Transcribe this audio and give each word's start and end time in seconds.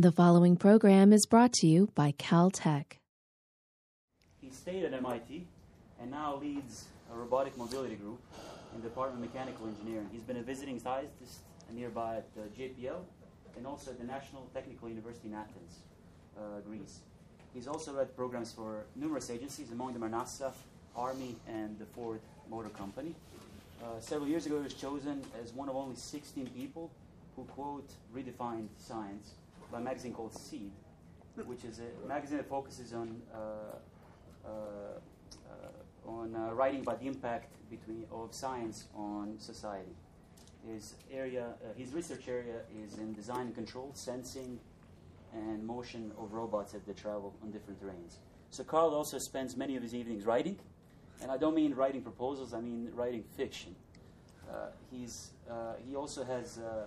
The 0.00 0.12
following 0.12 0.56
program 0.56 1.12
is 1.12 1.26
brought 1.26 1.52
to 1.60 1.66
you 1.66 1.90
by 1.94 2.12
Caltech. 2.12 2.96
He 4.40 4.48
stayed 4.48 4.86
at 4.86 4.94
MIT 4.94 5.46
and 6.00 6.10
now 6.10 6.36
leads 6.36 6.86
a 7.12 7.14
robotic 7.14 7.54
mobility 7.58 7.96
group 7.96 8.18
in 8.74 8.80
the 8.80 8.88
Department 8.88 9.22
of 9.22 9.30
Mechanical 9.30 9.66
Engineering. 9.66 10.08
He's 10.10 10.22
been 10.22 10.38
a 10.38 10.42
visiting 10.42 10.78
scientist 10.78 11.40
nearby 11.70 12.16
at 12.16 12.28
uh, 12.38 12.46
JPL 12.58 13.02
and 13.58 13.66
also 13.66 13.90
at 13.90 13.98
the 13.98 14.06
National 14.06 14.48
Technical 14.54 14.88
University 14.88 15.28
in 15.28 15.34
Athens, 15.34 15.80
uh, 16.34 16.60
Greece. 16.66 17.00
He's 17.52 17.68
also 17.68 17.92
led 17.92 18.16
programs 18.16 18.52
for 18.52 18.86
numerous 18.96 19.28
agencies, 19.28 19.70
among 19.70 19.92
them 19.92 20.02
are 20.02 20.08
NASA, 20.08 20.52
Army, 20.96 21.36
and 21.46 21.78
the 21.78 21.84
Ford 21.84 22.20
Motor 22.48 22.70
Company. 22.70 23.14
Uh, 23.84 24.00
several 24.00 24.30
years 24.30 24.46
ago, 24.46 24.56
he 24.56 24.62
was 24.62 24.72
chosen 24.72 25.22
as 25.44 25.52
one 25.52 25.68
of 25.68 25.76
only 25.76 25.96
16 25.96 26.46
people 26.56 26.90
who, 27.36 27.44
quote, 27.44 27.90
redefined 28.16 28.68
science 28.78 29.34
by 29.70 29.78
a 29.78 29.80
magazine 29.80 30.12
called 30.12 30.34
Seed, 30.34 30.72
which 31.46 31.64
is 31.64 31.80
a 31.80 32.08
magazine 32.08 32.38
that 32.38 32.48
focuses 32.48 32.92
on 32.92 33.20
uh, 33.32 33.38
uh, 34.44 34.48
uh, 34.48 36.08
on 36.08 36.32
writing 36.54 36.80
about 36.80 37.00
the 37.00 37.06
impact 37.06 37.54
between 37.70 38.04
of 38.10 38.34
science 38.34 38.88
on 38.94 39.38
society. 39.38 39.94
His 40.66 40.94
area, 41.10 41.54
his 41.76 41.92
research 41.92 42.28
area, 42.28 42.60
is 42.84 42.98
in 42.98 43.14
design 43.14 43.46
and 43.46 43.54
control, 43.54 43.92
sensing, 43.94 44.58
and 45.32 45.64
motion 45.64 46.12
of 46.18 46.32
robots 46.32 46.74
as 46.74 46.82
they 46.82 46.92
travel 46.92 47.34
on 47.42 47.50
different 47.50 47.80
terrains. 47.80 48.16
So 48.50 48.64
Karl 48.64 48.94
also 48.94 49.18
spends 49.18 49.56
many 49.56 49.76
of 49.76 49.82
his 49.82 49.94
evenings 49.94 50.26
writing, 50.26 50.58
and 51.22 51.30
I 51.30 51.36
don't 51.36 51.54
mean 51.54 51.74
writing 51.74 52.02
proposals; 52.02 52.52
I 52.52 52.60
mean 52.60 52.90
writing 52.94 53.24
fiction. 53.36 53.74
Uh, 54.50 54.70
he's 54.90 55.30
uh, 55.48 55.74
he 55.86 55.94
also 55.94 56.24
has 56.24 56.58
uh, 56.58 56.86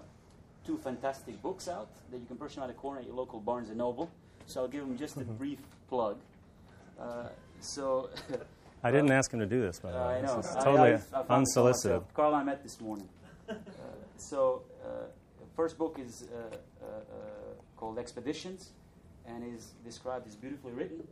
two 0.66 0.78
fantastic 0.78 1.42
books 1.42 1.68
out 1.68 1.90
that 2.12 2.20
you 2.20 2.26
can 2.26 2.38
purchase 2.38 2.58
at 2.58 2.70
a 2.70 2.74
corner 2.74 3.00
at 3.00 3.06
your 3.06 3.16
local 3.16 3.40
Barnes 3.40 3.70
and 3.70 3.78
Noble. 3.78 4.10
So 4.46 4.62
I'll 4.62 4.68
give 4.68 4.84
him 4.84 4.98
just 4.98 5.18
a 5.18 5.22
brief 5.22 5.60
plug. 5.90 6.18
Uh, 7.00 7.28
so. 7.60 8.10
I 8.84 8.92
didn't 8.92 9.12
ask 9.12 9.32
him 9.34 9.40
to 9.40 9.46
do 9.46 9.62
this, 9.62 9.80
by 9.80 9.92
the 9.92 9.98
Uh, 10.02 10.08
way. 10.08 10.18
I 10.18 10.22
know. 10.22 10.38
This 10.38 10.50
is 10.50 10.56
I- 10.58 10.64
totally 10.64 10.90
I- 10.92 10.96
I 10.96 10.98
found 11.00 11.30
unsolicited. 11.30 12.02
Karl, 12.14 12.36
I 12.36 12.44
met 12.44 12.64
this 12.64 12.80
morning. 12.82 13.08
Uh, 13.50 13.54
so, 14.18 14.64
uh, 14.86 15.06
first 15.56 15.78
book 15.78 15.98
is 16.00 16.24
uh, 16.34 16.36
uh, 16.84 16.86
uh, 16.86 16.92
called 17.78 17.98
Expeditions, 17.98 18.72
and 19.26 19.44
is 19.56 19.74
described 19.86 20.28
as 20.28 20.36
beautifully 20.36 20.74
written, 20.74 21.08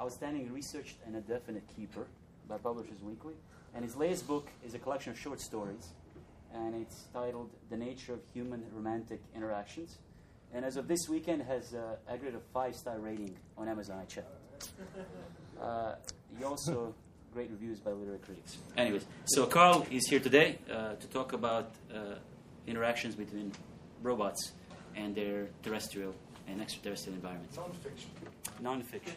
outstanding 0.00 0.52
researched, 0.52 0.96
and 1.04 1.16
a 1.16 1.20
definite 1.20 1.64
keeper 1.76 2.06
by 2.48 2.56
Publishers 2.58 3.02
Weekly. 3.02 3.34
And 3.74 3.84
his 3.84 3.96
latest 3.96 4.26
book 4.28 4.48
is 4.64 4.74
a 4.74 4.78
collection 4.78 5.10
of 5.12 5.18
short 5.18 5.40
stories, 5.40 5.90
and 6.54 6.74
it's 6.74 7.04
titled 7.12 7.50
"The 7.70 7.76
Nature 7.76 8.14
of 8.14 8.20
Human 8.32 8.64
Romantic 8.72 9.20
Interactions." 9.34 9.98
And 10.52 10.64
as 10.64 10.76
of 10.76 10.88
this 10.88 11.08
weekend, 11.08 11.42
has 11.42 11.74
uh, 11.74 11.96
aggregate 12.08 12.34
of 12.34 12.42
five-star 12.52 12.98
rating 12.98 13.36
on 13.56 13.68
Amazon. 13.68 13.98
I 14.00 14.04
checked. 14.04 14.28
Uh, 15.60 15.94
he 16.38 16.42
also 16.42 16.94
great 17.34 17.50
reviews 17.50 17.78
by 17.80 17.90
literary 17.90 18.18
critics. 18.20 18.56
Anyways, 18.78 19.04
so 19.26 19.46
Karl 19.46 19.86
is 19.90 20.06
here 20.08 20.20
today 20.20 20.58
uh, 20.72 20.94
to 20.94 21.06
talk 21.08 21.34
about 21.34 21.72
uh, 21.94 22.14
interactions 22.66 23.14
between 23.14 23.52
robots 24.02 24.52
and 24.96 25.14
their 25.14 25.48
terrestrial 25.62 26.14
and 26.48 26.60
extraterrestrial 26.60 27.14
environments. 27.16 27.56
Non-fiction. 27.56 28.10
Non-fiction. 28.60 29.14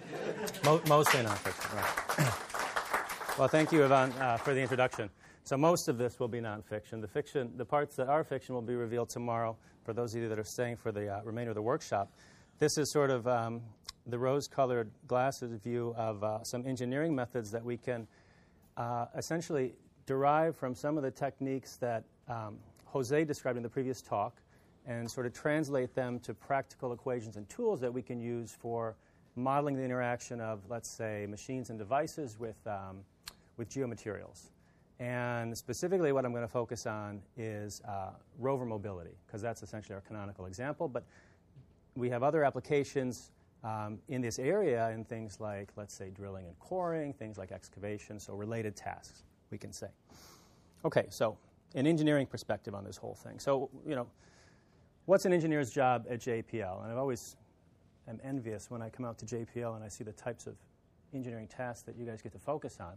Mo- 0.64 0.82
mostly 0.88 1.22
nonfiction, 1.22 1.74
right. 1.76 3.38
well, 3.40 3.48
thank 3.48 3.72
you, 3.72 3.84
Ivan, 3.86 4.12
uh, 4.14 4.38
for 4.38 4.54
the 4.54 4.62
introduction. 4.62 5.10
So 5.46 5.58
most 5.58 5.90
of 5.90 5.98
this 5.98 6.20
will 6.22 6.30
be 6.30 6.40
nonfiction. 6.40 7.02
The 7.02 7.08
fiction, 7.08 7.52
the 7.58 7.66
parts 7.66 7.98
that 7.98 8.08
are 8.08 8.24
fiction, 8.24 8.56
will 8.56 8.62
be 8.62 8.76
revealed 8.76 9.10
tomorrow 9.10 9.58
for 9.84 9.92
those 9.92 10.16
of 10.16 10.22
you 10.22 10.30
that 10.30 10.40
are 10.40 10.44
staying 10.44 10.78
for 10.78 10.94
the 10.94 11.10
uh, 11.10 11.22
remainder 11.24 11.52
of 11.52 11.56
the 11.56 11.62
workshop. 11.62 12.10
This 12.60 12.78
is 12.78 12.90
sort 12.90 13.10
of 13.10 13.28
um, 13.28 13.62
the 14.08 14.18
rose-colored 14.18 14.90
glasses 15.06 15.60
view 15.60 15.94
of 15.98 16.24
uh, 16.24 16.44
some 16.44 16.66
engineering 16.66 17.14
methods 17.14 17.52
that 17.52 17.64
we 17.64 17.76
can 17.76 18.08
uh, 18.78 19.08
essentially 19.18 19.74
derive 20.06 20.56
from 20.56 20.74
some 20.74 20.96
of 20.96 21.04
the 21.04 21.12
techniques 21.12 21.76
that 21.76 22.06
um, 22.30 22.58
Jose 22.86 23.26
described 23.26 23.58
in 23.58 23.64
the 23.64 23.70
previous 23.70 24.02
talk 24.02 24.38
and 24.86 25.10
sort 25.12 25.26
of 25.26 25.34
translate 25.34 25.94
them 25.94 26.20
to 26.20 26.34
practical 26.34 26.94
equations 26.94 27.36
and 27.36 27.48
tools 27.50 27.82
that 27.82 27.94
we 27.94 28.02
can 28.02 28.20
use 28.20 28.56
for 28.58 28.96
modeling 29.36 29.76
the 29.76 29.84
interaction 29.84 30.40
of, 30.40 30.62
let's 30.70 30.90
say, 30.90 31.26
machines 31.30 31.70
and 31.70 31.78
devices 31.78 32.40
with, 32.40 32.56
um, 32.66 33.00
with 33.58 33.70
geomaterials. 33.70 34.50
And 35.00 35.58
specifically, 35.58 36.12
what 36.12 36.26
I'm 36.26 36.32
going 36.32 36.44
to 36.44 36.48
focus 36.48 36.86
on 36.86 37.22
is 37.36 37.82
uh, 37.88 38.12
rover 38.40 38.66
mobility, 38.66 39.18
because 39.26 39.42
that's 39.42 39.64
essentially 39.64 39.96
our 39.96 40.02
canonical 40.02 40.46
example. 40.46 40.88
But 40.88 41.04
we 41.96 42.10
have 42.10 42.24
other 42.24 42.44
applications 42.44 43.32
um, 43.64 44.00
in 44.10 44.22
this 44.22 44.40
area 44.40 44.90
in 44.92 45.06
things 45.06 45.40
like, 45.40 45.70
let's 45.76 45.94
say, 45.94 46.10
drilling 46.10 46.46
and 46.46 46.58
coring, 46.60 47.14
things 47.14 47.38
like 47.38 47.52
excavation, 47.52 48.20
so 48.20 48.34
related 48.34 48.76
tasks, 48.76 49.24
we 49.52 49.58
can 49.58 49.72
say. 49.72 49.88
Okay, 50.86 51.06
so 51.10 51.38
an 51.76 51.88
engineering 51.88 52.28
perspective 52.28 52.76
on 52.76 52.84
this 52.84 52.98
whole 52.98 53.16
thing. 53.16 53.40
So, 53.40 53.70
you 53.88 53.96
know, 53.96 54.08
what's 55.06 55.26
an 55.26 55.34
engineer's 55.34 55.72
job 55.72 56.06
at 56.10 56.20
JPL? 56.20 56.84
And 56.84 56.92
I've 56.92 56.98
always 56.98 57.38
am 58.08 58.20
envious 58.24 58.70
when 58.70 58.82
I 58.82 58.90
come 58.90 59.06
out 59.06 59.18
to 59.20 59.26
JPL 59.26 59.76
and 59.76 59.84
I 59.84 59.88
see 59.88 60.04
the 60.04 60.12
types 60.12 60.46
of 60.46 60.56
engineering 61.14 61.48
tasks 61.48 61.84
that 61.84 61.96
you 61.96 62.06
guys 62.06 62.22
get 62.22 62.34
to 62.34 62.40
focus 62.40 62.78
on. 62.80 62.94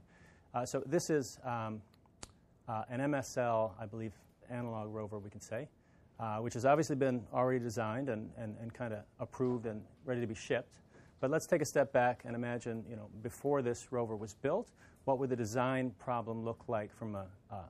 Uh, 0.57 0.65
so 0.65 0.83
this 0.87 1.11
is 1.11 1.39
um, 1.45 1.83
uh, 2.67 2.85
an 2.89 3.01
MSL, 3.01 3.73
I 3.79 3.85
believe, 3.85 4.15
analog 4.49 4.89
rover, 4.89 5.19
we 5.19 5.29
can 5.29 5.43
say, 5.43 5.69
uh, 6.19 6.39
which 6.39 6.55
has 6.55 6.65
obviously 6.65 6.97
been 6.97 7.23
already 7.35 7.59
designed 7.59 8.09
and, 8.09 8.31
and, 8.39 8.57
and 8.63 8.73
kind 8.73 8.95
of 8.95 9.01
approved 9.21 9.67
and 9.67 9.83
ready 10.07 10.23
to 10.23 10.27
be 10.27 10.35
shipped. 10.35 10.79
But 11.21 11.31
let's 11.31 11.47
take 11.47 11.61
a 11.61 11.65
step 11.67 11.93
back 11.93 12.23
and 12.25 12.35
imagine, 12.35 12.87
you 12.89 12.97
know, 12.97 13.11
before 13.23 13.61
this 13.61 13.89
rover 13.93 14.17
was 14.17 14.33
built, 14.33 14.71
what 15.05 15.19
would 15.19 15.29
the 15.29 15.37
design 15.37 15.91
problem 15.99 16.43
look 16.43 16.65
like 16.69 16.91
from 16.91 17.17
a, 17.17 17.27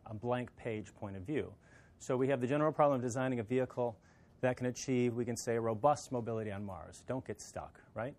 a, 0.07 0.15
blank 0.15 0.57
page 0.57 0.95
point 0.95 1.17
of 1.17 1.23
view? 1.23 1.53
So 1.99 2.17
we 2.17 2.29
have 2.29 2.41
the 2.41 2.47
general 2.47 2.71
problem 2.71 3.01
of 3.01 3.03
designing 3.03 3.41
a 3.41 3.43
vehicle 3.43 3.99
that 4.43 4.57
can 4.57 4.67
achieve, 4.67 5.15
we 5.15 5.25
can 5.25 5.37
say, 5.37 5.59
robust 5.59 6.13
mobility 6.13 6.53
on 6.53 6.65
Mars. 6.65 7.03
Don't 7.09 7.27
get 7.27 7.41
stuck, 7.41 7.81
right? 7.95 8.15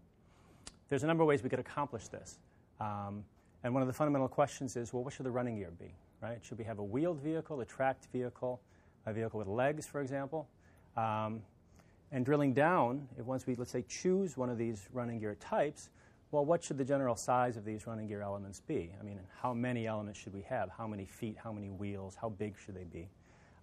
There's 0.89 1.03
a 1.03 1.07
number 1.07 1.23
of 1.23 1.27
ways 1.29 1.41
we 1.41 1.49
could 1.49 1.59
accomplish 1.59 2.09
this. 2.09 2.39
Um, 2.81 3.23
and 3.63 3.73
one 3.73 3.81
of 3.81 3.87
the 3.87 3.93
fundamental 3.93 4.27
questions 4.27 4.75
is, 4.75 4.93
well, 4.93 5.03
what 5.03 5.13
should 5.13 5.25
the 5.25 5.31
running 5.31 5.57
gear 5.57 5.71
be, 5.79 5.93
right? 6.21 6.39
Should 6.43 6.57
we 6.57 6.63
have 6.65 6.79
a 6.79 6.83
wheeled 6.83 7.19
vehicle, 7.19 7.59
a 7.61 7.65
tracked 7.65 8.07
vehicle, 8.13 8.61
a 9.05 9.13
vehicle 9.13 9.39
with 9.39 9.47
legs, 9.47 9.85
for 9.85 10.01
example? 10.01 10.47
Um, 10.95 11.41
and 12.11 12.25
drilling 12.25 12.53
down, 12.53 13.07
if 13.19 13.25
once 13.25 13.45
we, 13.45 13.55
let's 13.55 13.71
say, 13.71 13.83
choose 13.87 14.37
one 14.37 14.49
of 14.49 14.57
these 14.57 14.87
running 14.93 15.19
gear 15.19 15.35
types, 15.35 15.89
well, 16.31 16.45
what 16.45 16.63
should 16.63 16.77
the 16.77 16.85
general 16.85 17.15
size 17.15 17.57
of 17.57 17.65
these 17.65 17.87
running 17.87 18.07
gear 18.07 18.21
elements 18.21 18.61
be? 18.61 18.91
I 18.99 19.03
mean, 19.03 19.19
how 19.41 19.53
many 19.53 19.87
elements 19.87 20.19
should 20.19 20.33
we 20.33 20.41
have? 20.43 20.69
How 20.77 20.87
many 20.87 21.05
feet? 21.05 21.37
How 21.41 21.51
many 21.51 21.69
wheels? 21.69 22.17
How 22.19 22.29
big 22.29 22.55
should 22.57 22.75
they 22.75 22.83
be? 22.83 23.09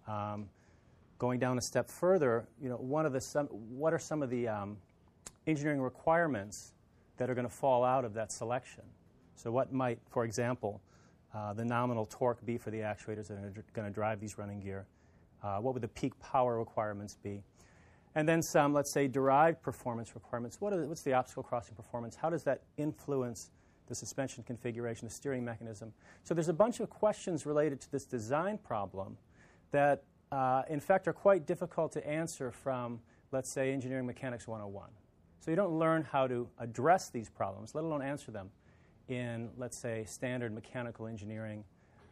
Um, 0.07 0.49
going 1.17 1.39
down 1.39 1.57
a 1.57 1.61
step 1.61 1.89
further, 1.89 2.47
you 2.61 2.69
know, 2.69 2.77
one 2.77 3.05
of 3.05 3.13
the 3.13 3.21
some, 3.21 3.47
what 3.47 3.93
are 3.93 3.99
some 3.99 4.21
of 4.21 4.29
the 4.29 4.47
um, 4.47 4.77
engineering 5.47 5.81
requirements 5.81 6.73
that 7.17 7.29
are 7.29 7.35
going 7.35 7.47
to 7.47 7.53
fall 7.53 7.83
out 7.83 8.03
of 8.03 8.13
that 8.15 8.31
selection? 8.31 8.83
So, 9.35 9.51
what 9.51 9.71
might, 9.73 9.99
for 10.09 10.25
example, 10.25 10.81
uh, 11.33 11.53
the 11.53 11.65
nominal 11.65 12.05
torque 12.05 12.43
be 12.45 12.57
for 12.57 12.71
the 12.71 12.79
actuators 12.79 13.27
that 13.27 13.37
are 13.37 13.53
going 13.73 13.87
to 13.87 13.93
drive 13.93 14.19
these 14.19 14.37
running 14.37 14.59
gear? 14.59 14.85
Uh, 15.43 15.57
what 15.57 15.73
would 15.73 15.83
the 15.83 15.87
peak 15.89 16.17
power 16.19 16.57
requirements 16.57 17.17
be? 17.21 17.43
And 18.15 18.27
then 18.27 18.41
some, 18.41 18.73
let's 18.73 18.93
say, 18.93 19.07
derived 19.07 19.61
performance 19.61 20.15
requirements. 20.15 20.61
What 20.61 20.73
are, 20.73 20.85
what's 20.87 21.01
the 21.01 21.13
obstacle 21.13 21.43
crossing 21.43 21.75
performance? 21.75 22.15
How 22.15 22.29
does 22.29 22.43
that 22.43 22.61
influence 22.77 23.51
the 23.87 23.93
suspension 23.93 24.43
configuration, 24.43 25.07
the 25.07 25.13
steering 25.13 25.43
mechanism? 25.43 25.93
So 26.23 26.33
there's 26.33 26.47
a 26.47 26.53
bunch 26.53 26.79
of 26.79 26.89
questions 26.89 27.45
related 27.45 27.81
to 27.81 27.91
this 27.91 28.05
design 28.05 28.57
problem 28.57 29.17
that, 29.71 30.03
uh, 30.31 30.63
in 30.69 30.79
fact, 30.79 31.07
are 31.09 31.13
quite 31.13 31.45
difficult 31.45 31.91
to 31.91 32.07
answer 32.07 32.51
from, 32.51 33.01
let's 33.33 33.51
say, 33.51 33.73
Engineering 33.73 34.05
Mechanics 34.05 34.47
101. 34.47 34.89
So 35.41 35.51
you 35.51 35.57
don't 35.57 35.77
learn 35.77 36.03
how 36.03 36.25
to 36.25 36.47
address 36.57 37.09
these 37.09 37.29
problems, 37.29 37.75
let 37.75 37.83
alone 37.83 38.01
answer 38.01 38.31
them, 38.31 38.49
in, 39.09 39.49
let's 39.57 39.77
say, 39.77 40.03
standard 40.07 40.53
mechanical 40.53 41.07
engineering, 41.07 41.63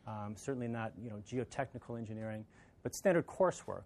um, 0.07 0.35
certainly 0.35 0.67
not 0.67 0.91
you 1.01 1.09
know, 1.09 1.21
geotechnical 1.29 1.97
engineering, 1.97 2.45
but 2.83 2.95
standard 2.95 3.25
coursework. 3.25 3.83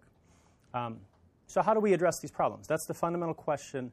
Um, 0.74 0.98
so, 1.46 1.62
how 1.62 1.72
do 1.72 1.80
we 1.80 1.94
address 1.94 2.20
these 2.20 2.30
problems? 2.30 2.66
That's 2.66 2.86
the 2.86 2.94
fundamental 2.94 3.34
question 3.34 3.90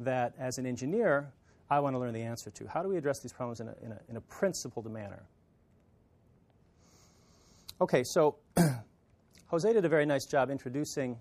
that, 0.00 0.34
as 0.38 0.58
an 0.58 0.66
engineer, 0.66 1.32
I 1.70 1.80
want 1.80 1.94
to 1.94 1.98
learn 1.98 2.12
the 2.12 2.22
answer 2.22 2.50
to. 2.50 2.66
How 2.66 2.82
do 2.82 2.88
we 2.88 2.96
address 2.96 3.20
these 3.20 3.32
problems 3.32 3.60
in 3.60 3.68
a, 3.68 3.74
in 3.82 3.92
a, 3.92 4.00
in 4.10 4.16
a 4.16 4.20
principled 4.22 4.90
manner? 4.90 5.22
Okay, 7.80 8.02
so 8.04 8.36
Jose 9.46 9.72
did 9.72 9.84
a 9.84 9.88
very 9.88 10.04
nice 10.04 10.26
job 10.26 10.50
introducing, 10.50 11.16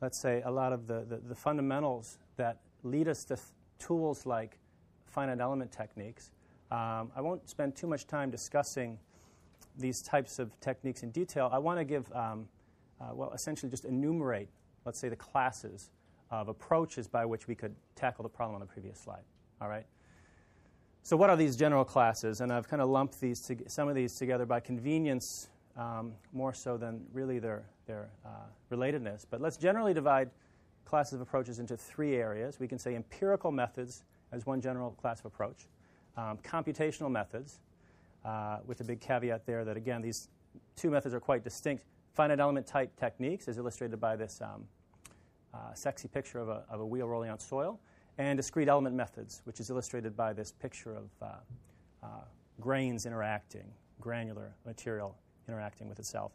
let's 0.00 0.20
say, 0.20 0.42
a 0.44 0.50
lot 0.50 0.72
of 0.72 0.86
the, 0.86 1.04
the, 1.08 1.16
the 1.28 1.34
fundamentals 1.34 2.18
that 2.36 2.60
lead 2.82 3.08
us 3.08 3.24
to 3.24 3.36
th- 3.36 3.46
tools 3.78 4.26
like 4.26 4.58
finite 5.06 5.40
element 5.40 5.70
techniques. 5.72 6.32
Um, 6.70 7.12
I 7.14 7.20
won't 7.20 7.48
spend 7.48 7.76
too 7.76 7.86
much 7.86 8.06
time 8.06 8.30
discussing 8.30 8.98
these 9.78 10.02
types 10.02 10.38
of 10.38 10.58
techniques 10.60 11.02
in 11.02 11.10
detail. 11.10 11.48
I 11.52 11.58
want 11.58 11.78
to 11.78 11.84
give, 11.84 12.10
um, 12.12 12.48
uh, 13.00 13.10
well, 13.12 13.32
essentially 13.32 13.70
just 13.70 13.84
enumerate, 13.84 14.48
let's 14.84 14.98
say, 14.98 15.08
the 15.08 15.16
classes 15.16 15.90
of 16.30 16.48
approaches 16.48 17.06
by 17.06 17.24
which 17.24 17.46
we 17.46 17.54
could 17.54 17.74
tackle 17.94 18.22
the 18.22 18.28
problem 18.28 18.54
on 18.54 18.60
the 18.60 18.66
previous 18.66 18.98
slide. 18.98 19.22
All 19.60 19.68
right? 19.68 19.86
So, 21.02 21.16
what 21.16 21.30
are 21.30 21.36
these 21.36 21.54
general 21.56 21.84
classes? 21.84 22.40
And 22.40 22.52
I've 22.52 22.66
kind 22.66 22.82
of 22.82 22.88
lumped 22.88 23.20
these 23.20 23.40
to, 23.42 23.56
some 23.68 23.88
of 23.88 23.94
these 23.94 24.16
together 24.16 24.44
by 24.44 24.58
convenience 24.58 25.48
um, 25.76 26.12
more 26.32 26.52
so 26.52 26.76
than 26.76 27.04
really 27.12 27.38
their, 27.38 27.64
their 27.86 28.08
uh, 28.24 28.28
relatedness. 28.72 29.24
But 29.28 29.40
let's 29.40 29.56
generally 29.56 29.94
divide 29.94 30.30
classes 30.84 31.14
of 31.14 31.20
approaches 31.20 31.58
into 31.58 31.76
three 31.76 32.16
areas. 32.16 32.58
We 32.58 32.66
can 32.66 32.78
say 32.78 32.96
empirical 32.96 33.52
methods 33.52 34.04
as 34.32 34.46
one 34.46 34.60
general 34.60 34.90
class 34.92 35.20
of 35.20 35.26
approach, 35.26 35.66
um, 36.16 36.38
computational 36.38 37.10
methods, 37.10 37.60
uh, 38.24 38.58
with 38.66 38.80
a 38.80 38.84
big 38.84 39.00
caveat 39.00 39.46
there 39.46 39.64
that, 39.64 39.76
again, 39.76 40.02
these 40.02 40.28
two 40.74 40.90
methods 40.90 41.14
are 41.14 41.20
quite 41.20 41.44
distinct. 41.44 41.84
Finite 42.14 42.40
element 42.40 42.66
type 42.66 42.94
techniques, 42.96 43.46
as 43.48 43.58
illustrated 43.58 44.00
by 44.00 44.16
this 44.16 44.40
um, 44.40 44.64
uh, 45.54 45.74
sexy 45.74 46.08
picture 46.08 46.38
of 46.38 46.48
a, 46.48 46.64
of 46.70 46.80
a 46.80 46.86
wheel 46.86 47.06
rolling 47.06 47.30
on 47.30 47.38
soil, 47.38 47.78
and 48.18 48.36
discrete 48.36 48.68
element 48.68 48.96
methods, 48.96 49.42
which 49.44 49.60
is 49.60 49.70
illustrated 49.70 50.16
by 50.16 50.32
this 50.32 50.52
picture 50.52 50.96
of 50.96 51.10
uh, 51.22 51.26
uh, 52.02 52.08
grains 52.60 53.06
interacting, 53.06 53.70
granular 54.00 54.54
material 54.64 55.14
interacting 55.48 55.88
with 55.88 55.98
itself. 55.98 56.32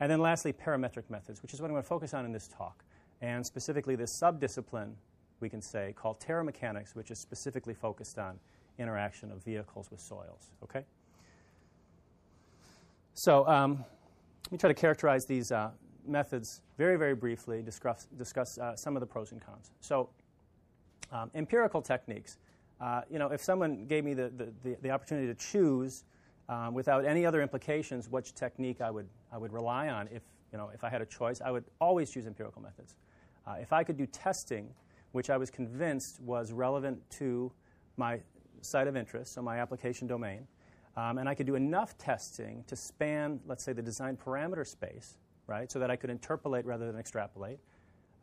And 0.00 0.10
then 0.10 0.20
lastly, 0.20 0.52
parametric 0.52 1.08
methods, 1.08 1.42
which 1.42 1.54
is 1.54 1.60
what 1.60 1.66
I'm 1.66 1.72
going 1.72 1.82
to 1.82 1.88
focus 1.88 2.14
on 2.14 2.24
in 2.24 2.32
this 2.32 2.48
talk, 2.48 2.84
and 3.20 3.44
specifically 3.44 3.96
this 3.96 4.12
subdiscipline, 4.12 4.92
we 5.40 5.48
can 5.48 5.60
say, 5.60 5.92
called 5.96 6.20
terramechanics, 6.20 6.94
which 6.94 7.10
is 7.10 7.18
specifically 7.18 7.74
focused 7.74 8.18
on 8.18 8.38
interaction 8.78 9.30
of 9.30 9.42
vehicles 9.44 9.90
with 9.90 10.00
soils. 10.00 10.50
Okay? 10.62 10.84
So 13.14 13.46
um, 13.46 13.84
let 14.44 14.52
me 14.52 14.58
try 14.58 14.68
to 14.68 14.74
characterize 14.74 15.24
these 15.26 15.52
uh, 15.52 15.70
methods 16.06 16.62
very, 16.76 16.96
very 16.96 17.14
briefly, 17.14 17.62
discuss, 17.62 18.06
discuss 18.18 18.58
uh, 18.58 18.76
some 18.76 18.96
of 18.96 19.00
the 19.00 19.06
pros 19.06 19.32
and 19.32 19.40
cons. 19.40 19.70
So 19.80 20.10
um, 21.12 21.30
empirical 21.34 21.80
techniques. 21.80 22.38
Uh, 22.80 23.02
you 23.10 23.18
know, 23.18 23.28
if 23.28 23.40
someone 23.40 23.86
gave 23.86 24.04
me 24.04 24.14
the, 24.14 24.30
the, 24.62 24.76
the, 24.82 24.90
opportunity 24.90 25.26
to 25.28 25.34
choose 25.34 26.04
um, 26.48 26.74
without 26.74 27.04
any 27.04 27.24
other 27.24 27.40
implications 27.40 28.10
which 28.10 28.34
technique 28.34 28.80
I 28.80 28.90
would, 28.90 29.06
I 29.32 29.38
would 29.38 29.52
rely 29.52 29.88
on 29.88 30.08
if, 30.12 30.22
you 30.52 30.58
know, 30.58 30.70
if 30.74 30.82
I 30.82 30.90
had 30.90 31.00
a 31.00 31.06
choice, 31.06 31.40
I 31.40 31.50
would 31.50 31.64
always 31.80 32.10
choose 32.10 32.26
empirical 32.26 32.60
methods. 32.60 32.96
Uh, 33.46 33.54
if 33.60 33.72
I 33.72 33.84
could 33.84 33.96
do 33.96 34.06
testing, 34.06 34.68
which 35.12 35.30
I 35.30 35.36
was 35.36 35.50
convinced 35.50 36.20
was 36.20 36.52
relevant 36.52 36.98
to 37.18 37.52
my 37.96 38.20
site 38.64 38.86
of 38.86 38.96
interest, 38.96 39.34
so 39.34 39.42
my 39.42 39.58
application 39.58 40.06
domain, 40.06 40.46
um, 40.96 41.18
and 41.18 41.28
I 41.28 41.34
could 41.34 41.46
do 41.46 41.54
enough 41.54 41.96
testing 41.98 42.64
to 42.66 42.76
span, 42.76 43.40
let's 43.46 43.64
say, 43.64 43.72
the 43.72 43.82
design 43.82 44.16
parameter 44.16 44.66
space, 44.66 45.16
right, 45.46 45.70
so 45.70 45.78
that 45.78 45.90
I 45.90 45.96
could 45.96 46.10
interpolate 46.10 46.64
rather 46.64 46.86
than 46.86 46.98
extrapolate. 46.98 47.58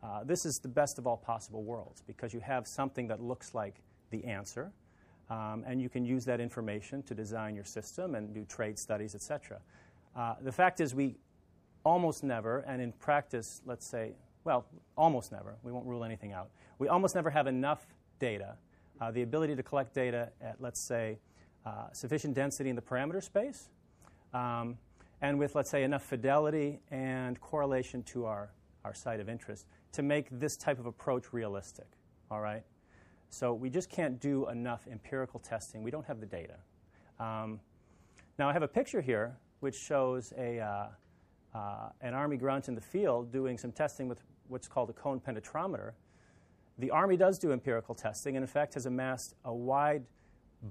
Uh, 0.02 0.24
this 0.24 0.44
is 0.44 0.58
the 0.58 0.68
best 0.68 0.98
of 0.98 1.06
all 1.06 1.16
possible 1.16 1.62
worlds 1.62 2.02
because 2.06 2.34
you 2.34 2.40
have 2.40 2.66
something 2.66 3.06
that 3.08 3.20
looks 3.20 3.54
like 3.54 3.82
the 4.10 4.24
answer, 4.24 4.72
um, 5.30 5.64
and 5.66 5.80
you 5.80 5.88
can 5.88 6.04
use 6.04 6.24
that 6.24 6.40
information 6.40 7.02
to 7.04 7.14
design 7.14 7.54
your 7.54 7.64
system 7.64 8.14
and 8.14 8.34
do 8.34 8.44
trade 8.44 8.78
studies, 8.78 9.14
etc. 9.14 9.60
Uh, 10.16 10.34
the 10.40 10.52
fact 10.52 10.80
is, 10.80 10.94
we 10.94 11.16
almost 11.84 12.24
never, 12.24 12.60
and 12.60 12.80
in 12.82 12.92
practice, 12.92 13.60
let's 13.64 13.86
say, 13.86 14.12
well, 14.44 14.66
almost 14.96 15.30
never, 15.30 15.56
we 15.62 15.72
won't 15.72 15.86
rule 15.86 16.04
anything 16.04 16.32
out, 16.32 16.50
we 16.78 16.88
almost 16.88 17.14
never 17.14 17.30
have 17.30 17.46
enough 17.46 17.86
data, 18.18 18.56
the 19.10 19.22
ability 19.22 19.56
to 19.56 19.62
collect 19.62 19.94
data 19.94 20.30
at, 20.40 20.60
let's 20.60 20.80
say, 20.80 21.18
uh, 21.64 21.90
sufficient 21.92 22.34
density 22.34 22.70
in 22.70 22.76
the 22.76 22.82
parameter 22.82 23.22
space, 23.22 23.70
um, 24.34 24.76
and 25.20 25.38
with, 25.38 25.54
let's 25.54 25.70
say, 25.70 25.82
enough 25.84 26.02
fidelity 26.02 26.80
and 26.90 27.40
correlation 27.40 28.02
to 28.02 28.26
our, 28.26 28.50
our 28.84 28.94
site 28.94 29.20
of 29.20 29.28
interest 29.28 29.66
to 29.92 30.02
make 30.02 30.28
this 30.30 30.56
type 30.56 30.78
of 30.78 30.86
approach 30.86 31.32
realistic. 31.32 31.86
All 32.30 32.40
right? 32.40 32.62
So 33.30 33.54
we 33.54 33.70
just 33.70 33.88
can't 33.88 34.20
do 34.20 34.48
enough 34.48 34.86
empirical 34.90 35.40
testing. 35.40 35.82
We 35.82 35.90
don't 35.90 36.06
have 36.06 36.20
the 36.20 36.26
data. 36.26 36.56
Um, 37.18 37.60
now, 38.38 38.48
I 38.48 38.52
have 38.52 38.62
a 38.62 38.68
picture 38.68 39.00
here 39.00 39.36
which 39.60 39.76
shows 39.76 40.32
a, 40.36 40.58
uh, 40.58 40.86
uh, 41.54 41.88
an 42.00 42.14
Army 42.14 42.36
grunt 42.36 42.68
in 42.68 42.74
the 42.74 42.80
field 42.80 43.32
doing 43.32 43.56
some 43.56 43.70
testing 43.70 44.08
with 44.08 44.22
what's 44.48 44.66
called 44.66 44.90
a 44.90 44.92
cone 44.92 45.20
penetrometer. 45.20 45.92
The 46.78 46.90
Army 46.90 47.16
does 47.16 47.38
do 47.38 47.52
empirical 47.52 47.94
testing 47.94 48.36
and, 48.36 48.42
in 48.42 48.48
fact, 48.48 48.74
has 48.74 48.86
amassed 48.86 49.34
a 49.44 49.52
wide 49.52 50.04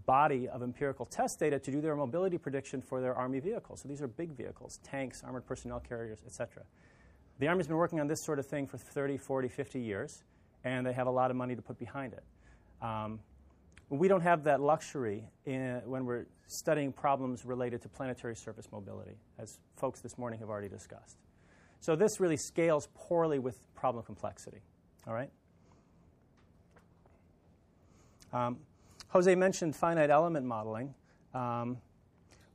body 0.06 0.48
of 0.48 0.64
empirical 0.64 1.06
test 1.06 1.40
data 1.40 1.60
to 1.60 1.72
do 1.72 1.82
their 1.82 1.96
mobility 1.96 2.38
prediction 2.38 2.82
for 2.82 3.02
their 3.02 3.14
Army 3.14 3.40
vehicles. 3.40 3.82
So 3.82 3.88
these 3.88 4.02
are 4.02 4.08
big 4.08 4.32
vehicles, 4.32 4.80
tanks, 4.84 5.22
armored 5.24 5.46
personnel 5.46 5.80
carriers, 5.80 6.20
etc. 6.26 6.64
The 7.40 7.48
Army's 7.48 7.68
been 7.68 7.78
working 7.78 8.00
on 8.00 8.08
this 8.08 8.24
sort 8.24 8.40
of 8.40 8.46
thing 8.46 8.68
for 8.68 8.78
30, 8.78 9.18
40, 9.18 9.48
50 9.50 9.80
years, 9.80 10.24
and 10.64 10.86
they 10.86 10.94
have 10.94 11.08
a 11.08 11.12
lot 11.12 11.30
of 11.30 11.38
money 11.38 11.56
to 11.56 11.62
put 11.62 11.78
behind 11.78 12.14
it. 12.14 12.24
Um, 12.82 13.20
we 13.90 14.08
don't 14.08 14.22
have 14.22 14.46
that 14.46 14.62
luxury 14.62 15.26
in, 15.46 15.82
when 15.86 16.06
we're 16.06 16.26
studying 16.48 16.94
problems 16.94 17.46
related 17.46 17.82
to 17.82 17.90
planetary 17.90 18.36
surface 18.36 18.72
mobility, 18.72 19.18
as 19.38 19.60
folks 19.76 20.00
this 20.00 20.18
morning 20.18 20.40
have 20.40 20.50
already 20.50 20.70
discussed. 20.70 21.18
So 21.82 21.96
this 21.96 22.20
really 22.20 22.38
scales 22.38 22.88
poorly 22.94 23.40
with 23.40 23.60
problem 23.76 24.06
complexity. 24.06 24.62
All 25.06 25.14
right? 25.14 25.30
Um, 28.34 28.58
Jose 29.10 29.34
mentioned 29.36 29.76
finite 29.76 30.10
element 30.10 30.46
modeling, 30.46 30.94
um, 31.34 31.78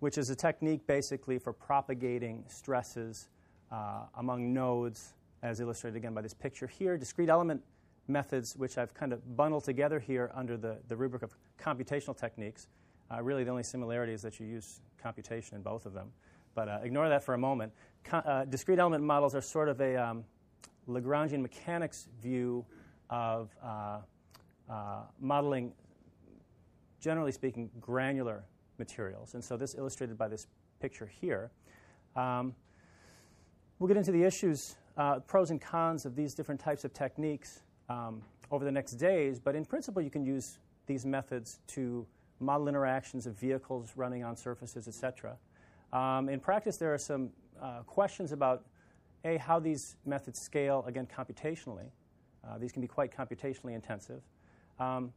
which 0.00 0.16
is 0.18 0.30
a 0.30 0.36
technique 0.36 0.86
basically 0.86 1.38
for 1.38 1.52
propagating 1.52 2.44
stresses 2.48 3.28
uh, 3.70 4.04
among 4.16 4.52
nodes, 4.52 5.14
as 5.42 5.60
illustrated 5.60 5.96
again 5.96 6.14
by 6.14 6.22
this 6.22 6.34
picture 6.34 6.66
here. 6.66 6.96
Discrete 6.96 7.28
element 7.28 7.62
methods, 8.08 8.56
which 8.56 8.78
I've 8.78 8.94
kind 8.94 9.12
of 9.12 9.36
bundled 9.36 9.64
together 9.64 9.98
here 9.98 10.30
under 10.34 10.56
the, 10.56 10.78
the 10.88 10.96
rubric 10.96 11.22
of 11.22 11.34
computational 11.60 12.16
techniques. 12.16 12.68
Uh, 13.10 13.22
really, 13.22 13.44
the 13.44 13.50
only 13.50 13.62
similarity 13.62 14.12
is 14.12 14.22
that 14.22 14.40
you 14.40 14.46
use 14.46 14.80
computation 15.02 15.56
in 15.56 15.62
both 15.62 15.86
of 15.86 15.92
them. 15.92 16.10
But 16.54 16.68
uh, 16.68 16.78
ignore 16.82 17.08
that 17.08 17.22
for 17.22 17.34
a 17.34 17.38
moment. 17.38 17.72
Co- 18.04 18.18
uh, 18.18 18.44
discrete 18.44 18.78
element 18.78 19.04
models 19.04 19.34
are 19.34 19.42
sort 19.42 19.68
of 19.68 19.80
a 19.80 19.96
um, 19.96 20.24
Lagrangian 20.88 21.42
mechanics 21.42 22.08
view 22.22 22.64
of 23.10 23.54
uh, 23.62 23.98
modeling 25.20 25.72
generally 27.00 27.32
speaking, 27.32 27.70
granular 27.80 28.44
materials. 28.78 29.34
And 29.34 29.44
so 29.44 29.56
this 29.56 29.74
illustrated 29.76 30.18
by 30.18 30.28
this 30.28 30.46
picture 30.80 31.06
here. 31.06 31.50
Um, 32.14 32.54
we'll 33.78 33.88
get 33.88 33.96
into 33.96 34.12
the 34.12 34.22
issues, 34.22 34.76
uh, 34.96 35.20
pros 35.20 35.50
and 35.50 35.60
cons 35.60 36.06
of 36.06 36.16
these 36.16 36.34
different 36.34 36.60
types 36.60 36.84
of 36.84 36.92
techniques 36.92 37.60
um, 37.88 38.22
over 38.50 38.64
the 38.64 38.72
next 38.72 38.92
days, 38.92 39.38
but 39.38 39.54
in 39.54 39.64
principle, 39.64 40.02
you 40.02 40.10
can 40.10 40.24
use 40.24 40.58
these 40.86 41.04
methods 41.04 41.60
to 41.68 42.06
model 42.40 42.68
interactions 42.68 43.26
of 43.26 43.38
vehicles 43.38 43.92
running 43.96 44.24
on 44.24 44.36
surfaces, 44.36 44.88
etc. 44.88 45.36
Um, 45.92 46.28
in 46.28 46.40
practice, 46.40 46.76
there 46.76 46.92
are 46.92 46.98
some 46.98 47.30
uh, 47.60 47.80
questions 47.86 48.32
about 48.32 48.64
a 49.24 49.36
how 49.38 49.58
these 49.58 49.96
methods 50.04 50.40
scale 50.40 50.84
again 50.86 51.06
computationally. 51.06 51.90
Uh, 52.46 52.58
these 52.58 52.72
can 52.72 52.82
be 52.82 52.88
quite 52.88 53.16
computationally 53.16 53.74
intensive, 53.74 54.22
um, 54.78 55.12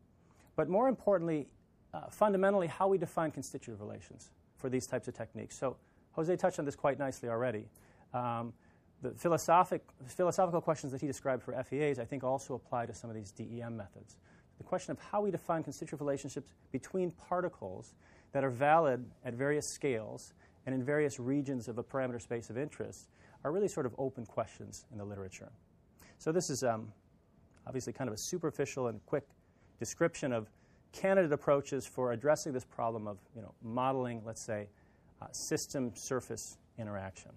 but 0.55 0.69
more 0.69 0.87
importantly, 0.87 1.47
uh, 1.93 2.09
fundamentally 2.09 2.67
how 2.67 2.87
we 2.87 2.97
define 2.97 3.31
constitutive 3.31 3.81
relations 3.81 4.31
for 4.57 4.69
these 4.69 4.85
types 4.85 5.07
of 5.07 5.13
techniques. 5.13 5.57
So 5.57 5.77
Jose 6.11 6.35
touched 6.35 6.59
on 6.59 6.65
this 6.65 6.75
quite 6.75 6.99
nicely 6.99 7.29
already. 7.29 7.65
Um, 8.13 8.53
the 9.01 9.11
philosophic, 9.11 9.83
philosophical 10.07 10.61
questions 10.61 10.91
that 10.91 11.01
he 11.01 11.07
described 11.07 11.43
for 11.43 11.53
FEAs, 11.63 11.99
I 11.99 12.05
think, 12.05 12.23
also 12.23 12.53
apply 12.53 12.85
to 12.87 12.93
some 12.93 13.09
of 13.09 13.15
these 13.15 13.31
DEM 13.31 13.77
methods. 13.77 14.17
The 14.57 14.63
question 14.65 14.91
of 14.91 14.99
how 14.99 15.21
we 15.21 15.31
define 15.31 15.63
constitutive 15.63 16.01
relationships 16.01 16.53
between 16.71 17.11
particles 17.11 17.93
that 18.33 18.43
are 18.43 18.49
valid 18.49 19.05
at 19.23 19.33
various 19.33 19.67
scales 19.67 20.33
and 20.65 20.75
in 20.75 20.83
various 20.83 21.19
regions 21.19 21.69
of 21.69 21.77
a 21.77 21.83
parameter 21.83 22.21
space 22.21 22.49
of 22.49 22.57
interest 22.57 23.07
are 23.45 23.51
really 23.51 23.69
sort 23.69 23.85
of 23.85 23.95
open 23.97 24.25
questions 24.25 24.85
in 24.91 24.97
the 24.97 25.05
literature. 25.05 25.49
So 26.17 26.33
this 26.33 26.49
is 26.49 26.63
um, 26.63 26.91
obviously 27.65 27.93
kind 27.93 28.09
of 28.09 28.13
a 28.13 28.17
superficial 28.17 28.87
and 28.87 28.99
quick 29.05 29.23
description 29.79 30.31
of 30.31 30.49
candidate 30.91 31.31
approaches 31.31 31.85
for 31.85 32.11
addressing 32.11 32.51
this 32.51 32.65
problem 32.65 33.07
of 33.07 33.17
you 33.35 33.41
know, 33.41 33.53
modeling, 33.63 34.21
let's 34.25 34.41
say, 34.41 34.67
uh, 35.21 35.27
system 35.31 35.91
surface 35.95 36.57
interaction. 36.77 37.31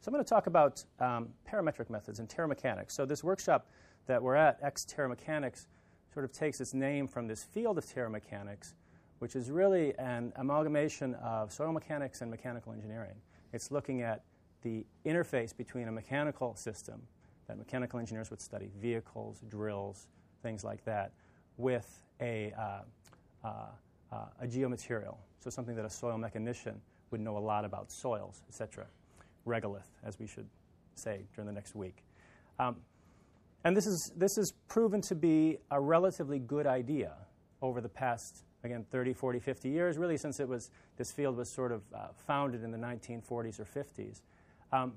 So 0.00 0.08
I'm 0.08 0.14
going 0.14 0.24
to 0.24 0.28
talk 0.28 0.46
about 0.46 0.84
um, 0.98 1.28
parametric 1.50 1.90
methods 1.90 2.20
and 2.20 2.28
terramechanics. 2.28 2.92
So 2.92 3.04
this 3.04 3.22
workshop 3.22 3.68
that 4.06 4.22
we're 4.22 4.34
at, 4.34 4.58
X 4.62 4.86
Terramechanics, 4.86 5.66
sort 6.12 6.24
of 6.24 6.32
takes 6.32 6.60
its 6.60 6.74
name 6.74 7.06
from 7.06 7.26
this 7.26 7.44
field 7.44 7.78
of 7.78 7.84
terramechanics, 7.84 8.74
which 9.18 9.36
is 9.36 9.50
really 9.50 9.94
an 9.98 10.32
amalgamation 10.36 11.14
of 11.16 11.52
soil 11.52 11.72
mechanics 11.72 12.22
and 12.22 12.30
mechanical 12.30 12.72
engineering. 12.72 13.14
It's 13.52 13.70
looking 13.70 14.02
at 14.02 14.24
the 14.62 14.84
interface 15.04 15.56
between 15.56 15.88
a 15.88 15.92
mechanical 15.92 16.54
system 16.54 17.02
that 17.46 17.58
mechanical 17.58 17.98
engineers 17.98 18.30
would 18.30 18.40
study, 18.40 18.70
vehicles, 18.80 19.42
drills, 19.48 20.08
things 20.42 20.64
like 20.64 20.84
that, 20.84 21.12
with 21.56 22.02
a, 22.20 22.52
uh, 22.58 23.46
uh, 23.46 23.48
uh, 24.12 24.16
a 24.40 24.46
geomaterial, 24.46 25.16
so 25.38 25.50
something 25.50 25.76
that 25.76 25.84
a 25.84 25.90
soil 25.90 26.18
mechanician 26.18 26.80
would 27.10 27.20
know 27.20 27.36
a 27.36 27.38
lot 27.38 27.64
about 27.64 27.90
soils, 27.90 28.42
etc. 28.48 28.86
Regolith, 29.46 29.88
as 30.04 30.18
we 30.18 30.26
should 30.26 30.46
say 30.94 31.22
during 31.34 31.46
the 31.46 31.52
next 31.52 31.74
week. 31.74 32.04
Um, 32.58 32.76
and 33.64 33.76
this 33.76 33.86
is 33.86 34.12
this 34.16 34.38
is 34.38 34.52
proven 34.68 35.00
to 35.02 35.14
be 35.14 35.58
a 35.70 35.80
relatively 35.80 36.38
good 36.38 36.66
idea 36.66 37.12
over 37.62 37.80
the 37.80 37.88
past 37.88 38.44
again 38.64 38.84
30 38.90 39.12
40 39.12 39.38
50 39.38 39.68
years 39.68 39.98
really 39.98 40.16
since 40.16 40.40
it 40.40 40.48
was 40.48 40.70
this 40.96 41.12
field 41.12 41.36
was 41.36 41.50
sort 41.50 41.72
of 41.72 41.82
uh, 41.94 42.08
founded 42.26 42.62
in 42.62 42.70
the 42.70 42.78
1940s 42.78 43.60
or 43.60 43.64
50s 43.64 44.20
um, 44.72 44.94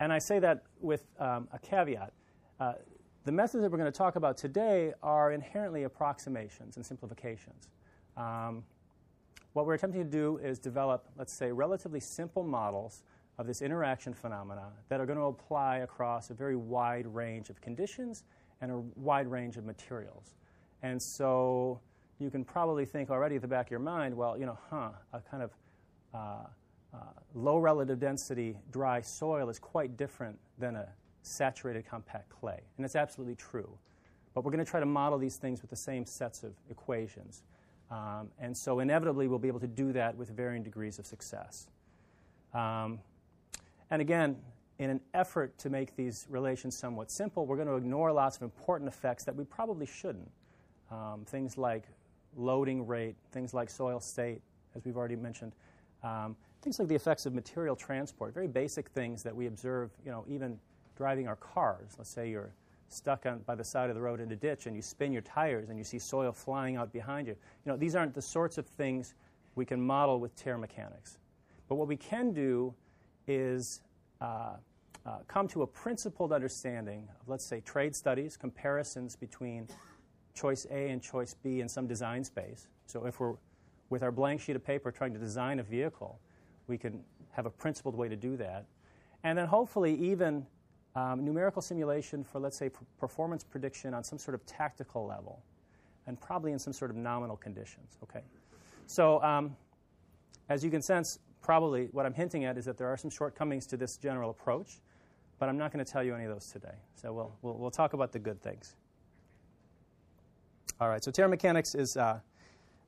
and 0.00 0.12
i 0.12 0.18
say 0.18 0.38
that 0.38 0.62
with 0.80 1.04
um, 1.18 1.48
a 1.52 1.58
caveat 1.58 2.12
uh, 2.60 2.72
the 3.24 3.32
methods 3.32 3.62
that 3.62 3.70
we're 3.70 3.78
going 3.78 3.90
to 3.90 3.96
talk 3.96 4.16
about 4.16 4.36
today 4.36 4.92
are 5.02 5.32
inherently 5.32 5.84
approximations 5.84 6.76
and 6.76 6.84
simplifications. 6.84 7.68
Um, 8.16 8.64
what 9.52 9.66
we're 9.66 9.74
attempting 9.74 10.02
to 10.02 10.10
do 10.10 10.38
is 10.38 10.58
develop 10.58 11.06
let's 11.16 11.32
say 11.32 11.52
relatively 11.52 12.00
simple 12.00 12.42
models 12.42 13.02
of 13.38 13.46
this 13.46 13.62
interaction 13.62 14.12
phenomena 14.12 14.68
that 14.88 15.00
are 15.00 15.06
going 15.06 15.18
to 15.18 15.24
apply 15.24 15.78
across 15.78 16.30
a 16.30 16.34
very 16.34 16.56
wide 16.56 17.06
range 17.06 17.48
of 17.48 17.60
conditions 17.60 18.24
and 18.60 18.70
a 18.70 18.78
wide 18.96 19.26
range 19.26 19.56
of 19.56 19.64
materials. 19.64 20.34
And 20.82 21.00
so 21.00 21.80
you 22.18 22.30
can 22.30 22.44
probably 22.44 22.84
think 22.84 23.10
already 23.10 23.36
at 23.36 23.42
the 23.42 23.48
back 23.48 23.66
of 23.66 23.70
your 23.70 23.80
mind, 23.80 24.16
well, 24.16 24.36
you 24.38 24.46
know, 24.46 24.58
huh, 24.70 24.90
a 25.12 25.20
kind 25.20 25.42
of 25.42 25.50
uh, 26.14 26.46
uh, 26.94 26.98
low 27.34 27.58
relative 27.58 27.98
density 27.98 28.56
dry 28.70 29.00
soil 29.00 29.48
is 29.48 29.58
quite 29.58 29.96
different 29.96 30.38
than 30.58 30.76
a 30.76 30.88
saturated 31.22 31.86
compact 31.86 32.28
clay. 32.30 32.60
And 32.76 32.84
that's 32.84 32.96
absolutely 32.96 33.36
true. 33.36 33.70
But 34.34 34.44
we're 34.44 34.50
going 34.50 34.64
to 34.64 34.70
try 34.70 34.80
to 34.80 34.86
model 34.86 35.18
these 35.18 35.36
things 35.36 35.60
with 35.60 35.70
the 35.70 35.76
same 35.76 36.06
sets 36.06 36.42
of 36.42 36.52
equations. 36.70 37.42
Um, 37.90 38.30
and 38.38 38.56
so 38.56 38.80
inevitably 38.80 39.28
we'll 39.28 39.38
be 39.38 39.48
able 39.48 39.60
to 39.60 39.66
do 39.66 39.92
that 39.92 40.16
with 40.16 40.30
varying 40.30 40.62
degrees 40.62 40.98
of 40.98 41.06
success. 41.06 41.68
Um, 42.54 43.00
and 43.90 44.00
again, 44.00 44.36
in 44.78 44.90
an 44.90 45.00
effort 45.12 45.56
to 45.58 45.70
make 45.70 45.94
these 45.96 46.26
relations 46.30 46.76
somewhat 46.76 47.10
simple, 47.10 47.46
we're 47.46 47.56
going 47.56 47.68
to 47.68 47.76
ignore 47.76 48.10
lots 48.10 48.36
of 48.36 48.42
important 48.42 48.88
effects 48.88 49.24
that 49.24 49.36
we 49.36 49.44
probably 49.44 49.86
shouldn't. 49.86 50.30
Um, 50.90 51.24
things 51.26 51.58
like 51.58 51.84
loading 52.36 52.86
rate, 52.86 53.16
things 53.30 53.52
like 53.52 53.68
soil 53.68 54.00
state, 54.00 54.40
as 54.74 54.84
we've 54.84 54.96
already 54.96 55.16
mentioned, 55.16 55.52
um, 56.02 56.36
things 56.62 56.78
like 56.78 56.88
the 56.88 56.94
effects 56.94 57.26
of 57.26 57.34
material 57.34 57.76
transport, 57.76 58.32
very 58.32 58.48
basic 58.48 58.88
things 58.88 59.22
that 59.22 59.34
we 59.34 59.46
observe, 59.46 59.90
you 60.04 60.10
know, 60.10 60.24
even 60.28 60.58
driving 60.96 61.28
our 61.28 61.36
cars. 61.36 61.92
Let's 61.98 62.10
say 62.10 62.30
you're 62.30 62.54
stuck 62.88 63.26
on, 63.26 63.38
by 63.40 63.54
the 63.54 63.64
side 63.64 63.88
of 63.88 63.96
the 63.96 64.02
road 64.02 64.20
in 64.20 64.30
a 64.32 64.36
ditch 64.36 64.66
and 64.66 64.76
you 64.76 64.82
spin 64.82 65.12
your 65.12 65.22
tires 65.22 65.68
and 65.70 65.78
you 65.78 65.84
see 65.84 65.98
soil 65.98 66.32
flying 66.32 66.76
out 66.76 66.92
behind 66.92 67.26
you. 67.26 67.36
You 67.64 67.72
know, 67.72 67.76
these 67.76 67.96
aren't 67.96 68.14
the 68.14 68.22
sorts 68.22 68.58
of 68.58 68.66
things 68.66 69.14
we 69.54 69.64
can 69.64 69.80
model 69.80 70.20
with 70.20 70.36
terramechanics. 70.36 71.16
But 71.68 71.76
what 71.76 71.88
we 71.88 71.96
can 71.96 72.32
do 72.32 72.74
is 73.26 73.80
uh, 74.20 74.54
uh, 75.06 75.18
come 75.26 75.48
to 75.48 75.62
a 75.62 75.66
principled 75.66 76.32
understanding 76.32 77.08
of, 77.20 77.28
let's 77.28 77.44
say, 77.44 77.60
trade 77.60 77.94
studies, 77.94 78.36
comparisons 78.36 79.16
between 79.16 79.68
choice 80.34 80.66
A 80.70 80.88
and 80.90 81.02
choice 81.02 81.34
B 81.42 81.60
in 81.60 81.68
some 81.68 81.86
design 81.86 82.24
space. 82.24 82.68
So 82.86 83.06
if 83.06 83.20
we're 83.20 83.34
with 83.90 84.02
our 84.02 84.12
blank 84.12 84.40
sheet 84.40 84.56
of 84.56 84.64
paper 84.64 84.90
trying 84.90 85.12
to 85.12 85.18
design 85.18 85.58
a 85.60 85.62
vehicle, 85.62 86.18
we 86.66 86.78
can 86.78 87.00
have 87.32 87.46
a 87.46 87.50
principled 87.50 87.94
way 87.94 88.08
to 88.08 88.16
do 88.16 88.36
that. 88.36 88.66
And 89.24 89.38
then 89.38 89.46
hopefully 89.46 89.94
even 89.94 90.46
um, 90.94 91.24
numerical 91.24 91.62
simulation 91.62 92.22
for, 92.24 92.38
let's 92.38 92.56
say, 92.56 92.70
performance 92.98 93.44
prediction 93.44 93.94
on 93.94 94.04
some 94.04 94.18
sort 94.18 94.34
of 94.34 94.44
tactical 94.46 95.06
level, 95.06 95.42
and 96.06 96.20
probably 96.20 96.52
in 96.52 96.58
some 96.58 96.72
sort 96.72 96.90
of 96.90 96.96
nominal 96.96 97.36
conditions. 97.36 97.96
Okay, 98.02 98.22
so 98.86 99.22
um, 99.22 99.56
as 100.48 100.62
you 100.64 100.70
can 100.70 100.82
sense, 100.82 101.18
probably 101.40 101.88
what 101.92 102.06
I'm 102.06 102.14
hinting 102.14 102.44
at 102.44 102.58
is 102.58 102.64
that 102.66 102.76
there 102.76 102.88
are 102.88 102.96
some 102.96 103.10
shortcomings 103.10 103.66
to 103.66 103.76
this 103.76 103.96
general 103.96 104.30
approach, 104.30 104.80
but 105.38 105.48
I'm 105.48 105.58
not 105.58 105.72
going 105.72 105.84
to 105.84 105.90
tell 105.90 106.04
you 106.04 106.14
any 106.14 106.24
of 106.24 106.30
those 106.30 106.46
today. 106.46 106.74
So 106.94 107.12
we'll, 107.12 107.32
we'll, 107.42 107.54
we'll 107.54 107.70
talk 107.70 107.94
about 107.94 108.12
the 108.12 108.18
good 108.18 108.40
things. 108.42 108.76
All 110.80 110.88
right, 110.88 111.02
so 111.02 111.10
terramechanics 111.10 111.78
is 111.78 111.96
uh, 111.96 112.20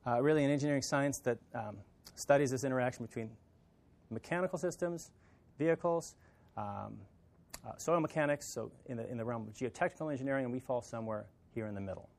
uh, 0.05 0.21
really 0.21 0.43
an 0.43 0.51
engineering 0.51 0.81
science 0.81 1.19
that 1.19 1.37
um, 1.53 1.77
studies 2.15 2.51
this 2.51 2.63
interaction 2.63 3.05
between 3.05 3.29
mechanical 4.09 4.57
systems, 4.57 5.11
vehicles, 5.57 6.15
um, 6.55 6.97
uh, 7.65 7.71
soil 7.77 7.99
mechanics, 7.99 8.47
so 8.47 8.71
in 8.87 8.97
the, 8.97 9.09
in 9.09 9.17
the 9.17 9.25
realm 9.25 9.47
of 9.47 9.53
geotechnical 9.53 10.11
engineering, 10.11 10.45
and 10.45 10.53
we 10.53 10.59
fall 10.59 10.81
somewhere 10.81 11.25
here 11.53 11.67
in 11.67 11.75
the 11.75 11.81
middle. 11.81 12.09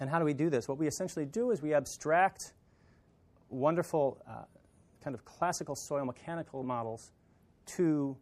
And 0.00 0.08
how 0.08 0.18
do 0.18 0.24
we 0.24 0.34
do 0.34 0.50
this? 0.50 0.68
What 0.68 0.78
we 0.78 0.86
essentially 0.86 1.26
do 1.26 1.50
is 1.50 1.62
we 1.62 1.74
abstract 1.74 2.54
wonderful 3.50 4.22
uh, 4.28 4.44
kind 5.02 5.14
of 5.14 5.24
classical 5.24 5.76
soil 5.76 6.04
mechanical 6.04 6.62
models 6.62 7.12
to 7.66 8.16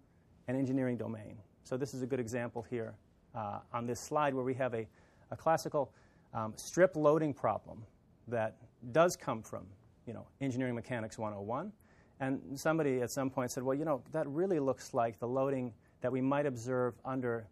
an 0.49 0.57
engineering 0.57 0.97
domain. 0.97 1.37
So 1.63 1.77
this 1.77 1.95
is 1.95 2.03
a 2.03 2.07
good 2.07 2.21
example 2.21 2.67
here 2.69 2.95
uh, 3.35 3.61
on 3.73 3.87
this 3.87 4.01
slide 4.01 4.35
where 4.35 4.45
we 4.45 4.55
have 4.55 4.75
a 4.75 4.89
a 5.31 5.37
classical 5.37 5.93
um, 6.35 6.53
strip 6.57 6.97
loading 6.97 7.33
problem 7.33 7.85
that 8.29 8.57
does 8.93 9.17
come 9.17 9.43
from, 9.43 9.67
you 10.07 10.13
know, 10.13 10.27
engineering 10.41 10.75
mechanics 10.75 11.19
101. 11.19 11.73
And 12.21 12.41
somebody 12.55 13.01
at 13.01 13.11
some 13.11 13.31
point 13.31 13.51
said, 13.51 13.63
well, 13.63 13.77
you 13.77 13.85
know, 13.85 14.03
that 14.13 14.29
really 14.29 14.61
looks 14.61 14.93
like 14.93 15.19
the 15.19 15.27
loading 15.27 15.73
that 16.03 16.13
we 16.13 16.21
might 16.21 16.47
observe 16.47 16.95
under 17.05 17.47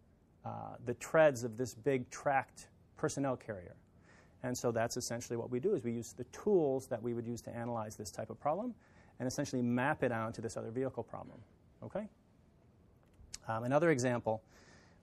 uh, 0.45 0.75
the 0.85 0.93
treads 0.95 1.43
of 1.43 1.57
this 1.57 1.73
big 1.73 2.09
tracked 2.09 2.67
personnel 2.95 3.35
carrier. 3.35 3.75
And 4.43 4.57
so 4.57 4.71
that's 4.71 4.95
essentially 4.95 5.37
what 5.37 5.49
we 5.49 5.59
do 5.59 5.73
is 5.73 5.83
we 5.83 5.91
use 5.91 6.13
the 6.13 6.23
tools 6.25 6.87
that 6.87 7.01
we 7.01 7.13
would 7.13 7.25
use 7.25 7.41
to 7.41 7.55
analyze 7.55 7.95
this 7.95 8.11
type 8.11 8.29
of 8.29 8.39
problem 8.39 8.73
and 9.19 9.27
essentially 9.27 9.61
map 9.61 10.03
it 10.03 10.11
onto 10.11 10.41
this 10.41 10.55
other 10.55 10.71
vehicle 10.71 11.03
problem. 11.03 11.39
Okay? 11.83 12.07
Um, 13.47 13.63
another 13.63 13.89
example, 13.89 14.41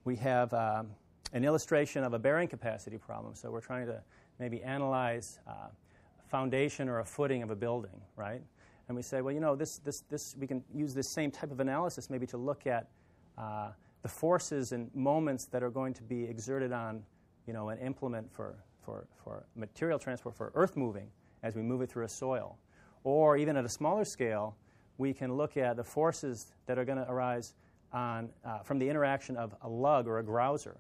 we 0.05 0.17
have 0.17 0.55
um, 0.55 0.89
an 1.33 1.45
illustration 1.45 2.05
of 2.05 2.15
a 2.15 2.19
bearing 2.19 2.49
capacity 2.49 2.97
problem. 2.97 3.35
So 3.35 3.51
we're 3.51 3.61
trying 3.61 3.87
to 3.87 4.01
maybe 4.39 4.63
analyze 4.63 5.39
uh, 5.47 5.69
a 5.69 6.29
foundation 6.29 6.89
or 6.89 7.01
a 7.01 7.05
footing 7.05 7.43
of 7.43 7.51
a 7.51 7.57
building, 7.57 8.01
right? 8.17 8.41
And 8.89 8.97
we 8.97 9.03
say, 9.03 9.21
well, 9.21 9.35
you 9.35 9.41
know, 9.41 9.57
this, 9.57 9.79
this, 9.79 10.01
this, 10.09 10.37
we 10.39 10.47
can 10.47 10.63
use 10.75 10.95
this 10.95 11.09
same 11.09 11.31
type 11.31 11.51
of 11.51 11.61
analysis 11.61 12.09
maybe 12.09 12.27
to 12.29 12.37
look 12.37 12.67
at 12.67 12.89
uh, 13.37 13.71
the 14.03 14.09
forces 14.09 14.73
and 14.73 14.95
moments 14.95 15.47
that 15.47 15.63
are 15.63 15.71
going 15.71 15.93
to 15.95 16.03
be 16.03 16.25
exerted 16.25 16.73
on, 16.73 17.03
you 17.47 17.53
know, 17.53 17.71
an 17.71 17.79
implement 17.79 18.33
for, 18.33 18.55
for, 18.85 19.07
for 19.25 19.45
material 19.57 19.99
transport, 19.99 20.37
for 20.37 20.53
earth 20.55 20.77
moving 20.77 21.09
as 21.43 21.57
we 21.57 21.63
move 21.63 21.83
it 21.83 21.91
through 21.91 22.05
a 22.05 22.09
soil. 22.09 22.57
Or 23.03 23.37
even 23.37 23.57
at 23.57 23.65
a 23.65 23.69
smaller 23.69 24.05
scale, 24.05 24.57
we 24.99 25.13
can 25.13 25.35
look 25.35 25.57
at 25.57 25.77
the 25.77 25.85
forces 25.85 26.53
that 26.67 26.79
are 26.79 26.85
going 26.85 26.99
to 26.99 27.11
arise 27.11 27.55
on, 27.93 28.31
uh, 28.45 28.61
from 28.61 28.79
the 28.79 28.89
interaction 28.89 29.37
of 29.37 29.55
a 29.63 29.69
lug 29.69 30.07
or 30.07 30.19
a 30.19 30.23
grouser 30.23 30.77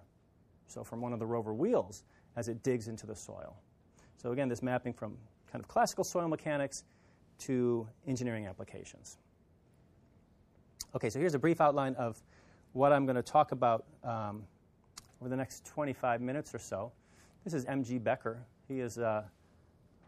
so 0.68 0.82
from 0.84 1.00
one 1.00 1.12
of 1.12 1.18
the 1.18 1.26
rover 1.26 1.54
wheels 1.54 2.04
as 2.36 2.48
it 2.48 2.62
digs 2.62 2.88
into 2.88 3.06
the 3.06 3.14
soil. 3.14 3.56
So 4.16 4.32
again, 4.32 4.48
this 4.48 4.62
mapping 4.62 4.92
from 4.92 5.16
kind 5.50 5.62
of 5.62 5.68
classical 5.68 6.04
soil 6.04 6.28
mechanics 6.28 6.84
to 7.40 7.86
engineering 8.06 8.46
applications. 8.46 9.18
Okay, 10.94 11.10
so 11.10 11.18
here's 11.18 11.34
a 11.34 11.38
brief 11.38 11.60
outline 11.60 11.94
of 11.96 12.22
what 12.72 12.92
I'm 12.92 13.04
going 13.04 13.16
to 13.16 13.22
talk 13.22 13.52
about 13.52 13.84
um, 14.04 14.44
over 15.20 15.28
the 15.28 15.36
next 15.36 15.64
25 15.66 16.20
minutes 16.20 16.54
or 16.54 16.58
so. 16.58 16.92
This 17.44 17.54
is 17.54 17.64
M.G. 17.66 17.98
Bekker. 17.98 18.38
He 18.68 18.80
is 18.80 18.98
uh, 18.98 19.22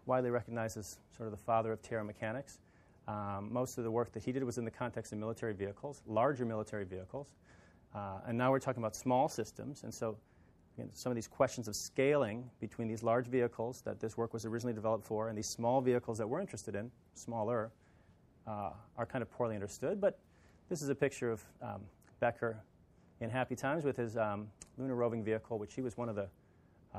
widely 0.07 0.31
recognized 0.31 0.77
as 0.77 0.99
sort 1.17 1.27
of 1.27 1.31
the 1.31 1.43
father 1.43 1.73
of 1.73 1.83
terramechanics. 1.83 2.59
Um, 3.07 3.49
most 3.51 3.79
of 3.79 3.85
the 3.85 3.91
work 3.91 4.13
that 4.13 4.23
he 4.23 4.33
did 4.33 4.45
was 4.45 4.59
in 4.59 4.65
the 4.65 4.71
context 4.71 5.13
of 5.13 5.19
military 5.19 5.55
vehicles, 5.55 6.03
larger 6.07 6.45
military 6.45 6.85
vehicles. 6.85 7.35
Uh, 7.95 8.19
and 8.27 8.37
now 8.37 8.51
we're 8.51 8.59
talking 8.59 8.83
about 8.83 8.95
small 8.95 9.29
systems. 9.29 9.83
And 9.85 9.93
so 9.93 10.17
some 10.93 11.11
of 11.11 11.17
these 11.17 11.29
questions 11.29 11.69
of 11.69 11.77
scaling 11.77 12.49
between 12.61 12.89
these 12.89 13.03
large 13.03 13.27
vehicles 13.27 13.83
that 13.83 14.01
this 14.01 14.17
work 14.17 14.33
was 14.33 14.45
originally 14.45 14.75
developed 14.75 15.05
for 15.05 15.29
and 15.29 15.37
these 15.37 15.49
small 15.49 15.81
vehicles 15.81 16.19
that 16.19 16.29
we're 16.29 16.41
interested 16.41 16.75
in, 16.75 16.91
smaller, 17.15 17.71
uh, 18.47 18.71
are 18.97 19.07
kind 19.07 19.23
of 19.23 19.31
poorly 19.31 19.55
understood. 19.55 20.01
But 20.01 20.19
this 20.69 20.83
is 20.83 20.89
a 20.89 20.95
picture 20.95 21.31
of 21.31 21.45
um, 21.63 21.81
Bekker 22.23 22.57
in 23.21 23.31
happy 23.31 23.57
times 23.57 23.85
with 23.85 23.97
his 23.97 24.17
um, 24.17 24.49
lunar 24.77 24.95
roving 24.95 25.25
vehicle, 25.25 25.59
which 25.59 25.75
he 25.75 25.81
was 25.81 25.97
one 25.97 26.09
of 26.09 26.17
the 26.17 26.29
uh, 26.95 26.99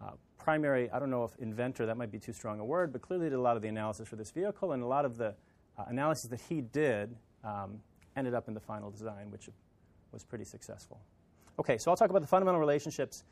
uh, 0.00 0.10
primary, 0.38 0.90
I 0.90 0.98
don't 0.98 1.10
know 1.10 1.24
if 1.24 1.32
inventor, 1.38 1.86
that 1.86 1.96
might 1.96 2.10
be 2.10 2.18
too 2.18 2.32
strong 2.32 2.60
a 2.60 2.64
word, 2.64 2.92
but 2.92 3.02
clearly 3.02 3.28
did 3.28 3.36
a 3.36 3.40
lot 3.40 3.56
of 3.56 3.62
the 3.62 3.68
analysis 3.68 4.08
for 4.08 4.16
this 4.16 4.30
vehicle, 4.30 4.72
and 4.72 4.82
a 4.82 4.86
lot 4.86 5.04
of 5.04 5.16
the 5.16 5.34
uh, 5.78 5.84
analysis 5.88 6.30
that 6.30 6.40
he 6.48 6.60
did 6.60 7.14
um, 7.44 7.80
ended 8.16 8.34
up 8.34 8.48
in 8.48 8.54
the 8.54 8.60
final 8.60 8.90
design, 8.90 9.30
which 9.30 9.48
was 10.12 10.24
pretty 10.24 10.44
successful. 10.44 11.00
Okay, 11.60 11.76
so 11.76 11.90
I'll 11.90 11.96
talk 11.96 12.08
about 12.08 12.22
the 12.22 12.26
fundamental 12.26 12.58
relationships 12.58 13.22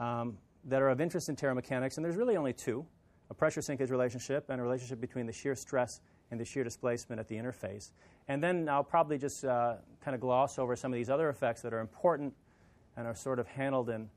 um, 0.00 0.36
that 0.64 0.82
are 0.82 0.88
of 0.88 1.00
interest 1.00 1.28
in 1.28 1.36
terramechanics, 1.36 1.96
and 1.96 2.04
there's 2.04 2.16
really 2.16 2.36
only 2.36 2.52
two 2.52 2.84
a 3.30 3.34
pressure 3.34 3.60
sinkage 3.60 3.90
relationship 3.90 4.50
and 4.50 4.60
a 4.60 4.64
relationship 4.64 5.00
between 5.00 5.26
the 5.26 5.32
shear 5.32 5.54
stress 5.54 6.00
and 6.32 6.40
the 6.40 6.44
shear 6.44 6.64
displacement 6.64 7.20
at 7.20 7.28
the 7.28 7.36
interface. 7.36 7.92
And 8.26 8.42
then 8.42 8.68
I'll 8.68 8.82
probably 8.82 9.16
just 9.16 9.44
uh, 9.44 9.76
kind 10.00 10.16
of 10.16 10.20
gloss 10.20 10.58
over 10.58 10.74
some 10.74 10.92
of 10.92 10.96
these 10.96 11.08
other 11.08 11.28
effects 11.28 11.62
that 11.62 11.72
are 11.72 11.78
important 11.78 12.34
and 12.96 13.06
are 13.06 13.14
sort 13.14 13.38
of 13.38 13.46
handled 13.46 13.90
in, 13.90 14.10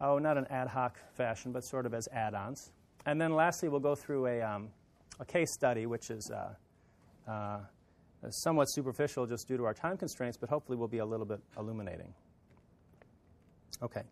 oh, 0.00 0.18
not 0.18 0.38
an 0.38 0.46
ad 0.48 0.68
hoc 0.68 0.96
fashion, 1.12 1.52
but 1.52 1.62
sort 1.62 1.84
of 1.84 1.92
as 1.92 2.08
add 2.10 2.32
ons. 2.32 2.72
And 3.04 3.20
then 3.20 3.34
lastly, 3.34 3.68
we'll 3.68 3.80
go 3.80 3.94
through 3.94 4.28
a, 4.28 4.40
um, 4.40 4.70
a 5.20 5.26
case 5.26 5.52
study, 5.52 5.84
which 5.84 6.10
is 6.10 6.30
uh, 6.30 6.54
uh, 7.30 7.58
somewhat 8.30 8.70
superficial 8.70 9.26
just 9.26 9.46
due 9.46 9.58
to 9.58 9.64
our 9.64 9.74
time 9.74 9.98
constraints, 9.98 10.38
but 10.38 10.48
hopefully 10.48 10.78
will 10.78 10.88
be 10.88 10.98
a 10.98 11.06
little 11.06 11.26
bit 11.26 11.40
illuminating. 11.58 12.14
Okay. 13.82 14.02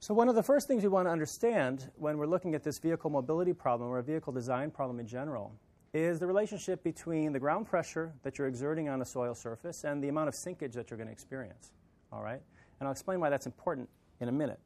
So, 0.00 0.12
one 0.12 0.28
of 0.28 0.34
the 0.34 0.42
first 0.42 0.68
things 0.68 0.82
we 0.82 0.90
want 0.90 1.06
to 1.06 1.10
understand 1.10 1.90
when 1.96 2.18
we're 2.18 2.26
looking 2.26 2.54
at 2.54 2.62
this 2.62 2.78
vehicle 2.78 3.08
mobility 3.08 3.54
problem 3.54 3.88
or 3.88 3.98
a 3.98 4.02
vehicle 4.02 4.32
design 4.32 4.70
problem 4.70 5.00
in 5.00 5.06
general 5.06 5.52
is 5.94 6.18
the 6.18 6.26
relationship 6.26 6.82
between 6.82 7.32
the 7.32 7.38
ground 7.38 7.66
pressure 7.66 8.12
that 8.22 8.36
you're 8.36 8.48
exerting 8.48 8.88
on 8.88 9.00
a 9.00 9.04
soil 9.04 9.34
surface 9.34 9.84
and 9.84 10.02
the 10.02 10.08
amount 10.08 10.28
of 10.28 10.34
sinkage 10.34 10.72
that 10.72 10.90
you're 10.90 10.98
going 10.98 11.06
to 11.06 11.12
experience. 11.12 11.72
All 12.12 12.22
right? 12.22 12.40
And 12.80 12.86
I'll 12.86 12.92
explain 12.92 13.20
why 13.20 13.30
that's 13.30 13.46
important 13.46 13.88
in 14.20 14.28
a 14.28 14.32
minute. 14.32 14.58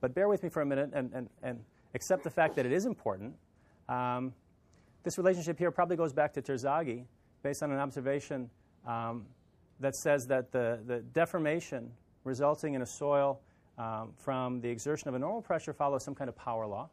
But 0.00 0.14
bear 0.14 0.28
with 0.28 0.42
me 0.42 0.48
for 0.48 0.62
a 0.62 0.66
minute 0.66 0.90
and, 0.94 1.12
and, 1.12 1.28
and 1.42 1.60
accept 1.94 2.22
the 2.22 2.30
fact 2.30 2.54
that 2.56 2.64
it 2.64 2.72
is 2.72 2.86
important. 2.86 3.34
Um, 3.88 4.32
this 5.02 5.18
relationship 5.18 5.58
here 5.58 5.70
probably 5.70 5.96
goes 5.96 6.12
back 6.12 6.32
to 6.34 6.42
Terzaghi 6.42 7.04
based 7.42 7.62
on 7.62 7.70
an 7.70 7.78
observation 7.78 8.48
um, 8.86 9.26
that 9.80 9.94
says 9.94 10.26
that 10.28 10.52
the, 10.52 10.80
the 10.86 11.00
deformation 11.00 11.90
resulting 12.26 12.74
in 12.74 12.82
a 12.82 12.86
soil 12.86 13.40
um, 13.78 14.12
from 14.16 14.60
the 14.60 14.68
exertion 14.68 15.08
of 15.08 15.14
a 15.14 15.18
normal 15.18 15.40
pressure 15.40 15.72
follows 15.72 16.02
some 16.02 16.14
kind 16.14 16.28
of 16.28 16.36
power 16.36 16.66
law. 16.66 16.90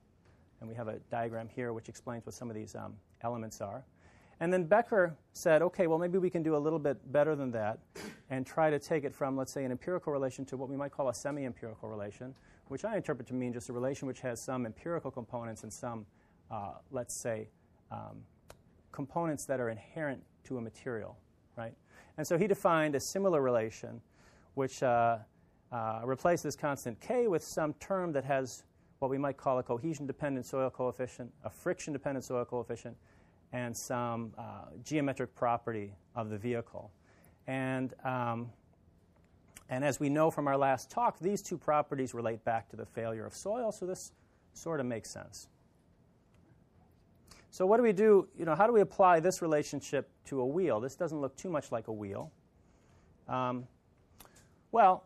And 0.59 0.69
we 0.69 0.75
have 0.75 0.87
a 0.87 0.99
diagram 1.09 1.49
here 1.49 1.73
which 1.73 1.89
explains 1.89 2.25
what 2.25 2.35
some 2.35 2.49
of 2.49 2.55
these 2.55 2.75
um, 2.75 2.93
elements 3.21 3.59
are. 3.59 3.83
And 4.39 4.51
then 4.51 4.65
Bekker 4.65 5.13
said, 5.33 5.61
okay, 5.61 5.87
well, 5.87 5.97
maybe 5.97 6.17
we 6.17 6.29
can 6.29 6.43
do 6.43 6.55
a 6.55 6.57
little 6.57 6.79
bit 6.79 7.11
better 7.11 7.35
than 7.35 7.51
that 7.51 7.79
and 8.29 8.45
try 8.45 8.69
to 8.69 8.79
take 8.79 9.03
it 9.03 9.13
from, 9.13 9.35
let's 9.35 9.51
say, 9.51 9.63
an 9.63 9.71
empirical 9.71 10.13
relation 10.13 10.45
to 10.45 10.57
what 10.57 10.69
we 10.69 10.75
might 10.75 10.91
call 10.91 11.09
a 11.09 11.13
semi 11.13 11.45
empirical 11.45 11.89
relation, 11.89 12.33
which 12.67 12.85
I 12.85 12.95
interpret 12.95 13.27
to 13.27 13.33
mean 13.33 13.53
just 13.53 13.69
a 13.69 13.73
relation 13.73 14.07
which 14.07 14.21
has 14.21 14.41
some 14.41 14.65
empirical 14.65 15.11
components 15.11 15.63
and 15.63 15.71
some, 15.71 16.05
uh, 16.51 16.73
let's 16.91 17.15
say, 17.15 17.49
um, 17.91 18.23
components 18.91 19.45
that 19.45 19.59
are 19.59 19.69
inherent 19.69 20.21
to 20.45 20.57
a 20.57 20.61
material, 20.61 21.17
right? 21.57 21.73
And 22.17 22.27
so 22.27 22.37
he 22.37 22.47
defined 22.47 22.95
a 22.95 22.99
similar 22.99 23.41
relation 23.41 24.01
which 24.55 24.83
uh, 24.83 25.17
uh, 25.71 26.01
replace 26.03 26.41
this 26.41 26.55
constant 26.55 26.99
K 26.99 27.27
with 27.27 27.43
some 27.43 27.73
term 27.75 28.11
that 28.13 28.23
has 28.23 28.63
what 28.99 29.09
we 29.09 29.17
might 29.17 29.35
call 29.35 29.59
a 29.59 29.63
cohesion 29.63 30.07
dependent 30.07 30.45
soil 30.45 30.69
coefficient, 30.69 31.31
a 31.43 31.49
friction 31.49 31.91
dependent 31.91 32.23
soil 32.23 32.45
coefficient, 32.45 32.95
and 33.51 33.75
some 33.75 34.33
uh, 34.37 34.65
geometric 34.83 35.35
property 35.35 35.93
of 36.15 36.29
the 36.29 36.37
vehicle. 36.37 36.91
And, 37.47 37.93
um, 38.05 38.49
and 39.69 39.83
as 39.83 39.99
we 39.99 40.09
know 40.09 40.31
from 40.31 40.47
our 40.47 40.57
last 40.57 40.89
talk, 40.89 41.19
these 41.19 41.41
two 41.41 41.57
properties 41.57 42.13
relate 42.13 42.45
back 42.45 42.69
to 42.69 42.75
the 42.75 42.85
failure 42.85 43.25
of 43.25 43.35
soil, 43.35 43.71
so 43.71 43.85
this 43.85 44.13
sort 44.53 44.79
of 44.79 44.85
makes 44.85 45.09
sense. 45.09 45.47
So, 47.49 47.65
what 47.65 47.77
do 47.77 47.83
we 47.83 47.93
do? 47.93 48.27
You 48.37 48.45
know, 48.45 48.55
how 48.55 48.65
do 48.65 48.73
we 48.73 48.81
apply 48.81 49.19
this 49.19 49.41
relationship 49.41 50.09
to 50.25 50.41
a 50.41 50.45
wheel? 50.45 50.79
This 50.79 50.95
doesn't 50.95 51.19
look 51.19 51.35
too 51.35 51.49
much 51.49 51.71
like 51.71 51.87
a 51.87 51.91
wheel. 51.91 52.31
Um, 53.27 53.67
well, 54.73 55.05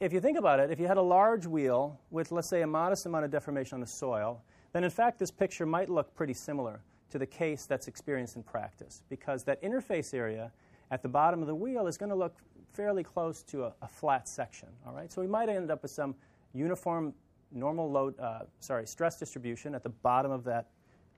if 0.00 0.12
you 0.12 0.20
think 0.20 0.38
about 0.38 0.60
it, 0.60 0.70
if 0.70 0.78
you 0.78 0.86
had 0.86 0.96
a 0.96 1.02
large 1.02 1.46
wheel 1.46 2.00
with, 2.10 2.32
let's 2.32 2.48
say, 2.48 2.62
a 2.62 2.66
modest 2.66 3.06
amount 3.06 3.24
of 3.24 3.30
deformation 3.30 3.74
on 3.74 3.80
the 3.80 3.86
soil, 3.86 4.40
then 4.72 4.84
in 4.84 4.90
fact 4.90 5.18
this 5.18 5.30
picture 5.30 5.66
might 5.66 5.90
look 5.90 6.14
pretty 6.14 6.32
similar 6.32 6.80
to 7.10 7.18
the 7.18 7.26
case 7.26 7.66
that's 7.66 7.88
experienced 7.88 8.36
in 8.36 8.42
practice 8.42 9.02
because 9.10 9.44
that 9.44 9.62
interface 9.62 10.14
area 10.14 10.50
at 10.90 11.02
the 11.02 11.08
bottom 11.08 11.40
of 11.40 11.48
the 11.48 11.54
wheel 11.54 11.86
is 11.86 11.98
going 11.98 12.08
to 12.08 12.14
look 12.14 12.36
fairly 12.72 13.02
close 13.02 13.42
to 13.42 13.64
a, 13.64 13.72
a, 13.82 13.88
flat 13.88 14.28
section. 14.28 14.68
All 14.86 14.94
right, 14.94 15.12
so 15.12 15.20
we 15.20 15.28
might 15.28 15.48
end 15.48 15.70
up 15.70 15.82
with 15.82 15.90
some 15.90 16.14
uniform 16.52 17.14
normal 17.52 17.90
load, 17.90 18.18
uh, 18.18 18.40
sorry, 18.60 18.86
stress 18.86 19.18
distribution 19.18 19.74
at 19.74 19.82
the 19.82 19.88
bottom 19.88 20.30
of 20.30 20.44
that 20.44 20.66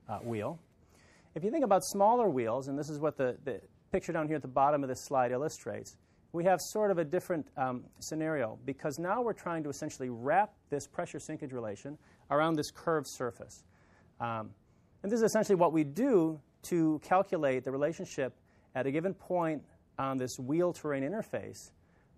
uh, 0.09 0.19
wheel. 0.19 0.59
If 1.35 1.43
you 1.43 1.51
think 1.51 1.63
about 1.63 1.83
smaller 1.83 2.29
wheels, 2.29 2.67
and 2.67 2.77
this 2.77 2.89
is 2.89 2.99
what 2.99 3.17
the, 3.17 3.37
the 3.43 3.61
picture 3.91 4.11
down 4.11 4.27
here 4.27 4.35
at 4.35 4.41
the 4.41 4.47
bottom 4.47 4.83
of 4.83 4.89
this 4.89 5.01
slide 5.01 5.31
illustrates, 5.31 5.97
we 6.37 6.43
have 6.43 6.61
sort 6.61 6.91
of 6.91 6.99
a 6.99 7.03
different 7.03 7.47
um, 7.57 7.83
scenario 7.97 8.59
because 8.63 8.99
now 8.99 9.23
we're 9.23 9.33
trying 9.33 9.63
to 9.63 9.69
essentially 9.69 10.09
wrap 10.09 10.53
this 10.69 10.85
pressure 10.85 11.17
sinkage 11.17 11.51
relation 11.51 11.97
around 12.29 12.55
this 12.55 12.69
curved 12.69 13.07
surface. 13.07 13.63
Um, 14.19 14.51
and 15.01 15.11
this 15.11 15.17
is 15.17 15.23
essentially 15.23 15.55
what 15.55 15.73
we 15.73 15.83
do 15.83 16.39
to 16.63 17.01
calculate 17.03 17.63
the 17.63 17.71
relationship 17.71 18.35
at 18.75 18.85
a 18.85 18.91
given 18.91 19.15
point 19.15 19.63
on 19.97 20.19
this 20.19 20.37
wheel 20.37 20.73
terrain 20.73 21.01
interface, 21.01 21.71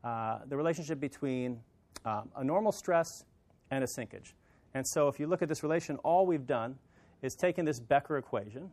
uh, 0.03 0.39
the 0.49 0.57
relationship 0.57 0.99
between 0.99 1.61
um, 2.03 2.29
a 2.35 2.43
normal 2.43 2.73
stress 2.73 3.23
and 3.71 3.85
a 3.85 3.87
sinkage. 3.87 4.33
And 4.73 4.85
so 4.85 5.07
if 5.07 5.17
you 5.17 5.27
look 5.27 5.41
at 5.41 5.47
this 5.47 5.63
relation, 5.63 5.95
all 6.03 6.25
we've 6.25 6.45
done 6.45 6.75
is 7.21 7.35
taken 7.35 7.63
this 7.63 7.79
Bekker 7.79 8.19
equation. 8.19 8.69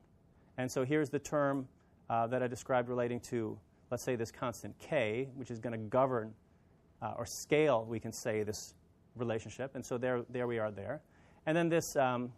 And 0.58 0.68
so 0.68 0.84
here's 0.84 1.08
the 1.08 1.20
term 1.20 1.68
uh, 2.10 2.26
that 2.26 2.42
I 2.42 2.48
described 2.48 2.88
relating 2.88 3.20
to 3.30 3.56
let's 3.90 4.04
say, 4.04 4.16
this 4.16 4.30
constant 4.30 4.78
k, 4.78 5.28
which 5.34 5.50
is 5.50 5.60
going 5.60 5.72
to 5.72 5.78
govern 5.78 6.32
uh, 7.02 7.14
or 7.16 7.26
scale, 7.26 7.84
we 7.88 8.00
can 8.00 8.12
say, 8.12 8.42
this 8.42 8.74
relationship. 9.14 9.74
And 9.74 9.84
so 9.84 9.98
there, 9.98 10.22
there 10.28 10.46
we 10.46 10.58
are 10.58 10.70
there. 10.70 11.02
And 11.46 11.56
then 11.56 11.68
this 11.68 11.96
um, 11.96 12.32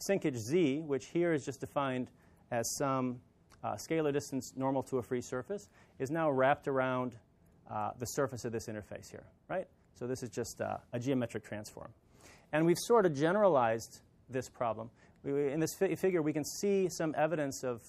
sinkage 0.00 0.36
z, 0.36 0.80
which 0.80 1.06
here 1.06 1.32
is 1.32 1.44
just 1.44 1.60
defined 1.60 2.10
as 2.50 2.76
some 2.76 3.20
uh, 3.62 3.74
scalar 3.74 4.12
distance 4.12 4.52
normal 4.56 4.82
to 4.84 4.98
a 4.98 5.02
free 5.02 5.20
surface, 5.20 5.68
is 5.98 6.10
now 6.10 6.30
wrapped 6.30 6.68
around 6.68 7.16
uh, 7.70 7.90
the 7.98 8.06
surface 8.06 8.44
of 8.44 8.52
this 8.52 8.66
interface 8.66 9.10
here, 9.10 9.24
right? 9.48 9.66
So 9.94 10.06
this 10.06 10.22
is 10.22 10.30
just 10.30 10.60
uh, 10.60 10.78
a 10.92 10.98
geometric 10.98 11.44
transform. 11.44 11.90
And 12.52 12.64
we've 12.64 12.78
sort 12.78 13.04
of 13.04 13.14
generalized 13.14 14.00
this 14.30 14.48
problem. 14.48 14.90
We, 15.22 15.52
in 15.52 15.60
this 15.60 15.74
fi- 15.74 15.94
figure, 15.96 16.22
we 16.22 16.32
can 16.32 16.44
see 16.44 16.88
some 16.88 17.14
evidence 17.16 17.64
of 17.64 17.82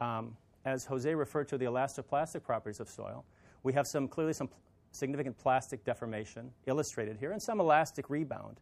um, 0.00 0.36
as 0.68 0.84
Jose 0.84 1.12
referred 1.14 1.48
to 1.48 1.58
the 1.58 1.64
elastoplastic 1.64 2.42
properties 2.42 2.80
of 2.80 2.88
soil, 2.88 3.24
we 3.62 3.72
have 3.72 3.86
some 3.86 4.06
clearly 4.06 4.32
some 4.32 4.48
significant 4.92 5.36
plastic 5.38 5.84
deformation 5.84 6.50
illustrated 6.66 7.16
here 7.18 7.32
and 7.32 7.42
some 7.42 7.60
elastic 7.60 8.08
rebound, 8.10 8.60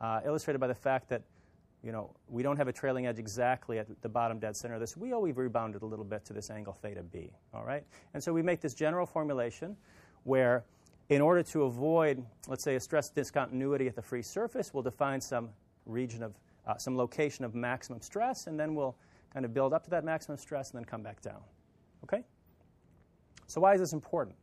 uh, 0.00 0.20
illustrated 0.24 0.58
by 0.58 0.66
the 0.66 0.74
fact 0.74 1.08
that 1.08 1.22
you 1.82 1.92
know, 1.92 2.10
we 2.28 2.42
don't 2.42 2.56
have 2.56 2.66
a 2.66 2.72
trailing 2.72 3.06
edge 3.06 3.18
exactly 3.18 3.78
at 3.78 3.86
the 4.02 4.08
bottom 4.08 4.40
dead 4.40 4.56
center 4.56 4.74
of 4.74 4.80
this 4.80 4.96
wheel. 4.96 5.20
We've 5.22 5.38
rebounded 5.38 5.82
a 5.82 5.86
little 5.86 6.04
bit 6.04 6.24
to 6.24 6.32
this 6.32 6.50
angle 6.50 6.72
theta 6.72 7.04
b, 7.04 7.30
all 7.54 7.64
right? 7.64 7.84
And 8.14 8.22
so 8.22 8.32
we 8.32 8.42
make 8.42 8.60
this 8.60 8.74
general 8.74 9.06
formulation 9.06 9.76
where 10.24 10.64
in 11.08 11.20
order 11.20 11.42
to 11.44 11.62
avoid, 11.62 12.24
let's 12.48 12.64
say, 12.64 12.74
a 12.74 12.80
stress 12.80 13.10
discontinuity 13.10 13.86
at 13.86 13.94
the 13.94 14.02
free 14.02 14.22
surface, 14.22 14.74
we'll 14.74 14.82
define 14.82 15.20
some 15.20 15.50
region 15.86 16.22
of, 16.22 16.34
uh, 16.66 16.76
some 16.76 16.96
location 16.96 17.44
of 17.44 17.54
maximum 17.54 18.00
stress, 18.00 18.48
and 18.48 18.58
then 18.58 18.74
we'll 18.74 18.96
kind 19.32 19.44
of 19.44 19.52
build 19.54 19.72
up 19.72 19.84
to 19.84 19.90
that 19.90 20.04
maximum 20.04 20.38
stress 20.38 20.70
and 20.70 20.78
then 20.78 20.84
come 20.84 21.02
back 21.02 21.20
down. 21.20 21.40
Okay? 22.04 22.22
So, 23.46 23.60
why 23.60 23.74
is 23.74 23.80
this 23.80 23.92
important? 23.92 24.36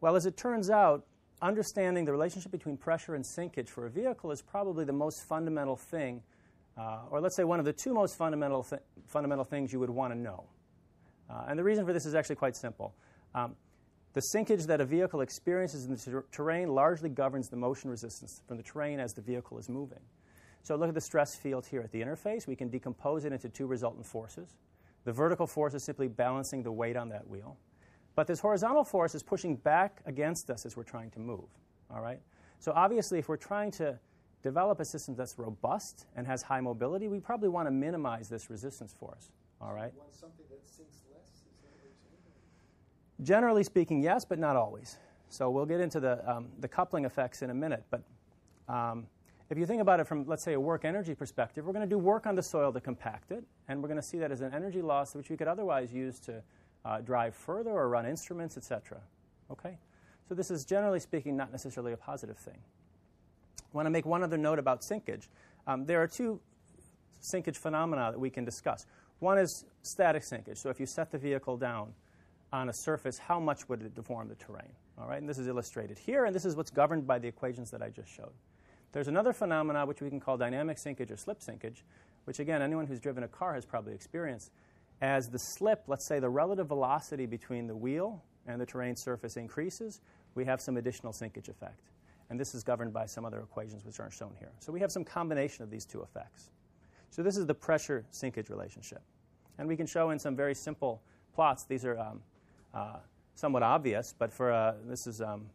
Well, 0.00 0.14
as 0.14 0.26
it 0.26 0.36
turns 0.36 0.70
out, 0.70 1.04
understanding 1.42 2.04
the 2.04 2.12
relationship 2.12 2.52
between 2.52 2.76
pressure 2.76 3.14
and 3.14 3.24
sinkage 3.24 3.68
for 3.68 3.86
a 3.86 3.90
vehicle 3.90 4.30
is 4.30 4.42
probably 4.42 4.84
the 4.84 4.92
most 4.92 5.24
fundamental 5.28 5.76
thing, 5.76 6.22
uh, 6.76 7.00
or 7.10 7.20
let's 7.20 7.36
say 7.36 7.44
one 7.44 7.58
of 7.58 7.64
the 7.64 7.72
two 7.72 7.92
most 7.92 8.16
fundamental, 8.16 8.62
th- 8.62 8.82
fundamental 9.06 9.44
things 9.44 9.72
you 9.72 9.80
would 9.80 9.90
want 9.90 10.12
to 10.12 10.18
know. 10.18 10.44
Uh, 11.28 11.46
and 11.48 11.58
the 11.58 11.64
reason 11.64 11.84
for 11.84 11.92
this 11.92 12.06
is 12.06 12.14
actually 12.14 12.36
quite 12.36 12.56
simple. 12.56 12.94
Um, 13.34 13.56
the 14.14 14.22
sinkage 14.34 14.66
that 14.66 14.80
a 14.80 14.84
vehicle 14.84 15.20
experiences 15.20 15.84
in 15.84 15.92
the 15.92 15.98
ter- 15.98 16.24
terrain 16.32 16.68
largely 16.68 17.08
governs 17.08 17.48
the 17.48 17.56
motion 17.56 17.90
resistance 17.90 18.42
from 18.46 18.56
the 18.56 18.62
terrain 18.62 19.00
as 19.00 19.12
the 19.12 19.20
vehicle 19.20 19.58
is 19.58 19.68
moving. 19.68 20.00
So 20.68 20.76
look 20.76 20.90
at 20.90 20.94
the 20.94 21.00
stress 21.00 21.34
field 21.34 21.64
here 21.64 21.80
at 21.80 21.92
the 21.92 22.02
interface. 22.02 22.46
We 22.46 22.54
can 22.54 22.68
decompose 22.68 23.24
it 23.24 23.32
into 23.32 23.48
two 23.48 23.66
resultant 23.66 24.04
forces. 24.04 24.58
The 25.06 25.12
vertical 25.14 25.46
force 25.46 25.72
is 25.72 25.82
simply 25.82 26.08
balancing 26.08 26.62
the 26.62 26.70
weight 26.70 26.94
on 26.94 27.08
that 27.08 27.26
wheel. 27.26 27.56
But 28.14 28.26
this 28.26 28.38
horizontal 28.38 28.84
force 28.84 29.14
is 29.14 29.22
pushing 29.22 29.56
back 29.56 30.02
against 30.04 30.50
us 30.50 30.66
as 30.66 30.76
we're 30.76 30.82
trying 30.82 31.10
to 31.12 31.20
move. 31.20 31.46
All 31.90 32.02
right? 32.02 32.20
So 32.58 32.72
obviously, 32.76 33.18
if 33.18 33.30
we're 33.30 33.38
trying 33.38 33.70
to 33.80 33.98
develop 34.42 34.78
a 34.78 34.84
system 34.84 35.14
that's 35.14 35.38
robust 35.38 36.04
and 36.16 36.26
has 36.26 36.42
high 36.42 36.60
mobility, 36.60 37.08
we 37.08 37.18
probably 37.18 37.48
want 37.48 37.66
to 37.66 37.72
minimize 37.72 38.28
this 38.28 38.50
resistance 38.50 38.92
force. 38.92 39.30
All 39.62 39.72
right? 39.72 39.94
Generally 43.22 43.64
speaking, 43.64 44.02
yes, 44.02 44.26
but 44.26 44.38
not 44.38 44.54
always. 44.54 44.98
So 45.30 45.48
we'll 45.48 45.64
get 45.64 45.80
into 45.80 45.98
the, 45.98 46.30
um, 46.30 46.48
the 46.58 46.68
coupling 46.68 47.06
effects 47.06 47.40
in 47.40 47.48
a 47.48 47.54
minute. 47.54 47.84
But 47.90 48.02
um, 48.68 49.06
if 49.50 49.56
you 49.56 49.64
think 49.64 49.80
about 49.80 49.98
it 49.98 50.06
from, 50.06 50.26
let's 50.26 50.44
say, 50.44 50.52
a 50.52 50.60
work 50.60 50.84
energy 50.84 51.14
perspective, 51.14 51.64
we're 51.64 51.72
going 51.72 51.88
to 51.88 51.94
do 51.94 51.98
work 51.98 52.26
on 52.26 52.34
the 52.34 52.42
soil 52.42 52.72
to 52.72 52.80
compact 52.80 53.32
it, 53.32 53.44
and 53.68 53.82
we're 53.82 53.88
going 53.88 54.00
to 54.00 54.06
see 54.06 54.18
that 54.18 54.30
as 54.30 54.42
an 54.42 54.52
energy 54.52 54.82
loss 54.82 55.14
which 55.14 55.30
we 55.30 55.36
could 55.36 55.48
otherwise 55.48 55.92
use 55.92 56.20
to 56.20 56.42
uh, 56.84 57.00
drive 57.00 57.34
further 57.34 57.70
or 57.70 57.88
run 57.88 58.04
instruments, 58.04 58.56
etc. 58.56 59.00
Okay? 59.50 59.78
So 60.28 60.34
this 60.34 60.50
is, 60.50 60.66
generally 60.66 61.00
speaking, 61.00 61.36
not 61.36 61.50
necessarily 61.50 61.92
a 61.92 61.96
positive 61.96 62.36
thing. 62.36 62.58
I 63.58 63.76
want 63.76 63.86
to 63.86 63.90
make 63.90 64.04
one 64.04 64.22
other 64.22 64.36
note 64.36 64.58
about 64.58 64.82
sinkage. 64.82 65.28
Um, 65.66 65.86
there 65.86 66.02
are 66.02 66.06
two 66.06 66.40
sinkage 67.22 67.56
phenomena 67.56 68.10
that 68.12 68.18
we 68.18 68.30
can 68.30 68.44
discuss. 68.44 68.86
One 69.20 69.38
is 69.38 69.64
static 69.82 70.22
sinkage. 70.22 70.58
So 70.58 70.68
if 70.68 70.78
you 70.78 70.86
set 70.86 71.10
the 71.10 71.18
vehicle 71.18 71.56
down 71.56 71.94
on 72.52 72.68
a 72.68 72.72
surface, 72.72 73.18
how 73.18 73.40
much 73.40 73.68
would 73.68 73.82
it 73.82 73.94
deform 73.94 74.28
the 74.28 74.34
terrain? 74.34 74.72
All 74.98 75.08
right, 75.08 75.20
and 75.20 75.28
this 75.28 75.38
is 75.38 75.46
illustrated 75.46 75.98
here, 75.98 76.24
and 76.24 76.34
this 76.34 76.44
is 76.44 76.56
what's 76.56 76.70
governed 76.70 77.06
by 77.06 77.18
the 77.18 77.28
equations 77.28 77.70
that 77.70 77.82
I 77.82 77.88
just 77.88 78.10
showed. 78.10 78.32
There's 78.92 79.08
another 79.08 79.32
phenomenon 79.32 79.86
which 79.86 80.00
we 80.00 80.08
can 80.08 80.20
call 80.20 80.36
dynamic 80.36 80.78
sinkage 80.78 81.10
or 81.10 81.16
slip 81.16 81.40
sinkage, 81.40 81.82
which 82.24 82.38
again, 82.38 82.62
anyone 82.62 82.86
who's 82.86 83.00
driven 83.00 83.22
a 83.22 83.28
car 83.28 83.54
has 83.54 83.64
probably 83.64 83.94
experienced. 83.94 84.50
as 85.00 85.28
the 85.28 85.38
slip, 85.38 85.84
let's 85.86 86.04
say 86.04 86.18
the 86.18 86.28
relative 86.28 86.66
velocity 86.66 87.26
between 87.26 87.66
the 87.68 87.76
wheel 87.76 88.22
and 88.46 88.60
the 88.60 88.66
terrain 88.66 88.96
surface 88.96 89.36
increases, 89.36 90.00
we 90.34 90.44
have 90.44 90.60
some 90.60 90.76
additional 90.76 91.12
sinkage 91.12 91.48
effect. 91.48 91.90
And 92.30 92.38
this 92.38 92.54
is 92.54 92.62
governed 92.64 92.92
by 92.92 93.06
some 93.06 93.24
other 93.24 93.38
equations 93.40 93.84
which 93.84 94.00
aren't 94.00 94.12
shown 94.12 94.34
here. 94.38 94.50
So 94.58 94.72
we 94.72 94.80
have 94.80 94.90
some 94.90 95.04
combination 95.04 95.62
of 95.62 95.70
these 95.70 95.84
two 95.84 96.02
effects. 96.02 96.50
So 97.10 97.22
this 97.22 97.36
is 97.36 97.46
the 97.46 97.54
pressure 97.54 98.04
sinkage 98.12 98.50
relationship. 98.50 99.02
And 99.58 99.66
we 99.68 99.76
can 99.76 99.86
show 99.86 100.10
in 100.10 100.18
some 100.18 100.36
very 100.36 100.54
simple 100.54 101.00
plots, 101.34 101.64
these 101.64 101.84
are 101.84 101.98
um, 101.98 102.22
uh, 102.74 102.98
somewhat 103.34 103.62
obvious, 103.62 104.14
but 104.18 104.32
for 104.32 104.52
uh, 104.52 104.74
this 104.86 105.06
is 105.06 105.20
um, 105.20 105.46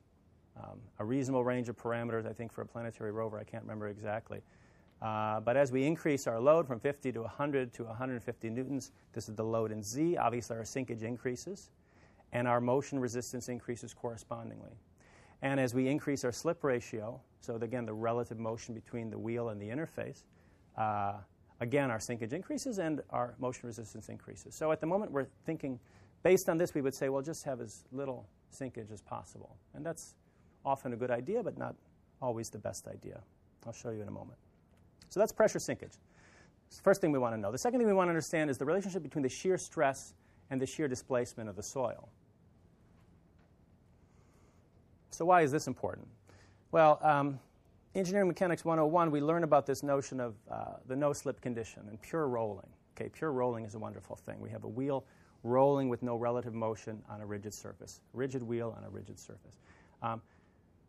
um, 0.57 0.79
a 0.99 1.05
reasonable 1.05 1.43
range 1.43 1.69
of 1.69 1.77
parameters, 1.77 2.27
I 2.27 2.33
think, 2.33 2.51
for 2.51 2.61
a 2.61 2.65
planetary 2.65 3.11
rover. 3.11 3.39
I 3.39 3.43
can't 3.43 3.63
remember 3.63 3.87
exactly. 3.87 4.41
Uh, 5.01 5.39
but 5.41 5.57
as 5.57 5.71
we 5.71 5.85
increase 5.85 6.27
our 6.27 6.39
load 6.39 6.67
from 6.67 6.79
50 6.79 7.11
to 7.11 7.21
100 7.21 7.73
to 7.73 7.83
150 7.83 8.49
newtons, 8.49 8.91
this 9.11 9.27
is 9.27 9.35
the 9.35 9.43
load 9.43 9.71
in 9.71 9.83
Z. 9.83 10.17
Obviously, 10.17 10.55
our 10.55 10.63
sinkage 10.63 11.03
increases, 11.03 11.71
and 12.31 12.47
our 12.47 12.61
motion 12.61 12.99
resistance 12.99 13.49
increases 13.49 13.93
correspondingly. 13.93 14.71
And 15.41 15.59
as 15.59 15.73
we 15.73 15.89
increase 15.89 16.23
our 16.23 16.31
slip 16.31 16.63
ratio, 16.63 17.19
so 17.41 17.55
again, 17.55 17.85
the 17.85 17.93
relative 17.93 18.39
motion 18.39 18.73
between 18.73 19.09
the 19.09 19.19
wheel 19.19 19.49
and 19.49 19.61
the 19.61 19.67
interface, 19.67 20.23
uh, 20.77 21.15
again, 21.59 21.91
our 21.91 21.97
sinkage 21.97 22.31
increases 22.31 22.79
and 22.79 23.01
our 23.09 23.35
motion 23.39 23.67
resistance 23.67 24.07
increases. 24.07 24.55
So 24.55 24.71
at 24.71 24.79
the 24.79 24.87
moment, 24.87 25.11
we're 25.11 25.27
thinking, 25.45 25.79
based 26.23 26.47
on 26.47 26.57
this, 26.57 26.73
we 26.73 26.79
would 26.79 26.93
say, 26.93 27.09
well, 27.09 27.21
just 27.21 27.43
have 27.43 27.59
as 27.59 27.83
little 27.91 28.25
sinkage 28.53 28.89
as 28.91 29.01
possible. 29.01 29.57
And 29.73 29.85
that's 29.85 30.15
often 30.65 30.93
a 30.93 30.95
good 30.95 31.11
idea, 31.11 31.43
but 31.43 31.57
not 31.57 31.75
always 32.21 32.49
the 32.49 32.57
best 32.57 32.87
idea. 32.87 33.21
I'll 33.65 33.73
show 33.73 33.89
you 33.89 34.01
in 34.01 34.07
a 34.07 34.11
moment. 34.11 34.37
So 35.09 35.19
that's 35.19 35.31
pressure 35.31 35.59
sinkage. 35.59 35.97
First 36.81 37.01
thing 37.01 37.11
we 37.11 37.19
want 37.19 37.35
to 37.35 37.39
know. 37.39 37.51
The 37.51 37.57
second 37.57 37.79
thing 37.79 37.87
we 37.87 37.93
want 37.93 38.07
to 38.07 38.11
understand 38.11 38.49
is 38.49 38.57
the 38.57 38.65
relationship 38.65 39.03
between 39.03 39.21
the 39.21 39.29
shear 39.29 39.57
stress 39.57 40.13
and 40.49 40.59
the 40.59 40.65
shear 40.65 40.87
displacement 40.87 41.49
of 41.49 41.55
the 41.55 41.63
soil. 41.63 42.09
So, 45.11 45.25
why 45.25 45.41
is 45.41 45.51
this 45.51 45.67
important? 45.67 46.07
Well, 46.71 46.97
um, 47.03 47.39
Engineering 47.93 48.27
Mechanics 48.27 48.65
101, 48.65 49.11
we 49.11 49.21
learn 49.21 49.43
about 49.43 49.67
this 49.67 49.83
notion 49.83 50.19
of 50.19 50.33
uh, 50.49 50.77
the 50.87 50.95
no 50.95 51.13
slip 51.13 51.39
condition 51.41 51.83
and 51.87 52.01
pure 52.01 52.27
rolling. 52.27 52.69
Okay, 52.95 53.09
pure 53.09 53.31
rolling 53.31 53.65
is 53.65 53.75
a 53.75 53.79
wonderful 53.79 54.15
thing. 54.15 54.39
We 54.39 54.49
have 54.49 54.63
a 54.63 54.67
wheel 54.67 55.05
rolling 55.43 55.89
with 55.89 56.01
no 56.01 56.15
relative 56.15 56.55
motion 56.55 57.03
on 57.09 57.21
a 57.21 57.25
rigid 57.25 57.53
surface, 57.53 58.01
rigid 58.13 58.41
wheel 58.41 58.75
on 58.75 58.83
a 58.83 58.89
rigid 58.89 59.19
surface. 59.19 59.59
Um, 60.01 60.21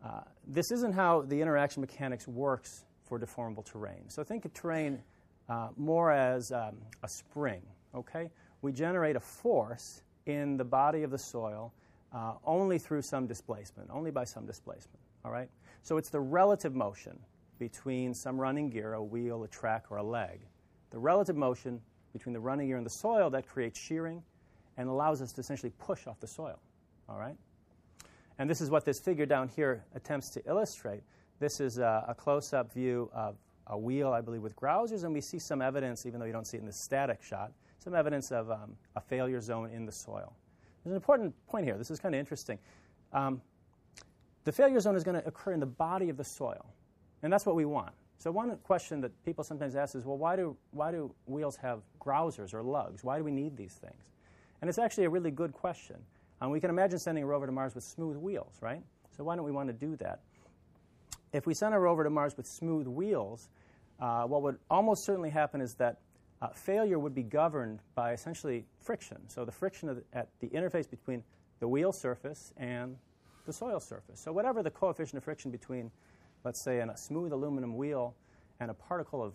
uh, 0.04 0.20
this 0.46 0.70
isn't 0.70 0.92
how 0.92 1.22
the 1.22 1.40
interaction 1.40 1.80
mechanics 1.80 2.28
works 2.28 2.84
for 3.04 3.18
deformable 3.18 3.64
terrain. 3.64 4.08
So 4.08 4.22
think 4.22 4.44
of 4.44 4.52
terrain 4.52 5.00
uh, 5.48 5.68
more 5.76 6.12
as 6.12 6.52
um, 6.52 6.76
a 7.02 7.08
spring, 7.08 7.62
okay? 7.94 8.30
We 8.62 8.72
generate 8.72 9.16
a 9.16 9.20
force 9.20 10.02
in 10.26 10.56
the 10.56 10.64
body 10.64 11.02
of 11.02 11.10
the 11.10 11.18
soil 11.18 11.72
uh, 12.12 12.34
only 12.44 12.78
through 12.78 13.02
some 13.02 13.26
displacement, 13.26 13.90
only 13.90 14.10
by 14.10 14.24
some 14.24 14.46
displacement, 14.46 15.00
all 15.24 15.32
right? 15.32 15.48
So 15.82 15.96
it's 15.96 16.10
the 16.10 16.20
relative 16.20 16.74
motion 16.74 17.18
between 17.58 18.14
some 18.14 18.38
running 18.38 18.70
gear, 18.70 18.94
a 18.94 19.02
wheel, 19.02 19.44
a 19.44 19.48
track, 19.48 19.86
or 19.90 19.98
a 19.98 20.02
leg. 20.02 20.40
The 20.90 20.98
relative 20.98 21.36
motion 21.36 21.80
between 22.12 22.32
the 22.32 22.40
running 22.40 22.68
gear 22.68 22.76
and 22.76 22.86
the 22.86 22.90
soil 22.90 23.30
that 23.30 23.46
creates 23.46 23.78
shearing 23.78 24.22
and 24.76 24.88
allows 24.88 25.22
us 25.22 25.32
to 25.32 25.40
essentially 25.40 25.72
push 25.78 26.06
off 26.06 26.20
the 26.20 26.26
soil, 26.26 26.58
all 27.08 27.18
right? 27.18 27.36
And 28.38 28.50
this 28.50 28.60
is 28.60 28.70
what 28.70 28.84
this 28.84 28.98
figure 28.98 29.26
down 29.26 29.48
here 29.48 29.84
attempts 29.94 30.30
to 30.30 30.42
illustrate. 30.46 31.02
This 31.38 31.60
is 31.60 31.78
a, 31.78 32.04
a 32.08 32.14
close 32.14 32.52
up 32.52 32.72
view 32.72 33.10
of 33.12 33.36
a 33.66 33.78
wheel, 33.78 34.12
I 34.12 34.20
believe, 34.20 34.42
with 34.42 34.56
grousers, 34.56 35.04
and 35.04 35.14
we 35.14 35.20
see 35.20 35.38
some 35.38 35.62
evidence, 35.62 36.06
even 36.06 36.20
though 36.20 36.26
you 36.26 36.32
don't 36.32 36.46
see 36.46 36.56
it 36.56 36.60
in 36.60 36.66
the 36.66 36.72
static 36.72 37.22
shot, 37.22 37.52
some 37.78 37.94
evidence 37.94 38.30
of 38.30 38.50
um, 38.50 38.76
a 38.96 39.00
failure 39.00 39.40
zone 39.40 39.70
in 39.70 39.86
the 39.86 39.92
soil. 39.92 40.34
There's 40.82 40.92
an 40.92 40.96
important 40.96 41.34
point 41.46 41.64
here. 41.64 41.78
This 41.78 41.90
is 41.90 41.98
kind 41.98 42.14
of 42.14 42.18
interesting. 42.18 42.58
Um, 43.12 43.40
the 44.44 44.52
failure 44.52 44.80
zone 44.80 44.96
is 44.96 45.04
going 45.04 45.20
to 45.20 45.26
occur 45.26 45.52
in 45.52 45.60
the 45.60 45.66
body 45.66 46.10
of 46.10 46.16
the 46.16 46.24
soil, 46.24 46.66
and 47.22 47.32
that's 47.32 47.46
what 47.46 47.56
we 47.56 47.64
want. 47.64 47.92
So, 48.18 48.30
one 48.30 48.56
question 48.58 49.00
that 49.00 49.24
people 49.24 49.44
sometimes 49.44 49.76
ask 49.76 49.94
is 49.94 50.04
well, 50.04 50.18
why 50.18 50.36
do, 50.36 50.56
why 50.70 50.90
do 50.90 51.14
wheels 51.26 51.56
have 51.56 51.80
grousers 52.00 52.54
or 52.54 52.62
lugs? 52.62 53.02
Why 53.02 53.18
do 53.18 53.24
we 53.24 53.30
need 53.30 53.56
these 53.56 53.74
things? 53.74 54.02
And 54.60 54.68
it's 54.68 54.78
actually 54.78 55.04
a 55.04 55.10
really 55.10 55.30
good 55.30 55.52
question. 55.52 55.96
Um, 56.44 56.50
we 56.50 56.60
can 56.60 56.68
imagine 56.68 56.98
sending 56.98 57.24
a 57.24 57.26
rover 57.26 57.46
to 57.46 57.52
Mars 57.52 57.74
with 57.74 57.84
smooth 57.84 58.18
wheels, 58.18 58.58
right? 58.60 58.82
So, 59.16 59.24
why 59.24 59.34
don't 59.34 59.46
we 59.46 59.52
want 59.52 59.68
to 59.68 59.72
do 59.72 59.96
that? 59.96 60.20
If 61.32 61.46
we 61.46 61.54
send 61.54 61.74
a 61.74 61.78
rover 61.78 62.04
to 62.04 62.10
Mars 62.10 62.36
with 62.36 62.46
smooth 62.46 62.86
wheels, 62.86 63.48
uh, 63.98 64.24
what 64.24 64.42
would 64.42 64.58
almost 64.70 65.04
certainly 65.04 65.30
happen 65.30 65.62
is 65.62 65.72
that 65.76 66.00
uh, 66.42 66.48
failure 66.48 66.98
would 66.98 67.14
be 67.14 67.22
governed 67.22 67.80
by 67.94 68.12
essentially 68.12 68.66
friction. 68.78 69.16
So 69.28 69.46
the 69.46 69.52
friction 69.52 69.88
the, 69.88 70.02
at 70.12 70.28
the 70.40 70.48
interface 70.48 70.88
between 70.88 71.22
the 71.60 71.68
wheel 71.68 71.92
surface 71.92 72.52
and 72.58 72.94
the 73.46 73.52
soil 73.52 73.80
surface. 73.80 74.20
So 74.20 74.30
whatever 74.30 74.62
the 74.62 74.70
coefficient 74.70 75.16
of 75.16 75.24
friction 75.24 75.50
between, 75.50 75.90
let's 76.44 76.60
say, 76.60 76.80
a 76.80 76.94
smooth 76.94 77.32
aluminum 77.32 77.74
wheel 77.74 78.14
and 78.60 78.70
a 78.70 78.74
particle 78.74 79.22
of 79.22 79.32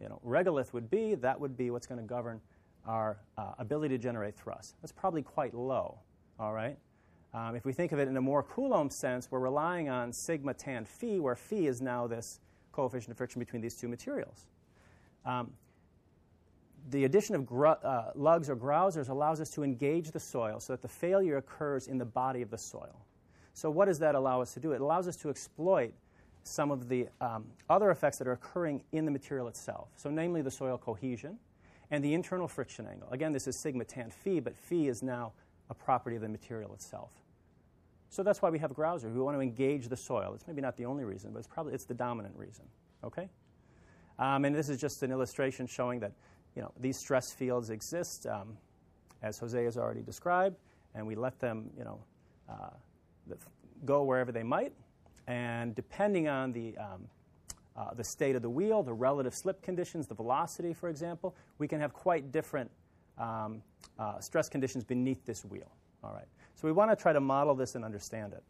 you 0.00 0.08
know, 0.08 0.20
regolith 0.26 0.72
would 0.72 0.88
be, 0.88 1.16
that 1.16 1.38
would 1.38 1.54
be 1.54 1.70
what's 1.70 1.86
going 1.86 2.00
to 2.00 2.06
govern 2.06 2.40
our 2.86 3.18
uh, 3.36 3.52
ability 3.58 3.96
to 3.96 4.02
generate 4.02 4.36
thrust. 4.36 4.76
That's 4.80 4.92
probably 4.92 5.22
quite 5.22 5.54
low, 5.54 5.98
all 6.38 6.52
right? 6.52 6.76
Um, 7.34 7.54
if 7.54 7.64
we 7.64 7.72
think 7.72 7.92
of 7.92 7.98
it 7.98 8.08
in 8.08 8.16
a 8.16 8.20
more 8.20 8.42
Coulomb 8.42 8.90
sense, 8.90 9.30
we're 9.30 9.38
relying 9.38 9.88
on 9.88 10.12
sigma 10.12 10.54
tan 10.54 10.84
phi, 10.84 11.18
where 11.18 11.36
phi 11.36 11.66
is 11.66 11.82
now 11.82 12.06
this 12.06 12.40
coefficient 12.72 13.10
of 13.10 13.18
friction 13.18 13.38
between 13.38 13.60
these 13.60 13.74
two 13.74 13.88
materials. 13.88 14.46
Um, 15.26 15.52
the 16.90 17.04
addition 17.04 17.34
of 17.34 17.52
uh, 17.52 18.12
lugs 18.14 18.48
or 18.48 18.56
grousers 18.56 19.10
allows 19.10 19.40
us 19.40 19.50
to 19.50 19.62
engage 19.62 20.10
the 20.10 20.20
soil 20.20 20.58
so 20.60 20.72
that 20.72 20.80
the 20.80 20.88
failure 20.88 21.36
occurs 21.36 21.86
in 21.86 21.98
the 21.98 22.04
body 22.04 22.40
of 22.40 22.50
the 22.50 22.56
soil. 22.56 23.04
So, 23.52 23.68
what 23.70 23.86
does 23.86 23.98
that 23.98 24.14
allow 24.14 24.40
us 24.40 24.54
to 24.54 24.60
do? 24.60 24.72
It 24.72 24.80
allows 24.80 25.08
us 25.08 25.16
to 25.16 25.28
exploit 25.30 25.92
some 26.44 26.70
of 26.70 26.88
the 26.88 27.08
um, 27.20 27.44
other 27.68 27.90
effects 27.90 28.16
that 28.18 28.28
are 28.28 28.32
occurring 28.32 28.82
in 28.92 29.04
the 29.04 29.10
material 29.10 29.48
itself. 29.48 29.88
So, 29.96 30.08
namely 30.08 30.40
the 30.40 30.50
soil 30.50 30.78
cohesion 30.78 31.38
and 31.90 32.04
the 32.04 32.14
internal 32.14 32.48
friction 32.48 32.86
angle. 32.86 33.08
Again, 33.10 33.32
this 33.32 33.46
is 33.46 33.58
sigma 33.58 33.84
tan 33.84 34.10
phi, 34.10 34.40
but 34.40 34.56
phi 34.56 34.86
is 34.86 35.02
now 35.02 35.32
a 35.70 35.74
property 35.74 36.16
of 36.16 36.22
the 36.22 36.28
material 36.28 36.72
itself. 36.74 37.10
So 38.10 38.22
that's 38.22 38.40
why 38.40 38.50
we 38.50 38.58
have 38.58 38.72
grouser. 38.74 39.08
We 39.08 39.20
want 39.20 39.36
to 39.36 39.40
engage 39.40 39.88
the 39.88 39.96
soil. 39.96 40.32
It's 40.34 40.46
maybe 40.46 40.62
not 40.62 40.76
the 40.76 40.86
only 40.86 41.04
reason, 41.04 41.32
but 41.32 41.40
it's 41.40 41.48
probably 41.48 41.74
it's 41.74 41.84
the 41.84 41.94
dominant 41.94 42.34
reason. 42.36 42.64
Okay, 43.04 43.28
um, 44.18 44.44
and 44.44 44.54
this 44.54 44.68
is 44.68 44.80
just 44.80 45.02
an 45.02 45.12
illustration 45.12 45.66
showing 45.66 46.00
that 46.00 46.12
you 46.56 46.62
know 46.62 46.72
these 46.80 46.98
stress 46.98 47.32
fields 47.32 47.70
exist, 47.70 48.26
um, 48.26 48.56
as 49.22 49.38
Jose 49.38 49.62
has 49.62 49.76
already 49.76 50.02
described, 50.02 50.56
and 50.94 51.06
we 51.06 51.14
let 51.14 51.38
them 51.38 51.70
you 51.76 51.84
know 51.84 52.00
uh, 52.48 52.70
go 53.84 54.04
wherever 54.04 54.32
they 54.32 54.42
might, 54.42 54.72
and 55.26 55.74
depending 55.74 56.28
on 56.28 56.52
the 56.52 56.76
um, 56.78 57.06
uh, 57.78 57.94
the 57.94 58.02
state 58.02 58.34
of 58.34 58.42
the 58.42 58.50
wheel, 58.50 58.82
the 58.82 58.92
relative 58.92 59.34
slip 59.34 59.62
conditions, 59.62 60.08
the 60.08 60.14
velocity, 60.14 60.74
for 60.74 60.88
example, 60.88 61.36
we 61.58 61.68
can 61.68 61.80
have 61.80 61.92
quite 61.92 62.32
different 62.32 62.68
um, 63.18 63.62
uh, 63.98 64.18
stress 64.18 64.48
conditions 64.48 64.82
beneath 64.82 65.24
this 65.24 65.44
wheel. 65.44 65.70
All 66.02 66.12
right. 66.12 66.26
So 66.56 66.66
we 66.66 66.72
want 66.72 66.90
to 66.90 66.96
try 66.96 67.12
to 67.12 67.20
model 67.20 67.54
this 67.54 67.76
and 67.76 67.84
understand 67.84 68.32
it. 68.32 68.42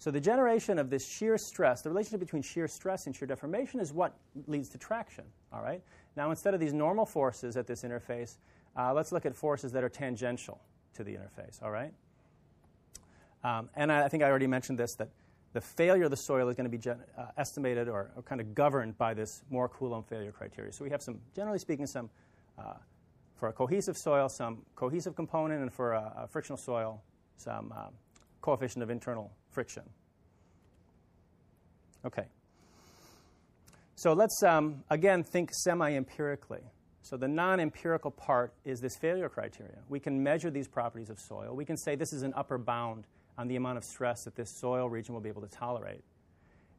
So 0.00 0.10
the 0.10 0.20
generation 0.20 0.78
of 0.78 0.90
this 0.90 1.06
shear 1.06 1.38
stress, 1.38 1.82
the 1.82 1.90
relationship 1.90 2.20
between 2.20 2.42
shear 2.42 2.66
stress 2.66 3.06
and 3.06 3.14
shear 3.14 3.26
deformation 3.26 3.78
is 3.78 3.92
what 3.92 4.14
leads 4.46 4.68
to 4.70 4.78
traction. 4.78 5.24
All 5.52 5.62
right. 5.62 5.82
Now 6.16 6.30
instead 6.30 6.54
of 6.54 6.60
these 6.60 6.72
normal 6.72 7.06
forces 7.06 7.56
at 7.56 7.66
this 7.66 7.82
interface, 7.82 8.36
uh, 8.76 8.92
let's 8.92 9.12
look 9.12 9.26
at 9.26 9.34
forces 9.34 9.72
that 9.72 9.84
are 9.84 9.88
tangential 9.88 10.60
to 10.94 11.04
the 11.04 11.12
interface. 11.12 11.62
All 11.62 11.70
right. 11.70 11.92
Um, 13.44 13.68
and 13.76 13.92
I, 13.92 14.04
I, 14.04 14.08
think 14.08 14.22
I 14.22 14.26
already 14.28 14.48
mentioned 14.48 14.78
this 14.78 14.94
that 14.96 15.08
the 15.52 15.60
failure 15.60 16.04
of 16.04 16.10
the 16.10 16.16
soil 16.16 16.48
is 16.48 16.56
going 16.56 16.64
to 16.64 16.70
be 16.70 16.78
gen- 16.78 17.02
uh, 17.16 17.26
estimated 17.36 17.88
or, 17.88 18.10
or, 18.16 18.22
kind 18.22 18.40
of 18.40 18.54
governed 18.54 18.98
by 18.98 19.14
this 19.14 19.42
Mohr 19.50 19.70
Coulomb 19.70 20.04
failure 20.04 20.32
criteria. 20.32 20.72
So 20.72 20.84
we 20.84 20.90
have 20.90 21.02
some, 21.02 21.18
generally 21.34 21.58
speaking, 21.58 21.86
some 21.86 22.10
uh, 22.58 22.74
for 23.36 23.48
a 23.48 23.52
cohesive 23.52 23.96
soil, 23.96 24.28
some 24.28 24.62
cohesive 24.74 25.14
component, 25.16 25.62
and 25.62 25.72
for 25.72 25.92
a, 25.92 26.12
a 26.24 26.28
frictional 26.28 26.58
soil, 26.58 27.02
some 27.36 27.72
uh, 27.74 27.86
coefficient 28.42 28.82
of 28.82 28.90
internal 28.90 29.32
friction. 29.50 29.84
Okay. 32.04 32.26
So 33.94 34.12
let's 34.12 34.42
um, 34.42 34.84
again 34.90 35.22
think 35.22 35.50
semi 35.52 35.94
empirically. 35.94 36.62
So 37.02 37.16
the 37.16 37.28
non 37.28 37.58
empirical 37.58 38.10
part 38.10 38.52
is 38.64 38.80
this 38.80 38.96
failure 38.96 39.28
criteria. 39.28 39.78
We 39.88 39.98
can 39.98 40.22
measure 40.22 40.50
these 40.50 40.68
properties 40.68 41.10
of 41.10 41.18
soil. 41.18 41.56
We 41.56 41.64
can 41.64 41.76
say 41.76 41.96
this 41.96 42.12
is 42.12 42.22
an 42.22 42.34
upper 42.36 42.58
bound 42.58 43.06
on 43.38 43.48
the 43.48 43.56
amount 43.56 43.78
of 43.78 43.84
stress 43.84 44.24
that 44.24 44.34
this 44.34 44.50
soil 44.50 44.90
region 44.90 45.14
will 45.14 45.22
be 45.22 45.30
able 45.30 45.42
to 45.42 45.48
tolerate. 45.48 46.04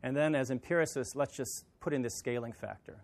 And 0.03 0.15
then, 0.15 0.35
as 0.35 0.51
empiricists, 0.51 1.15
let's 1.15 1.35
just 1.35 1.65
put 1.79 1.93
in 1.93 2.01
this 2.01 2.15
scaling 2.15 2.53
factor. 2.53 3.01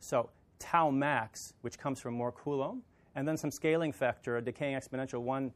So 0.00 0.30
tau 0.58 0.90
max, 0.90 1.52
which 1.60 1.78
comes 1.78 2.00
from 2.00 2.16
Mohr 2.16 2.32
Coulomb, 2.32 2.82
and 3.14 3.26
then 3.26 3.36
some 3.36 3.50
scaling 3.50 3.92
factor, 3.92 4.36
a 4.36 4.42
decaying 4.42 4.76
exponential 4.76 5.20
1 5.20 5.52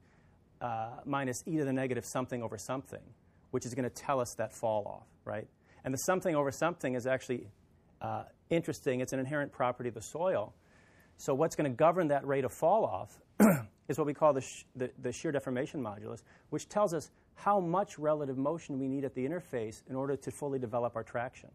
uh, 0.61 0.91
minus 1.07 1.43
e 1.47 1.57
to 1.57 1.65
the 1.65 1.73
negative 1.73 2.05
something 2.05 2.43
over 2.43 2.59
something, 2.59 3.03
which 3.51 3.65
is 3.65 3.75
going 3.75 3.89
to 3.89 3.95
tell 3.95 4.21
us 4.21 4.35
that 4.37 4.53
fall 4.53 4.85
off, 4.87 5.07
right? 5.25 5.47
And 5.85 5.95
the 5.95 5.99
something 5.99 6.35
over 6.37 6.51
something 6.51 6.95
is 6.95 7.07
actually 7.07 7.49
uh, 8.03 8.25
interesting. 8.51 9.01
It's 9.01 9.13
an 9.13 9.21
inherent 9.21 9.53
property 9.53 9.89
of 9.89 9.95
the 9.95 10.03
soil 10.03 10.55
So 11.21 11.35
what's 11.35 11.55
going 11.55 11.71
to 11.71 11.77
govern 11.77 12.09
that 12.09 12.27
rate 12.27 12.45
of 12.45 12.53
fall 12.53 12.85
off 12.85 13.19
is 13.91 13.99
what 13.99 14.07
we 14.07 14.15
call 14.15 14.33
the, 14.33 14.41
sh- 14.41 14.65
the, 14.77 14.89
the 15.03 15.11
shear 15.11 15.33
deformation 15.33 15.83
modulus, 15.83 16.23
which 16.51 16.69
tells 16.69 16.95
us 16.95 17.11
how 17.35 17.59
much 17.59 17.99
relative 17.99 18.39
motion 18.39 18.79
we 18.79 18.87
need 18.87 19.05
at 19.05 19.15
the 19.17 19.27
interface 19.27 19.83
in 19.91 19.97
order 19.97 20.15
to 20.17 20.31
fully 20.31 20.61
develop 20.61 20.95
our 20.95 21.03
traction. 21.03 21.51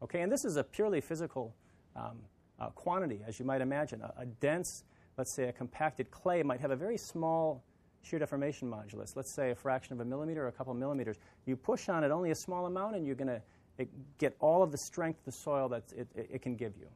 Okay, 0.00 0.20
and 0.20 0.30
this 0.30 0.44
is 0.44 0.56
a 0.56 0.62
purely 0.62 1.00
physical 1.00 1.52
um, 1.96 2.18
uh, 2.60 2.68
quantity, 2.70 3.20
as 3.26 3.40
you 3.40 3.44
might 3.44 3.60
imagine. 3.60 4.00
A, 4.00 4.12
a, 4.18 4.26
dense, 4.26 4.84
let's 5.18 5.32
say 5.32 5.48
a 5.48 5.52
compacted 5.52 6.08
clay, 6.12 6.42
might 6.44 6.60
have 6.60 6.70
a 6.70 6.76
very 6.76 6.96
small 6.96 7.64
shear 8.02 8.20
deformation 8.20 8.70
modulus, 8.70 9.16
let's 9.16 9.30
say 9.30 9.50
a 9.50 9.54
fraction 9.54 9.92
of 9.92 10.00
a 10.00 10.04
millimeter 10.04 10.44
or 10.44 10.48
a 10.48 10.52
couple 10.52 10.72
of 10.72 10.78
millimeters. 10.78 11.16
You 11.46 11.56
push 11.56 11.88
on 11.88 12.04
it 12.04 12.12
only 12.12 12.30
a 12.30 12.34
small 12.34 12.66
amount, 12.66 12.94
and 12.94 13.04
you're 13.04 13.16
going 13.16 13.26
to 13.26 13.88
get 14.18 14.36
all 14.38 14.62
of 14.62 14.70
the 14.70 14.78
strength 14.78 15.18
of 15.18 15.24
the 15.24 15.32
soil 15.32 15.68
that 15.70 15.82
it, 15.96 16.06
it, 16.14 16.30
it 16.34 16.42
can 16.42 16.54
give 16.54 16.74
you. 16.78 16.86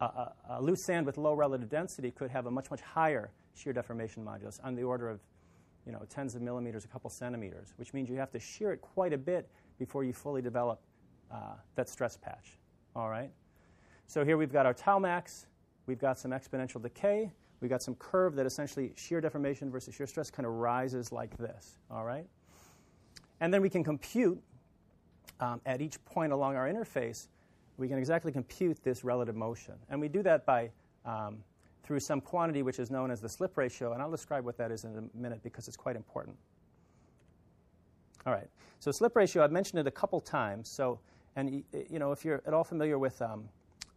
A, 0.00 0.60
loose 0.60 0.84
sand 0.84 1.06
with 1.06 1.16
low 1.16 1.32
relative 1.32 1.70
density 1.70 2.10
could 2.10 2.30
have 2.30 2.46
a 2.46 2.50
much, 2.50 2.70
much 2.70 2.80
higher 2.80 3.30
shear 3.54 3.72
deformation 3.72 4.24
modulus 4.24 4.60
on 4.62 4.74
the 4.74 4.82
order 4.82 5.08
of 5.08 5.20
you 5.86 5.92
know, 5.92 6.02
tens 6.10 6.34
of 6.34 6.42
millimeters, 6.42 6.84
a 6.84 6.88
couple 6.88 7.08
centimeters, 7.08 7.72
which 7.76 7.94
means 7.94 8.10
you 8.10 8.16
have 8.16 8.30
to 8.32 8.40
shear 8.40 8.72
it 8.72 8.80
quite 8.80 9.12
a 9.12 9.18
bit 9.18 9.48
before 9.78 10.04
you 10.04 10.12
fully 10.12 10.42
develop 10.42 10.80
uh, 11.30 11.54
that 11.76 11.88
stress 11.88 12.16
patch. 12.16 12.58
All 12.94 13.08
right? 13.08 13.30
So 14.08 14.24
here 14.24 14.36
we've 14.36 14.52
got 14.52 14.66
our 14.66 14.74
tau 14.74 14.98
max, 14.98 15.46
we've 15.86 15.98
got 15.98 16.18
some 16.18 16.32
exponential 16.32 16.82
decay, 16.82 17.32
we've 17.60 17.70
got 17.70 17.82
some 17.82 17.94
curve 17.96 18.34
that 18.34 18.46
essentially 18.46 18.92
shear 18.96 19.20
deformation 19.20 19.70
versus 19.70 19.94
shear 19.94 20.06
stress 20.06 20.30
kind 20.30 20.46
of 20.46 20.52
rises 20.54 21.12
like 21.12 21.36
this. 21.38 21.78
All 21.90 22.04
right? 22.04 22.26
And 23.40 23.52
then 23.54 23.62
we 23.62 23.70
can 23.70 23.84
compute 23.84 24.40
um, 25.40 25.60
at 25.66 25.80
each 25.80 26.02
point 26.04 26.32
along 26.32 26.56
our 26.56 26.68
interface, 26.68 27.28
we 27.78 27.88
can 27.88 27.98
exactly 27.98 28.32
compute 28.32 28.82
this 28.82 29.04
relative 29.04 29.36
motion. 29.36 29.74
And 29.90 30.00
we 30.00 30.08
do 30.08 30.22
that 30.22 30.46
by 30.46 30.70
um, 31.04 31.38
through 31.82 32.00
some 32.00 32.20
quantity 32.20 32.62
which 32.62 32.78
is 32.78 32.90
known 32.90 33.10
as 33.10 33.20
the 33.20 33.28
slip 33.28 33.56
ratio, 33.56 33.92
and 33.92 34.02
I'll 34.02 34.10
describe 34.10 34.44
what 34.44 34.58
that 34.58 34.70
is 34.70 34.84
in 34.84 34.96
a 34.96 35.16
minute 35.16 35.42
because 35.42 35.68
it's 35.68 35.76
quite 35.76 35.96
important. 35.96 36.36
All 38.26 38.32
right, 38.32 38.48
so 38.80 38.90
slip 38.90 39.14
ratio, 39.14 39.44
I've 39.44 39.52
mentioned 39.52 39.78
it 39.78 39.86
a 39.86 39.92
couple 39.92 40.20
times. 40.20 40.68
So, 40.68 40.98
and 41.36 41.62
you 41.90 41.98
know, 41.98 42.10
if 42.10 42.24
you're 42.24 42.42
at 42.46 42.52
all 42.52 42.64
familiar 42.64 42.98
with 42.98 43.22
um, 43.22 43.48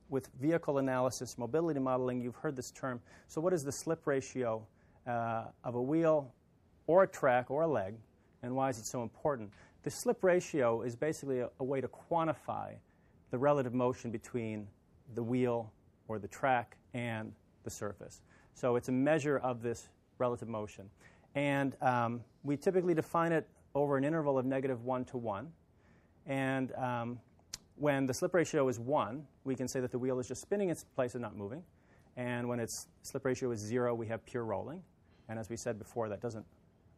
with 0.10 0.30
vehicle 0.40 0.78
analysis, 0.78 1.38
mobility 1.38 1.80
modeling, 1.80 2.22
you've 2.22 2.36
heard 2.36 2.56
this 2.56 2.72
term. 2.72 3.02
So, 3.28 3.42
what 3.42 3.54
is 3.54 3.64
the 3.64 3.72
slip 3.72 4.06
ratio 4.06 4.66
uh, 5.08 5.46
of 5.64 5.76
a 5.76 5.82
wheel, 5.82 6.32
or 6.86 7.04
a 7.04 7.08
track, 7.08 7.50
or 7.50 7.64
a 7.64 7.68
leg, 7.68 7.96
and 8.44 8.56
why 8.56 8.70
is 8.70 8.78
it 8.78 8.86
so 8.86 9.02
important? 9.02 9.52
The 9.82 9.90
slip 9.90 10.24
ratio 10.24 10.82
is 10.82 10.96
basically 10.96 11.40
a, 11.40 11.50
a 11.60 11.64
way 11.64 11.82
to 11.82 11.88
quantify 11.88 12.74
the 13.32 13.38
relative 13.38 13.74
motion 13.74 14.12
between 14.12 14.68
the 15.16 15.24
wheel 15.24 15.72
or 16.08 16.20
the 16.20 16.28
track 16.28 16.78
and 16.94 17.34
the 17.64 17.70
surface. 17.70 18.22
So 18.54 18.76
it's 18.76 18.90
a 18.90 18.92
measure 18.92 19.38
of 19.38 19.62
this 19.62 19.90
relative 20.18 20.48
motion. 20.48 20.90
And 21.36 21.76
um, 21.82 22.22
we 22.44 22.58
typically 22.58 22.94
define 22.94 23.32
it 23.32 23.48
over 23.76 23.98
an 23.98 24.04
interval 24.04 24.38
of 24.38 24.46
negative 24.46 24.84
1 24.84 25.06
to 25.06 25.18
1. 25.18 25.48
And 26.26 26.74
um, 26.74 27.20
when 27.76 28.06
the 28.06 28.14
slip 28.14 28.34
ratio 28.34 28.68
is 28.68 28.80
1, 28.80 29.26
we 29.44 29.56
can 29.56 29.68
say 29.68 29.80
that 29.80 29.92
the 29.92 30.00
wheel 30.00 30.20
is 30.20 30.28
just 30.28 30.42
spinning 30.42 30.70
its 30.70 30.84
place 30.84 31.14
and 31.14 31.22
not 31.22 31.36
moving. 31.36 31.64
And 32.18 32.50
when 32.50 32.60
its 32.60 32.88
slip 33.04 33.26
ratio 33.26 33.52
is 33.52 33.60
0, 33.60 33.96
we 33.96 34.08
have 34.08 34.26
pure 34.26 34.44
rolling. 34.44 34.82
And 35.30 35.40
as 35.40 35.50
we 35.50 35.56
said 35.56 35.78
before, 35.78 36.10
that 36.10 36.22
doesn't 36.22 36.46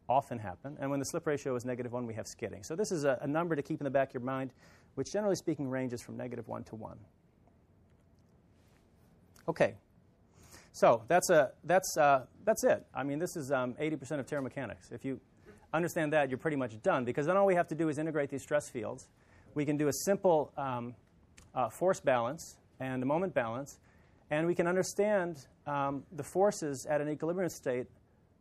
often 0.08 0.38
happen. 0.38 0.76
And 0.80 0.90
when 0.90 0.98
the 0.98 1.04
slip 1.04 1.26
ratio 1.26 1.54
is 1.54 1.64
negative 1.64 1.92
1, 1.92 2.06
we 2.06 2.14
have 2.14 2.26
skidding. 2.26 2.62
So 2.62 2.74
this 2.74 2.90
is 2.90 3.04
a, 3.04 3.18
a 3.22 3.26
number 3.26 3.54
to 3.54 3.62
keep 3.62 3.80
in 3.80 3.84
the 3.84 3.90
back 3.90 4.08
of 4.08 4.14
your 4.14 4.22
mind, 4.22 4.52
which 4.94 5.12
generally 5.12 5.36
speaking 5.36 5.68
ranges 5.68 6.02
from 6.02 6.16
negative 6.16 6.48
1 6.48 6.64
to 6.64 6.76
1. 6.76 6.98
Okay, 9.48 9.74
so 10.72 11.02
that's, 11.08 11.28
a, 11.30 11.52
that's, 11.64 11.96
uh, 11.98 12.24
that's 12.44 12.64
it. 12.64 12.86
I 12.94 13.02
mean, 13.02 13.18
this 13.18 13.36
is 13.36 13.52
um, 13.52 13.74
80% 13.74 14.20
of 14.20 14.42
mechanics. 14.42 14.90
If 14.90 15.04
you 15.04 15.20
understand 15.74 16.12
that, 16.12 16.30
you're 16.30 16.38
pretty 16.38 16.56
much 16.56 16.80
done 16.82 17.04
because 17.04 17.26
then 17.26 17.36
all 17.36 17.46
we 17.46 17.54
have 17.54 17.68
to 17.68 17.74
do 17.74 17.88
is 17.88 17.98
integrate 17.98 18.30
these 18.30 18.42
stress 18.42 18.70
fields. 18.70 19.08
We 19.54 19.64
can 19.64 19.76
do 19.76 19.88
a 19.88 19.92
simple 19.92 20.52
um, 20.56 20.94
uh, 21.54 21.68
force 21.68 22.00
balance 22.00 22.56
and 22.80 23.02
a 23.02 23.06
moment 23.06 23.34
balance, 23.34 23.78
and 24.30 24.46
we 24.46 24.54
can 24.54 24.66
understand 24.66 25.46
um, 25.66 26.04
the 26.12 26.22
forces 26.22 26.86
at 26.88 27.00
an 27.00 27.08
equilibrium 27.08 27.50
state 27.50 27.86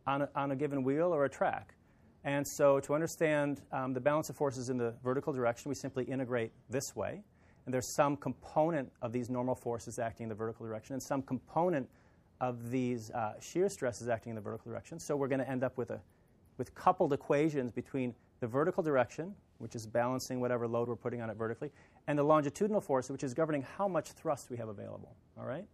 on 0.07 0.23
a, 0.23 0.29
on 0.35 0.51
a, 0.51 0.55
given 0.55 0.83
wheel 0.83 1.13
or 1.13 1.25
a 1.25 1.29
track. 1.29 1.75
And 2.23 2.47
so 2.47 2.79
to 2.81 2.93
understand 2.93 3.61
um, 3.71 3.93
the 3.93 3.99
balance 3.99 4.29
of 4.29 4.35
forces 4.35 4.69
in 4.69 4.77
the 4.77 4.93
vertical 5.03 5.33
direction, 5.33 5.69
we 5.69 5.75
simply 5.75 6.03
integrate 6.03 6.51
this 6.69 6.95
way. 6.95 7.23
And 7.65 7.73
there's 7.73 7.95
some 7.95 8.17
component 8.17 8.91
of 9.01 9.11
these 9.11 9.29
normal 9.29 9.55
forces 9.55 9.99
acting 9.99 10.25
in 10.25 10.29
the 10.29 10.35
vertical 10.35 10.65
direction 10.65 10.93
and 10.93 11.01
some 11.01 11.21
component 11.21 11.87
of 12.39 12.71
these 12.71 13.11
uh, 13.11 13.33
shear 13.39 13.69
stresses 13.69 14.09
acting 14.09 14.31
in 14.31 14.35
the 14.35 14.41
vertical 14.41 14.71
direction. 14.71 14.99
So 14.99 15.15
we're 15.15 15.27
going 15.27 15.39
to 15.39 15.49
end 15.49 15.63
up 15.63 15.77
with, 15.77 15.91
a, 15.91 16.01
with 16.57 16.73
coupled 16.73 17.13
equations 17.13 17.71
between 17.71 18.15
the 18.39 18.47
vertical 18.47 18.81
direction, 18.81 19.35
which 19.59 19.75
is 19.75 19.85
balancing 19.85 20.39
whatever 20.39 20.67
load 20.67 20.87
we're 20.87 20.95
putting 20.95 21.21
on 21.21 21.29
it 21.29 21.37
vertically, 21.37 21.71
and 22.07 22.17
the 22.17 22.23
longitudinal 22.23 22.81
force, 22.81 23.09
which 23.11 23.23
is 23.23 23.35
governing 23.35 23.63
how 23.77 23.87
much 23.87 24.11
thrust 24.13 24.49
we 24.49 24.57
have 24.57 24.69
available. 24.69 25.15
All 25.37 25.45
right? 25.45 25.65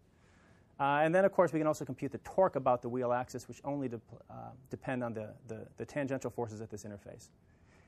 Uh, 0.80 1.02
and 1.04 1.14
then, 1.14 1.26
of 1.26 1.32
course, 1.32 1.54
we 1.54 1.60
can 1.60 1.68
also 1.68 1.86
compute 1.86 2.12
the 2.12 2.20
torque 2.20 2.56
about 2.56 2.82
the 2.82 2.90
wheel 2.90 3.12
axis, 3.12 3.48
which 3.48 3.60
only 3.64 3.88
de- 3.88 4.00
uh, 4.30 4.52
depend 4.70 5.04
on 5.04 5.14
the, 5.14 5.30
the, 5.48 5.66
the, 5.78 5.86
tangential 5.86 6.30
forces 6.30 6.62
at 6.62 6.70
this 6.70 6.84
interface. 6.84 7.30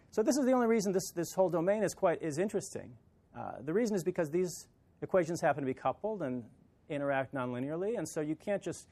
So 0.09 0.23
this 0.23 0.37
is 0.37 0.45
the 0.45 0.53
only 0.53 0.65
reason 0.65 0.91
this, 0.91 1.11
this 1.11 1.33
whole 1.33 1.49
domain 1.49 1.83
is 1.83 1.93
quite 1.93 2.19
is 2.21 2.39
interesting. 2.39 2.91
Uh, 3.37 3.51
the 3.63 3.73
reason 3.73 3.95
is 3.95 4.03
because 4.03 4.31
these 4.31 4.67
equations 5.03 5.39
happen 5.39 5.61
to 5.61 5.67
be 5.67 5.73
coupled, 5.73 6.23
and 6.23 6.43
interact 6.89 7.33
nonlinearly. 7.33 7.97
And 7.97 8.07
so 8.07 8.21
you 8.21 8.35
can't 8.35 8.61
just, 8.61 8.87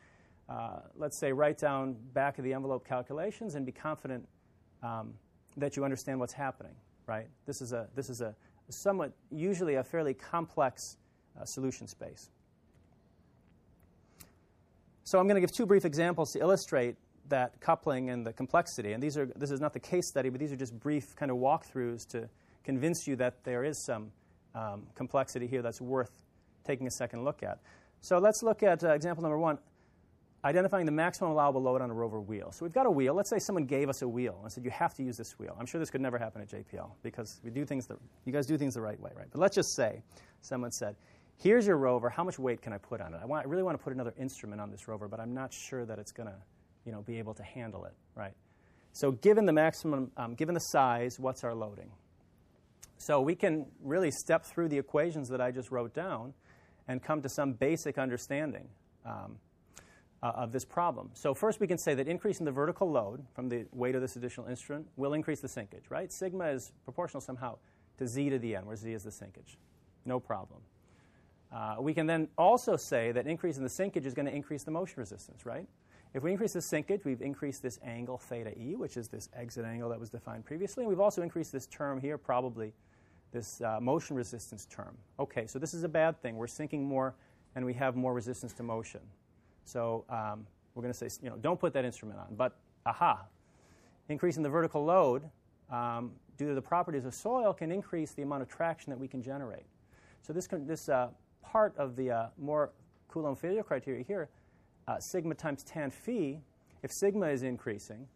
uh, 0.50 0.80
let's 0.96 1.18
say, 1.18 1.32
write 1.32 1.58
down 1.58 1.96
back 2.14 2.38
of 2.38 2.44
the 2.44 2.54
envelope 2.54 2.88
calculations 2.88 3.56
and 3.56 3.66
be 3.66 3.72
confident 3.72 4.28
um, 4.84 5.14
that 5.58 5.76
you 5.76 5.84
understand 5.84 6.20
what's 6.20 6.34
happening, 6.34 6.76
right? 7.08 7.28
This 7.46 7.62
is 7.62 7.74
a, 7.74 7.88
this 7.96 8.10
is 8.10 8.22
a 8.22 8.36
somewhat, 8.70 9.12
usually 9.32 9.76
a 9.76 9.84
fairly 9.84 10.14
complex 10.14 10.98
uh, 11.40 11.46
solution 11.46 11.88
space. 11.88 12.30
So 15.08 15.20
I'm 15.20 15.26
going 15.26 15.36
to 15.36 15.40
give 15.40 15.54
two 15.54 15.66
brief 15.66 15.86
examples 15.86 16.34
to 16.34 16.40
illustrate 16.40 16.98
that 17.30 17.62
coupling 17.62 18.10
and 18.10 18.28
the 18.28 18.34
complexity. 18.34 18.92
And 18.92 19.02
these 19.02 19.18
are, 19.18 19.26
this 19.38 19.52
is 19.52 19.62
not 19.62 19.72
the 19.72 19.80
case 19.80 20.06
study, 20.06 20.28
but 20.28 20.38
these 20.38 20.52
are 20.52 20.58
just 20.58 20.78
brief 20.78 21.16
kind 21.16 21.32
of 21.32 21.38
walkthroughs 21.38 22.06
to 22.10 22.28
convince 22.66 23.08
you 23.08 23.16
that 23.16 23.42
there 23.46 23.64
is 23.64 23.86
some 23.86 24.12
um, 24.54 24.86
complexity 24.96 25.48
here 25.48 25.62
that's 25.62 25.80
worth 25.80 26.12
taking 26.66 26.88
a 26.88 26.92
second 26.92 27.24
look 27.24 27.42
at. 27.42 27.60
So 28.02 28.18
let's 28.18 28.44
look 28.44 28.64
at 28.64 28.84
uh, 28.84 28.90
example 28.90 29.22
number 29.22 29.38
one 29.38 29.60
identifying 30.44 30.86
the 30.86 30.92
maximum 30.92 31.32
allowable 31.32 31.62
load 31.62 31.82
on 31.82 31.90
a 31.90 31.94
rover 31.94 32.20
wheel. 32.20 32.52
So 32.52 32.66
we've 32.66 32.74
got 32.74 32.86
a 32.86 32.92
wheel. 32.92 33.14
Let's 33.14 33.30
say 33.30 33.40
someone 33.40 33.64
gave 33.64 33.88
us 33.88 34.02
a 34.02 34.08
wheel 34.10 34.38
and 34.44 34.52
said, 34.52 34.66
You 34.66 34.72
have 34.72 34.94
to 34.96 35.04
use 35.04 35.16
this 35.16 35.40
wheel. 35.40 35.56
I'm 35.58 35.66
sure 35.66 35.80
this 35.80 35.90
could 35.90 36.02
never 36.02 36.18
happen 36.18 36.42
at 36.42 36.50
JPL 36.50 36.92
because 37.02 37.40
we 37.46 37.50
do 37.50 37.64
things 37.64 37.88
the, 37.88 37.96
you 38.26 38.34
guys 38.34 38.46
do 38.46 38.58
things 38.58 38.74
the 38.74 38.82
right 38.82 39.00
way, 39.00 39.12
right? 39.16 39.28
But 39.32 39.40
let's 39.40 39.56
just 39.56 39.74
say 39.74 40.02
someone 40.42 40.74
said, 40.74 40.98
Here's 41.38 41.68
your 41.68 41.78
rover. 41.78 42.10
How 42.10 42.24
much 42.24 42.40
weight 42.40 42.62
can 42.62 42.74
I 42.74 42.80
put 42.80 43.00
on 43.00 43.14
it? 43.14 43.20
I, 43.22 43.26
want, 43.26 43.46
I 43.46 43.50
really 43.50 43.64
want 43.64 43.78
to 43.78 43.84
put 43.84 43.94
another 43.94 44.14
instrument 44.20 44.60
on 44.60 44.72
this 44.72 44.88
rover, 44.88 45.08
but 45.08 45.20
I'm 45.20 45.34
not 45.34 45.54
sure 45.54 45.86
that 45.86 46.00
it's 46.00 46.12
going 46.12 46.28
to 46.28 46.36
you 46.86 46.92
know, 46.92 47.02
be 47.02 47.20
able 47.20 47.34
to 47.36 47.44
handle 47.44 47.86
it, 47.86 47.94
right? 48.16 48.34
So 48.94 49.12
given 49.12 49.46
the 49.46 49.54
maximum, 49.54 50.12
um, 50.18 50.34
given 50.34 50.56
the 50.56 50.62
size, 50.62 51.20
what's 51.20 51.44
our 51.44 51.54
loading? 51.54 51.92
So 52.98 53.22
we 53.22 53.36
can 53.36 53.68
really 53.84 54.10
step 54.10 54.46
through 54.46 54.70
the 54.70 54.78
equations 54.80 55.30
that 55.30 55.40
I 55.40 55.52
just 55.52 55.70
wrote 55.70 55.94
down 55.94 56.34
and 56.88 57.04
come 57.04 57.22
to 57.22 57.30
some 57.30 57.54
basic 57.54 58.00
understanding 58.00 58.70
um, 59.06 59.38
uh, 60.24 60.32
of 60.36 60.52
this 60.52 60.66
problem. 60.66 61.12
So 61.14 61.36
first 61.36 61.60
we 61.60 61.68
can 61.68 61.78
say 61.78 61.94
that 61.94 62.08
increasing 62.08 62.46
the 62.46 62.52
vertical 62.52 62.90
load 62.90 63.24
from 63.36 63.50
the 63.50 63.66
weight 63.72 63.94
of 63.94 64.02
this 64.02 64.16
additional 64.16 64.48
instrument 64.48 64.88
will 64.96 65.14
increase 65.14 65.42
the 65.42 65.48
sinkage, 65.48 65.90
right? 65.90 66.12
Sigma 66.12 66.46
is 66.46 66.72
proportional 66.84 67.22
somehow 67.22 67.58
to 68.00 68.08
z 68.08 68.32
to 68.32 68.40
the 68.40 68.56
n, 68.56 68.66
where 68.66 68.76
z 68.76 68.94
is 68.94 69.04
the 69.04 69.12
sinkage. 69.12 69.58
No 70.06 70.20
problem. 70.20 70.62
Uh, 71.52 71.76
we 71.80 71.94
can 71.94 72.08
then 72.08 72.28
also 72.38 72.76
say 72.76 73.12
that 73.12 73.26
increasing 73.26 73.64
the 73.64 73.70
sinkage 73.70 74.06
is 74.06 74.14
going 74.14 74.26
to 74.26 74.36
increase 74.36 74.64
the 74.64 74.72
motion 74.72 74.96
resistance, 74.98 75.46
right? 75.46 75.66
If 76.14 76.24
we 76.24 76.32
increase 76.32 76.54
the 76.54 76.60
sinkage, 76.60 77.06
we've 77.06 77.22
increased 77.22 77.62
this 77.62 77.80
angle 77.84 78.18
theta 78.18 78.58
e, 78.58 78.76
which 78.76 78.98
is 78.98 79.08
this 79.08 79.30
exit 79.36 79.66
angle 79.66 79.90
that 79.90 80.00
was 80.00 80.10
defined 80.10 80.46
previously. 80.46 80.84
And 80.84 80.90
we've 80.90 81.00
also 81.00 81.22
increased 81.22 81.52
this 81.52 81.68
term 81.68 82.02
here, 82.02 82.18
probably 82.18 82.74
this 83.32 83.62
uh, 83.62 83.80
motion 83.80 84.16
resistance 84.16 84.66
term. 84.66 84.98
Okay, 85.20 85.48
so 85.48 85.60
this 85.60 85.74
is 85.74 85.84
a 85.84 85.90
bad 85.90 86.22
thing. 86.22 86.36
We're 86.38 86.48
sinking 86.48 86.86
more 86.86 87.14
and 87.56 87.66
we 87.66 87.74
have 87.74 87.96
more 87.96 88.14
resistance 88.14 88.54
to 88.54 88.64
motion. 88.64 89.02
So 89.66 90.06
um, 90.10 90.48
we're 90.76 90.84
going 90.84 90.94
to 90.94 91.10
say, 91.10 91.10
you 91.22 91.30
know, 91.30 91.36
don't 91.38 91.60
put 91.60 91.74
that 91.74 91.86
instrument 91.86 92.20
on. 92.20 92.36
But 92.36 92.58
aha, 92.86 93.26
increasing 94.10 94.44
the 94.44 94.50
vertical 94.50 94.86
load 94.86 95.24
um, 95.70 96.12
due 96.38 96.48
to 96.48 96.56
the 96.56 96.62
properties 96.62 97.06
of 97.06 97.14
soil 97.14 97.54
can 97.54 97.72
increase 97.72 98.12
the 98.14 98.22
amount 98.22 98.44
of 98.44 98.48
traction 98.48 98.90
that 98.92 99.00
we 99.00 99.08
can 99.08 99.22
generate. 99.22 99.66
So 100.22 100.34
this, 100.34 100.48
can, 100.48 100.66
this 100.66 100.88
uh, 100.88 101.10
part 101.52 101.76
of 101.78 101.96
the 101.96 102.12
uh, 102.12 102.28
Mohr 102.44 102.70
Coulomb 103.08 103.36
failure 103.36 103.64
criteria 103.64 104.04
here, 104.04 104.30
uh, 104.88 105.00
sigma 105.00 105.34
times 105.34 105.64
tan 105.64 105.90
phi, 105.90 106.40
if 106.84 106.92
sigma 106.92 107.28
is 107.28 107.44
increasing, 107.44 108.08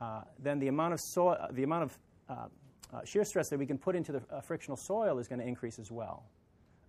uh, 0.00 0.22
then 0.38 0.58
the 0.58 0.68
amount 0.68 0.92
of, 0.92 1.00
soil, 1.00 1.36
the 1.52 1.62
amount 1.62 1.84
of 1.84 1.98
uh, 2.28 2.34
uh, 2.92 3.04
shear 3.04 3.24
stress 3.24 3.48
that 3.48 3.58
we 3.58 3.66
can 3.66 3.78
put 3.78 3.96
into 3.96 4.12
the 4.12 4.22
uh, 4.30 4.40
frictional 4.40 4.76
soil 4.76 5.18
is 5.18 5.28
going 5.28 5.40
to 5.40 5.46
increase 5.46 5.78
as 5.78 5.90
well. 5.90 6.24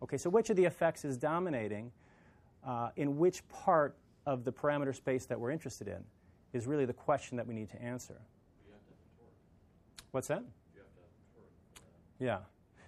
Okay, 0.03 0.17
so 0.17 0.29
which 0.29 0.49
of 0.49 0.57
the 0.57 0.65
effects 0.65 1.05
is 1.05 1.17
dominating 1.17 1.91
uh, 2.65 2.89
in 2.97 3.17
which 3.17 3.47
part 3.47 3.95
of 4.25 4.43
the 4.43 4.51
parameter 4.51 4.93
space 4.93 5.25
that 5.25 5.39
we're 5.39 5.51
interested 5.51 5.87
in 5.87 6.03
is 6.53 6.67
really 6.67 6.85
the 6.85 6.93
question 6.93 7.37
that 7.37 7.47
we 7.47 7.53
need 7.53 7.69
to 7.69 7.81
answer. 7.81 8.19
What's 10.11 10.27
that? 10.27 10.43
Yeah. 12.19 12.39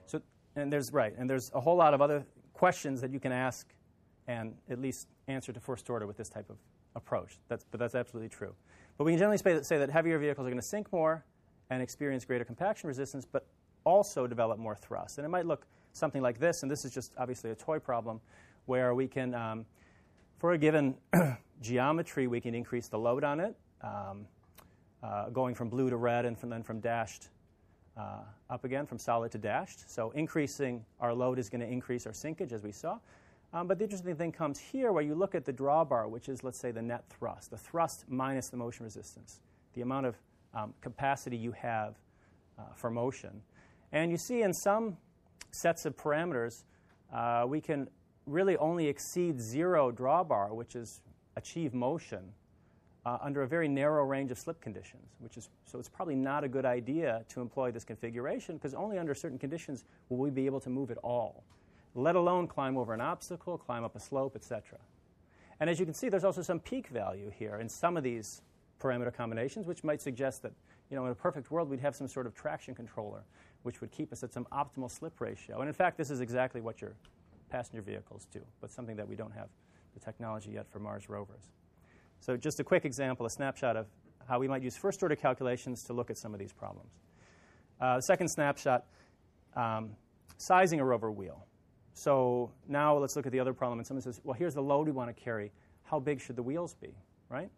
So, 0.06 0.22
and 0.56 0.72
there's 0.72 0.91
right, 0.93 1.13
and 1.17 1.30
there's 1.30 1.52
a 1.54 1.60
whole 1.60 1.76
lot 1.76 1.93
of 1.93 2.02
other 2.02 2.26
questions 2.58 3.02
that 3.02 3.12
you 3.12 3.20
can 3.20 3.32
ask, 3.32 3.67
and 4.28 4.56
at 4.67 4.82
least 4.82 5.08
answer 5.28 5.54
to 5.54 5.60
first 5.60 5.89
order 5.89 6.08
with 6.08 6.17
this 6.17 6.28
type 6.28 6.50
of 6.50 6.58
approach. 6.96 7.38
That's, 7.48 7.63
but 7.70 7.80
that's 7.80 7.93
absolutely 7.93 8.30
true. 8.30 8.54
But 8.98 9.04
we 9.04 9.12
can 9.12 9.20
generally 9.20 9.63
say 9.63 9.78
that 9.78 9.91
heavier 9.91 10.17
vehicles 10.17 10.48
are 10.48 10.50
going 10.50 10.60
to 10.60 10.67
sink 10.67 10.91
more 10.91 11.24
and 11.70 11.84
experience 11.84 12.26
greater 12.26 12.43
compaction 12.43 12.88
resistance, 12.88 13.26
but 13.32 13.46
also 13.84 14.26
develop 14.26 14.58
more 14.58 14.76
thrust. 14.76 15.20
And 15.20 15.26
it 15.26 15.30
might 15.30 15.46
look 15.46 15.67
something 15.93 16.22
like 16.22 16.39
this, 16.39 16.63
and 16.63 16.72
this 16.72 16.84
is 16.84 16.91
just 16.91 17.13
obviously 17.17 17.52
a 17.52 17.56
toy 17.56 17.78
problem, 17.78 18.20
where 18.65 18.96
we 18.96 19.08
can, 19.08 19.36
um, 19.36 19.65
for 20.39 20.54
a 20.54 20.58
given 20.58 20.96
geometry, 21.62 22.26
we 22.26 22.41
can 22.41 22.56
increase 22.56 22.88
the 22.88 22.98
load 22.98 23.24
on 23.24 23.39
it, 23.39 23.56
um, 23.82 24.26
uh, 25.04 25.30
going 25.30 25.54
from 25.54 25.70
blue 25.70 25.91
to 25.91 25.96
red 25.96 26.26
and 26.26 26.38
from, 26.38 26.50
then 26.50 26.63
from 26.63 26.80
dashed 26.80 27.30
uh, 27.98 28.20
up 28.50 28.64
again, 28.64 28.86
from 28.86 29.00
solid 29.00 29.32
to 29.32 29.38
dashed. 29.38 29.90
So 29.90 30.12
increasing 30.12 30.86
our 31.00 31.14
load 31.14 31.40
is 31.40 31.50
going 31.50 31.62
to 31.62 31.68
increase 31.68 32.06
our 32.06 32.14
sinkage, 32.14 32.52
as 32.52 32.64
we 32.64 32.72
saw. 32.72 33.00
Um, 33.54 33.68
but 33.68 33.78
the 33.78 33.86
interesting 33.86 34.16
thing 34.16 34.32
comes 34.32 34.60
here 34.60 34.92
where 34.92 35.04
you 35.04 35.16
look 35.16 35.34
at 35.34 35.46
the 35.46 35.54
drawbar, 35.54 36.10
which 36.10 36.30
is, 36.30 36.44
let's 36.44 36.60
say, 36.60 36.72
the 36.72 36.82
net 36.82 37.06
thrust, 37.10 37.50
the 37.50 37.58
thrust 37.58 38.06
minus 38.08 38.50
the 38.50 38.58
motion 38.58 38.84
resistance, 38.84 39.40
the 39.74 39.82
amount 39.82 40.06
of 40.06 40.16
um, 40.54 40.74
capacity 40.82 41.38
you 41.38 41.52
have 41.54 41.96
uh, 42.60 42.64
for 42.76 42.90
motion. 42.90 43.42
And 43.92 44.12
you 44.12 44.18
see 44.18 44.42
in 44.42 44.54
some 44.54 44.98
sets 45.52 45.86
of 45.86 45.96
parameters, 45.96 46.64
uh, 47.14 47.46
we 47.48 47.62
can 47.62 47.88
really 48.26 48.58
only 48.58 48.88
exceed 48.88 49.40
zero 49.40 49.92
drawbar, 49.92 50.54
which 50.54 50.76
is 50.76 51.02
achieve 51.38 51.74
motion, 51.74 52.34
uh, 53.08 53.17
under 53.22 53.43
a 53.43 53.48
very 53.48 53.70
narrow 53.70 54.04
range 54.04 54.32
of 54.32 54.38
slip 54.38 54.60
conditions, 54.60 55.15
which 55.20 55.38
is 55.38 55.48
so 55.63 55.80
it's 55.80 55.88
probably 55.88 56.15
not 56.15 56.43
a 56.43 56.48
good 56.50 56.65
idea 56.65 57.24
to 57.30 57.39
employ 57.39 57.72
this 57.72 57.86
configuration 57.86 58.56
because 58.58 58.74
only 58.74 58.98
under 58.98 59.15
certain 59.15 59.39
conditions 59.39 59.86
will 60.10 60.17
we 60.17 60.30
be 60.30 60.46
able 60.46 60.60
to 60.60 60.70
move 60.70 60.91
at 60.91 60.98
all, 60.98 61.46
let 61.96 62.17
alone 62.17 62.48
climb 62.48 62.78
over 62.78 62.93
an 62.93 63.00
obstacle, 63.00 63.58
climb 63.58 63.86
up 63.86 63.96
a 63.96 64.00
slope, 64.00 64.36
etc. 64.36 64.78
And 65.62 65.70
as 65.70 65.80
you 65.80 65.86
can 65.86 65.93
see, 65.93 66.10
there's 66.10 66.26
also 66.26 66.41
some 66.41 66.60
peak 66.60 66.88
value 66.89 67.32
here 67.39 67.56
in 67.62 67.70
some 67.70 67.96
of 67.96 68.04
these 68.04 68.41
parameter 68.82 69.13
combinations, 69.13 69.67
which 69.67 69.86
might 69.86 70.02
suggest 70.02 70.41
that 70.41 70.52
you 70.89 70.98
know, 70.98 71.06
in 71.06 71.12
a 71.12 71.15
perfect 71.15 71.50
world, 71.50 71.70
we'd 71.70 71.80
have 71.80 71.96
some 71.96 72.10
sort 72.10 72.28
of 72.28 72.36
traction 72.36 72.76
controller 72.76 73.24
which 73.63 73.80
would 73.80 73.91
keep 73.91 74.12
us 74.12 74.22
at 74.22 74.34
some 74.34 74.46
optimal 74.52 74.91
slip 74.91 75.22
ratio. 75.22 75.60
And 75.60 75.70
in 75.70 75.74
fact, 75.74 75.98
this 75.98 76.10
is 76.10 76.20
exactly 76.20 76.60
what 76.60 76.82
your 76.82 76.91
passenger 77.50 77.82
vehicles 77.82 78.28
do, 78.34 78.41
but 78.60 78.70
something 78.70 78.98
that 78.98 79.08
we 79.08 79.15
don't 79.15 79.34
have 79.34 79.48
the 79.93 80.00
technology 80.02 80.52
yet 80.52 80.67
for 80.70 80.80
Mars 80.80 81.10
rovers. 81.10 81.52
So, 82.19 82.36
just 82.36 82.60
a 82.60 82.63
quick 82.63 82.86
example, 82.86 83.25
a 83.25 83.30
snapshot 83.30 83.77
of 83.77 83.88
how 84.27 84.39
we 84.39 84.47
might 84.47 84.62
use 84.62 84.75
first 84.75 85.01
order 85.01 85.15
calculations 85.15 85.84
to 85.84 85.93
look 85.93 86.10
at 86.10 86.17
some 86.17 86.34
of 86.34 86.39
these 86.39 86.51
problems. 86.51 86.91
Uh, 87.80 88.01
second 88.01 88.27
snapshot 88.27 88.86
um, 89.56 89.91
sizing 90.38 90.80
a 90.80 90.86
rover 90.86 91.12
wheel. 91.12 91.45
So, 91.93 92.51
now 92.67 92.97
let's 92.97 93.15
look 93.15 93.25
at 93.25 93.32
the 93.32 93.39
other 93.39 93.53
problem. 93.53 93.80
And 93.80 93.88
someone 93.88 94.01
says, 94.01 94.19
well, 94.23 94.36
here's 94.38 94.53
the 94.53 94.62
load 94.62 94.88
we 94.88 94.91
want 94.91 95.15
to 95.15 95.23
carry. 95.23 95.51
How 95.84 95.99
big 95.99 96.19
should 96.19 96.36
the 96.36 96.43
wheels 96.43 96.75
be, 96.75 96.93
right? 97.30 97.49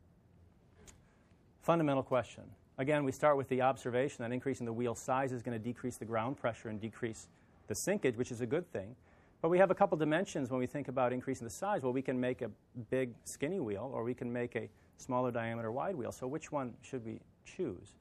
Fundamental 1.61 2.03
question. 2.03 2.43
Again, 2.77 3.03
we 3.03 3.11
start 3.11 3.35
with 3.35 3.49
the 3.49 3.61
observation 3.61 4.23
that 4.23 4.31
increasing 4.31 4.65
the 4.65 4.71
wheel 4.71 4.95
size 4.95 5.33
is 5.33 5.41
going 5.41 5.57
to 5.57 5.63
decrease 5.63 5.97
the 5.97 6.05
ground 6.05 6.37
pressure 6.37 6.69
and 6.69 6.79
decrease 6.79 7.27
the 7.67 7.75
sinkage, 7.75 8.15
which 8.15 8.31
is 8.31 8.39
a 8.39 8.45
good 8.45 8.71
thing. 8.71 8.95
But 9.41 9.49
we 9.49 9.57
have 9.57 9.71
a 9.71 9.75
couple 9.75 9.97
dimensions 9.97 10.49
when 10.49 10.59
we 10.59 10.67
think 10.67 10.89
about 10.89 11.13
increasing 11.13 11.45
the 11.45 11.51
size. 11.51 11.81
Well, 11.81 11.93
we 11.93 12.01
can 12.01 12.19
make 12.19 12.41
a 12.41 12.51
big, 12.89 13.13
skinny 13.23 13.59
wheel, 13.59 13.89
or 13.93 14.03
we 14.03 14.13
can 14.13 14.31
make 14.31 14.55
a 14.55 14.69
smaller 14.97 15.31
diameter, 15.31 15.71
wide 15.71 15.95
wheel. 15.95 16.11
So, 16.11 16.27
which 16.27 16.51
one 16.51 16.73
should 16.81 17.05
we 17.05 17.21
choose? 17.45 17.95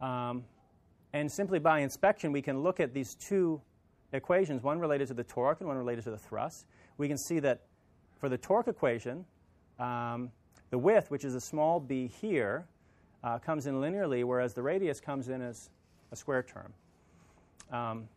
Um, 0.00 0.44
and 1.14 1.30
simply 1.30 1.58
by 1.58 1.80
inspection, 1.80 2.32
we 2.32 2.42
can 2.42 2.62
look 2.62 2.80
at 2.80 2.92
these 2.92 3.14
two 3.14 3.60
equations, 4.12 4.62
one 4.62 4.78
related 4.78 5.08
to 5.08 5.14
the 5.14 5.24
torque 5.24 5.60
and 5.60 5.68
one 5.68 5.78
related 5.78 6.04
to 6.04 6.10
the 6.10 6.18
thrust. 6.18 6.66
We 6.98 7.08
can 7.08 7.16
see 7.18 7.40
that 7.40 7.62
for 8.18 8.28
the 8.28 8.36
torque 8.38 8.68
equation, 8.68 9.24
um, 9.78 10.30
the 10.70 10.78
width, 10.78 11.10
which 11.10 11.24
is 11.24 11.34
a 11.34 11.40
small 11.40 11.80
b 11.80 12.08
here, 12.20 12.66
uh, 13.24 13.38
comes 13.38 13.66
in 13.66 13.76
linearly, 13.76 14.24
whereas 14.24 14.54
the 14.54 14.62
radius 14.62 15.00
comes 15.00 15.28
in 15.28 15.40
as 15.40 15.70
a 16.12 16.16
square 16.16 16.42
term. 16.42 16.72
Um, 17.72 18.08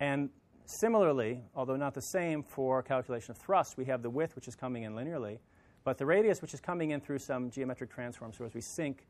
and 0.00 0.30
similarly, 0.66 1.40
although 1.54 1.76
not 1.76 1.94
the 1.94 2.02
same 2.02 2.42
for 2.42 2.82
calculation 2.82 3.32
of 3.32 3.38
thrust, 3.38 3.76
we 3.76 3.84
have 3.86 4.02
the 4.02 4.10
width, 4.10 4.34
which 4.36 4.48
is 4.48 4.54
coming 4.54 4.84
in 4.84 4.94
linearly, 4.94 5.38
but 5.84 5.98
the 5.98 6.06
radius, 6.06 6.40
which 6.40 6.54
is 6.54 6.60
coming 6.60 6.90
in 6.90 7.00
through 7.00 7.18
some 7.18 7.50
geometric 7.50 7.90
transform. 7.92 8.32
So 8.32 8.44
as 8.44 8.54
we 8.54 8.60
sink, 8.60 9.04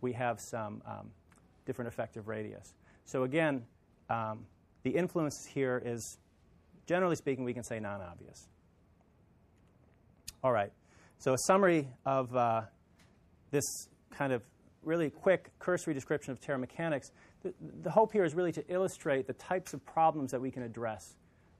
we 0.00 0.12
have 0.12 0.40
some 0.40 0.82
um, 0.86 1.10
different 1.64 1.88
effective 1.88 2.28
radius. 2.28 2.74
So 3.04 3.24
again, 3.24 3.64
um, 4.10 4.46
the 4.82 4.90
influence 4.90 5.46
here 5.46 5.82
is, 5.84 6.18
generally 6.86 7.16
speaking, 7.16 7.44
we 7.44 7.54
can 7.54 7.64
say 7.64 7.80
non 7.80 8.00
obvious. 8.00 8.48
All 10.44 10.52
right. 10.52 10.70
So 11.18 11.32
a 11.32 11.38
summary 11.38 11.88
of 12.06 12.34
uh, 12.36 12.62
this 13.50 13.88
kind 14.10 14.32
of 14.32 14.42
really 14.82 15.10
quick 15.10 15.50
cursory 15.58 15.94
description 15.94 16.32
of 16.32 16.40
terramechanics. 16.40 17.10
The, 17.42 17.54
the, 17.82 17.90
hope 17.90 18.12
here 18.12 18.24
is 18.24 18.34
really 18.34 18.52
to 18.52 18.64
illustrate 18.68 19.26
the 19.26 19.32
types 19.34 19.72
of 19.72 19.84
problems 19.84 20.32
that 20.32 20.40
we 20.40 20.50
can 20.50 20.62
address 20.62 21.14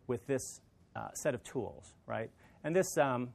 with 0.08 0.26
this 0.26 0.60
uh, 0.96 1.08
set 1.14 1.34
of 1.34 1.44
tools, 1.44 1.94
right? 2.06 2.30
And 2.64 2.74
this 2.74 2.98
um, 2.98 3.28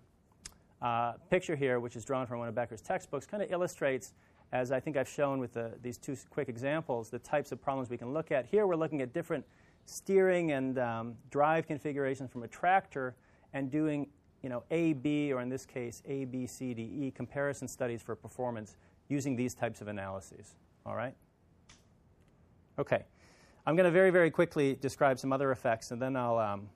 uh, 0.82 1.14
picture 1.30 1.56
here, 1.56 1.80
which 1.80 1.96
is 1.96 2.04
drawn 2.04 2.28
from 2.28 2.40
one 2.40 2.50
of 2.50 2.56
Bekker's 2.56 2.82
textbooks, 2.82 3.26
kind 3.26 3.42
of 3.42 3.52
illustrates, 3.52 4.14
as 4.52 4.72
I 4.72 4.80
think 4.80 4.98
I've 4.98 5.08
shown 5.08 5.40
with 5.40 5.54
the, 5.54 5.72
these 5.82 5.98
two 5.98 6.18
quick 6.30 6.50
examples, 6.50 7.10
the 7.10 7.20
types 7.20 7.52
of 7.52 7.62
problems 7.62 7.90
we 7.90 7.98
can 7.98 8.14
look 8.14 8.32
at. 8.32 8.46
Here 8.46 8.68
we're 8.68 8.76
looking 8.76 9.02
at 9.02 9.14
different 9.14 9.46
steering 9.86 10.52
and 10.52 10.78
um, 10.80 11.16
drive 11.32 11.66
configurations 11.68 12.30
from 12.30 12.44
a 12.44 12.48
tractor 12.48 13.16
and 13.54 13.72
doing 13.72 14.08
you 14.42 14.50
know, 14.50 14.64
A, 14.72 14.94
B, 14.94 15.32
or 15.32 15.42
in 15.42 15.50
this 15.50 15.66
case, 15.66 16.04
A, 16.06 16.26
B, 16.26 16.46
C, 16.46 16.74
D, 16.74 16.82
E 16.82 17.12
comparison 17.16 17.68
studies 17.68 18.02
for 18.02 18.14
performance 18.16 18.76
using 19.08 19.36
these 19.36 19.56
types 19.56 19.80
of 19.80 19.88
analyses. 19.88 20.56
All 20.86 20.96
right? 20.96 21.16
Okay. 22.80 23.04
I'm 23.66 23.76
going 23.76 23.86
to 23.86 23.92
very, 23.92 24.10
very 24.10 24.30
quickly 24.30 24.78
describe 24.82 25.20
some 25.20 25.32
other 25.32 25.52
effects, 25.52 25.92
and 25.92 26.02
then 26.02 26.16
I'll 26.16 26.38
um, 26.38 26.70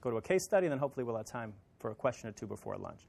go 0.00 0.10
to 0.10 0.16
a 0.16 0.22
case 0.22 0.44
study, 0.44 0.66
and 0.66 0.72
then 0.72 0.78
hopefully 0.78 1.04
we'll 1.04 1.16
have 1.16 1.26
time 1.26 1.54
for 1.78 1.90
a 1.90 1.94
question 1.94 2.28
or 2.28 2.32
two 2.32 2.46
before 2.46 2.76
lunch. 2.76 3.06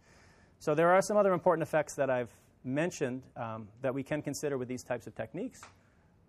So 0.60 0.74
there 0.76 0.90
are 0.90 1.02
some 1.02 1.18
other 1.18 1.34
important 1.34 1.64
effects 1.64 1.96
that 1.96 2.10
I've 2.10 2.32
mentioned 2.64 3.24
um, 3.36 3.68
that 3.82 3.94
we 3.94 4.04
can 4.04 4.22
consider 4.22 4.58
with 4.58 4.68
these 4.68 4.84
types 4.84 5.08
of 5.08 5.16
techniques. 5.16 5.62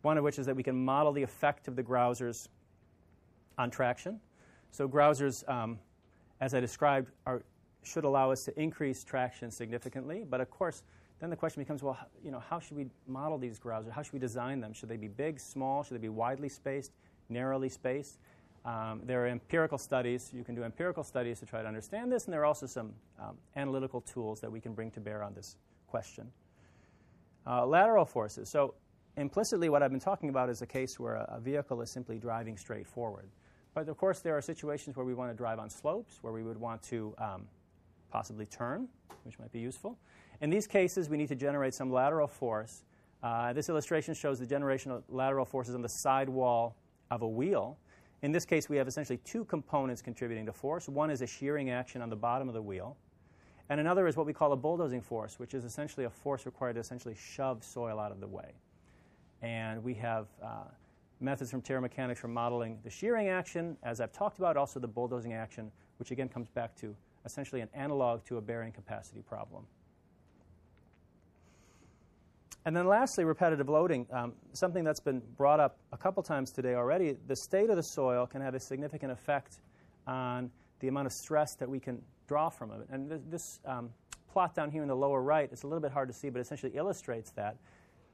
One 0.03 0.17
of 0.17 0.25
which 0.25 0.39
is 0.39 0.47
that 0.47 0.57
we 0.57 0.63
can 0.63 0.85
model 0.85 1.13
the 1.13 1.23
effect 1.23 1.69
of 1.69 1.77
the 1.77 1.83
grousers 1.83 2.49
on 3.59 3.71
traction. 3.71 4.21
So 4.71 4.89
grousers, 4.89 5.49
um, 5.49 5.79
as 6.41 6.55
I 6.55 6.61
described, 6.61 7.11
are, 7.27 7.43
should 7.83 8.05
allow 8.05 8.31
us 8.31 8.45
to 8.45 8.61
increase 8.61 9.05
traction 9.05 9.51
significantly. 9.51 10.25
But 10.29 10.41
of 10.41 10.51
course, 10.51 10.83
then 11.21 11.29
the 11.31 11.37
question 11.37 11.63
becomes, 11.63 11.83
well, 11.83 11.99
you 12.25 12.31
know, 12.31 12.41
how 12.41 12.59
should 12.59 12.77
we 12.77 12.87
model 13.07 13.37
these 13.37 13.59
grousers? 13.59 13.91
How 13.91 14.03
should 14.03 14.15
we 14.15 14.19
design 14.19 14.61
them? 14.61 14.73
Should 14.73 14.89
they 14.89 14.97
be 14.97 15.09
big, 15.09 15.39
small? 15.39 15.83
Should 15.83 15.95
they 15.95 16.01
be 16.01 16.09
widely 16.09 16.49
spaced, 16.49 16.93
narrowly 17.29 17.69
spaced? 17.69 18.19
Um, 18.65 19.03
there 19.05 19.25
are 19.25 19.29
empirical 19.29 19.79
studies. 19.79 20.31
You 20.35 20.45
can 20.45 20.55
do 20.55 20.65
empirical 20.65 21.03
studies 21.03 21.39
to 21.41 21.47
try 21.47 21.63
to 21.63 21.69
understand 21.69 22.11
this, 22.11 22.25
and 22.25 22.33
there 22.33 22.41
are 22.41 22.47
also 22.47 22.67
some 22.67 22.93
um, 23.19 23.37
analytical 23.57 24.01
tools 24.01 24.41
that 24.41 24.51
we 24.51 24.61
can 24.61 24.73
bring 24.73 24.91
to 24.93 25.01
bear 25.01 25.23
on 25.23 25.35
this 25.35 25.57
question. 25.87 26.31
Uh, 27.47 27.67
lateral 27.67 28.05
forces. 28.05 28.49
So, 28.49 28.75
implicitly, 29.17 29.71
what 29.71 29.83
I've 29.83 29.91
been 29.91 30.01
talking 30.01 30.29
about 30.29 30.51
is 30.51 30.61
a 30.61 30.67
case 30.67 31.01
where 31.01 31.17
a, 31.17 31.37
a 31.37 31.41
vehicle 31.41 31.81
is 31.81 31.91
simply 31.91 32.19
driving 32.19 32.57
straight 32.57 32.87
forward. 32.87 33.29
But 33.75 33.89
of 33.89 33.97
course, 33.97 34.21
there 34.21 34.37
are 34.37 34.43
situations 34.43 34.97
where 34.97 35.07
we 35.07 35.15
want 35.15 35.31
to 35.31 35.37
drive 35.37 35.59
on 35.59 35.71
slopes, 35.71 36.19
where 36.23 36.33
we 36.33 36.43
would 36.43 36.59
want 36.59 36.83
to 36.85 37.15
um, 37.19 37.47
possibly 38.11 38.47
turn, 38.47 38.89
which 39.25 39.39
might 39.39 39.53
be 39.53 39.61
useful. 39.61 39.97
In 40.41 40.49
these 40.49 40.67
cases, 40.67 41.11
we 41.11 41.17
need 41.17 41.29
to 41.29 41.35
generate 41.35 41.75
some 41.75 41.93
lateral 41.93 42.27
force. 42.27 42.85
Uh, 43.23 43.53
this 43.53 43.69
illustration 43.69 44.15
shows 44.15 44.39
the 44.39 44.47
generation 44.47 44.91
of 44.91 45.03
lateral 45.09 45.45
forces 45.45 45.75
on 45.75 45.83
the 45.83 45.89
sidewall 45.89 46.77
of 47.11 47.23
a 47.23 47.29
wheel. 47.29 47.77
In 48.23 48.33
this 48.33 48.47
case, 48.47 48.69
we 48.69 48.77
have 48.77 48.89
essentially 48.89 49.19
two 49.19 49.45
components 49.45 50.01
contributing 50.01 50.47
to 50.47 50.53
force. 50.53 50.89
One 50.89 51.11
is 51.11 51.21
a 51.21 51.27
shearing 51.27 51.71
action 51.71 52.01
on 52.01 52.09
the 52.09 52.17
bottom 52.17 52.49
of 52.49 52.55
the 52.55 52.63
wheel, 52.63 52.97
and 53.69 53.81
another 53.81 54.07
is 54.07 54.17
what 54.17 54.27
we 54.27 54.33
call 54.33 54.53
a 54.53 54.57
bulldozing 54.57 55.03
force, 55.03 55.39
which 55.39 55.55
is 55.55 55.65
essentially 55.65 56.07
a 56.07 56.11
force 56.11 56.47
required 56.47 56.75
to 56.75 56.81
essentially 56.81 57.15
shove 57.15 57.63
soil 57.63 57.99
out 57.99 58.11
of 58.11 58.21
the 58.21 58.27
way. 58.27 58.53
And 59.43 59.83
we 59.85 59.95
have 59.95 60.27
uh, 60.43 60.65
methods 61.21 61.51
from 61.51 61.63
terramechanics 61.63 62.19
for 62.19 62.29
modeling 62.29 62.79
the 62.83 62.91
shearing 62.91 63.29
action, 63.29 63.77
as 63.83 64.01
I've 64.01 64.13
talked 64.13 64.39
about, 64.39 64.57
also 64.57 64.81
the 64.81 64.89
bulldozing 64.89 65.35
action, 65.35 65.71
which 65.99 66.11
again 66.11 66.29
comes 66.29 66.49
back 66.49 66.75
to 66.77 66.95
essentially 67.27 67.61
an 67.61 67.69
analog 67.75 68.25
to 68.25 68.39
a 68.39 68.41
bearing 68.41 68.73
capacity 68.73 69.21
problem. 69.21 69.67
And 72.67 72.77
then 72.77 72.87
lastly, 72.87 73.25
repetitive 73.25 73.69
loading, 73.69 74.07
um, 74.13 74.35
something 74.53 74.85
that's 74.85 75.01
been 75.01 75.23
brought 75.37 75.61
up 75.61 75.79
a 75.93 75.97
couple 75.97 76.23
times 76.23 76.51
today 76.51 76.75
already. 76.75 77.17
The 77.27 77.37
state 77.37 77.71
of 77.71 77.77
the 77.77 77.83
soil 77.83 78.27
can 78.27 78.43
have 78.43 78.55
a 78.55 78.61
significant 78.61 79.13
effect 79.13 79.61
on 80.07 80.51
the 80.81 80.89
amount 80.89 81.07
of 81.07 81.13
stress 81.13 81.55
that 81.55 81.69
we 81.69 81.81
can 81.81 82.03
draw 82.27 82.51
from 82.51 82.71
it. 82.73 82.87
And 82.91 83.09
th- 83.09 83.21
this 83.31 83.61
um, 83.65 83.91
plot 84.31 84.55
down 84.55 84.71
here 84.71 84.83
in 84.83 84.89
the 84.89 84.97
lower 84.97 85.23
right, 85.23 85.49
it's 85.51 85.63
a 85.63 85.67
little 85.67 85.81
bit 85.81 85.93
hard 85.93 86.09
to 86.09 86.15
see, 86.15 86.29
but 86.29 86.41
essentially 86.41 86.73
illustrates 86.75 87.31
that. 87.33 87.57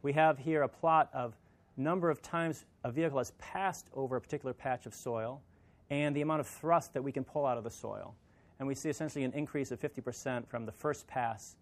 We 0.02 0.12
have 0.12 0.38
here 0.38 0.62
a 0.62 0.68
plot 0.68 1.10
of 1.12 1.34
number 1.76 2.08
of 2.08 2.22
times 2.22 2.64
a 2.84 2.92
vehicle 2.92 3.18
has 3.18 3.32
passed 3.32 3.88
over 3.94 4.16
a 4.16 4.20
particular 4.20 4.54
patch 4.54 4.86
of 4.86 4.94
soil 4.94 5.42
and 5.90 6.14
the 6.14 6.22
amount 6.22 6.40
of 6.40 6.46
thrust 6.46 6.94
that 6.94 7.02
we 7.02 7.12
can 7.12 7.24
pull 7.24 7.46
out 7.46 7.58
of 7.58 7.64
the 7.64 7.70
soil. 7.70 8.14
And 8.58 8.66
we 8.66 8.74
see 8.74 8.88
essentially 8.88 9.24
an 9.24 9.32
increase 9.32 9.70
of 9.70 9.80
50% 9.80 10.46
from 10.46 10.64
the 10.64 10.72
first 10.72 11.06
pass 11.06 11.56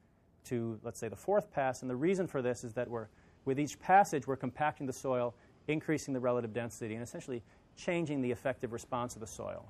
to, 0.44 0.78
let's 0.82 0.98
say, 0.98 1.08
the 1.08 1.16
fourth 1.16 1.50
pass. 1.50 1.82
And 1.82 1.90
the 1.90 1.96
reason 1.96 2.26
for 2.26 2.42
this 2.42 2.64
is 2.64 2.72
that 2.74 2.88
we're, 2.88 3.08
with 3.44 3.58
each 3.58 3.78
passage, 3.80 4.26
we're 4.26 4.36
compacting 4.36 4.86
the 4.86 4.92
soil, 4.92 5.34
increasing 5.68 6.14
the 6.14 6.20
relative 6.20 6.52
density, 6.52 6.94
and 6.94 7.02
essentially 7.02 7.42
changing 7.76 8.20
the 8.20 8.30
effective 8.30 8.72
response 8.72 9.14
of 9.14 9.20
the 9.20 9.26
soil. 9.26 9.66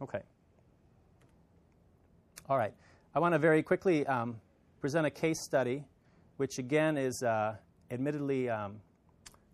Okay. 0.00 0.22
All 2.48 2.58
right. 2.58 2.74
I 3.14 3.18
want 3.18 3.34
to 3.34 3.38
very 3.38 3.62
quickly 3.62 4.06
um, 4.06 4.40
present 4.80 5.06
a 5.06 5.10
case 5.10 5.40
study, 5.40 5.84
which 6.38 6.58
again 6.58 6.96
is 6.96 7.22
uh, 7.22 7.54
admittedly 7.90 8.50
um, 8.50 8.76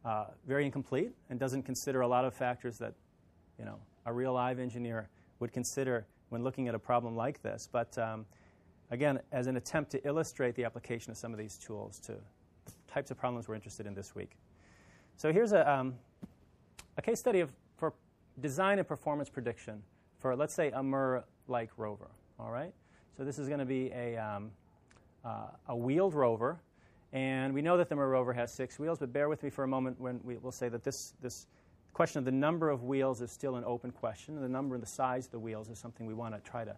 uh, 0.05 0.26
very 0.46 0.64
incomplete 0.64 1.12
and 1.28 1.38
doesn't 1.38 1.64
consider 1.64 2.01
a 2.01 2.09
lot 2.09 2.24
of 2.24 2.32
factors 2.34 2.78
that, 2.78 2.94
you 3.59 3.64
know, 3.64 3.78
a 4.07 4.12
real 4.12 4.32
live 4.32 4.59
engineer 4.59 5.09
would 5.40 5.53
consider 5.53 6.07
when 6.30 6.42
looking 6.42 6.68
at 6.68 6.74
a 6.74 6.78
problem 6.78 7.14
like 7.14 7.42
this. 7.42 7.68
But 7.70 7.96
um, 7.99 8.24
again, 8.91 9.20
as 9.32 9.47
an 9.47 9.57
attempt 9.57 9.91
to 9.93 10.07
illustrate 10.07 10.55
the 10.55 10.64
application 10.64 11.11
of 11.11 11.16
some 11.16 11.32
of 11.32 11.39
these 11.39 11.57
tools 11.59 11.99
to 12.01 12.14
types 12.86 13.11
of 13.11 13.18
problems 13.18 13.49
we're 13.49 13.55
interested 13.55 13.86
in 13.86 13.95
this 13.95 14.14
week. 14.14 14.30
So 15.16 15.32
here's 15.32 15.53
a, 15.53 15.70
um, 15.70 15.95
a 16.97 17.03
case 17.03 17.18
study 17.20 17.41
of, 17.41 17.51
for 17.76 17.93
design 18.41 18.78
and 18.78 18.89
performance 18.89 19.28
prediction 19.28 19.82
for, 20.18 20.34
let's 20.34 20.55
say, 20.55 20.70
a 20.70 20.82
MER-like 20.82 21.70
rover. 21.76 22.09
All 22.39 22.51
right. 22.51 22.72
So 23.16 23.24
this 23.24 23.39
is 23.39 23.49
going 23.49 23.61
to 23.61 23.66
be 23.66 23.91
a, 23.93 24.16
um, 24.16 24.51
uh, 25.24 25.49
a 25.68 25.76
wheeled 25.76 26.14
rover, 26.14 26.61
and 27.12 27.53
we 27.53 27.62
know 27.62 27.76
that 27.76 27.89
the 27.89 27.97
MER 27.97 28.09
rover 28.09 28.32
has 28.32 28.53
six 28.53 28.78
wheels. 28.78 28.99
But 28.99 29.12
bear 29.12 29.28
with 29.28 29.43
me 29.43 29.51
for 29.51 29.64
a 29.64 29.68
moment 29.68 30.01
when 30.01 30.20
we 30.22 30.36
will 30.36 30.53
say 30.53 30.68
that 30.68 30.84
this 30.84 31.14
this 31.20 31.47
question 31.93 32.20
of 32.20 32.24
the 32.24 32.30
number 32.30 32.70
of 32.70 32.84
wheels 32.84 33.20
is 33.20 33.32
still 33.32 33.57
an 33.57 33.64
open 33.64 33.91
question, 33.91 34.41
the 34.41 34.49
number 34.49 34.76
and 34.76 34.82
the 34.82 34.89
size 34.89 35.26
of 35.26 35.32
the 35.32 35.39
wheels 35.39 35.68
is 35.68 35.78
something 35.80 36.07
we 36.07 36.14
want 36.14 36.32
to 36.32 36.41
try 36.49 36.64
to 36.64 36.76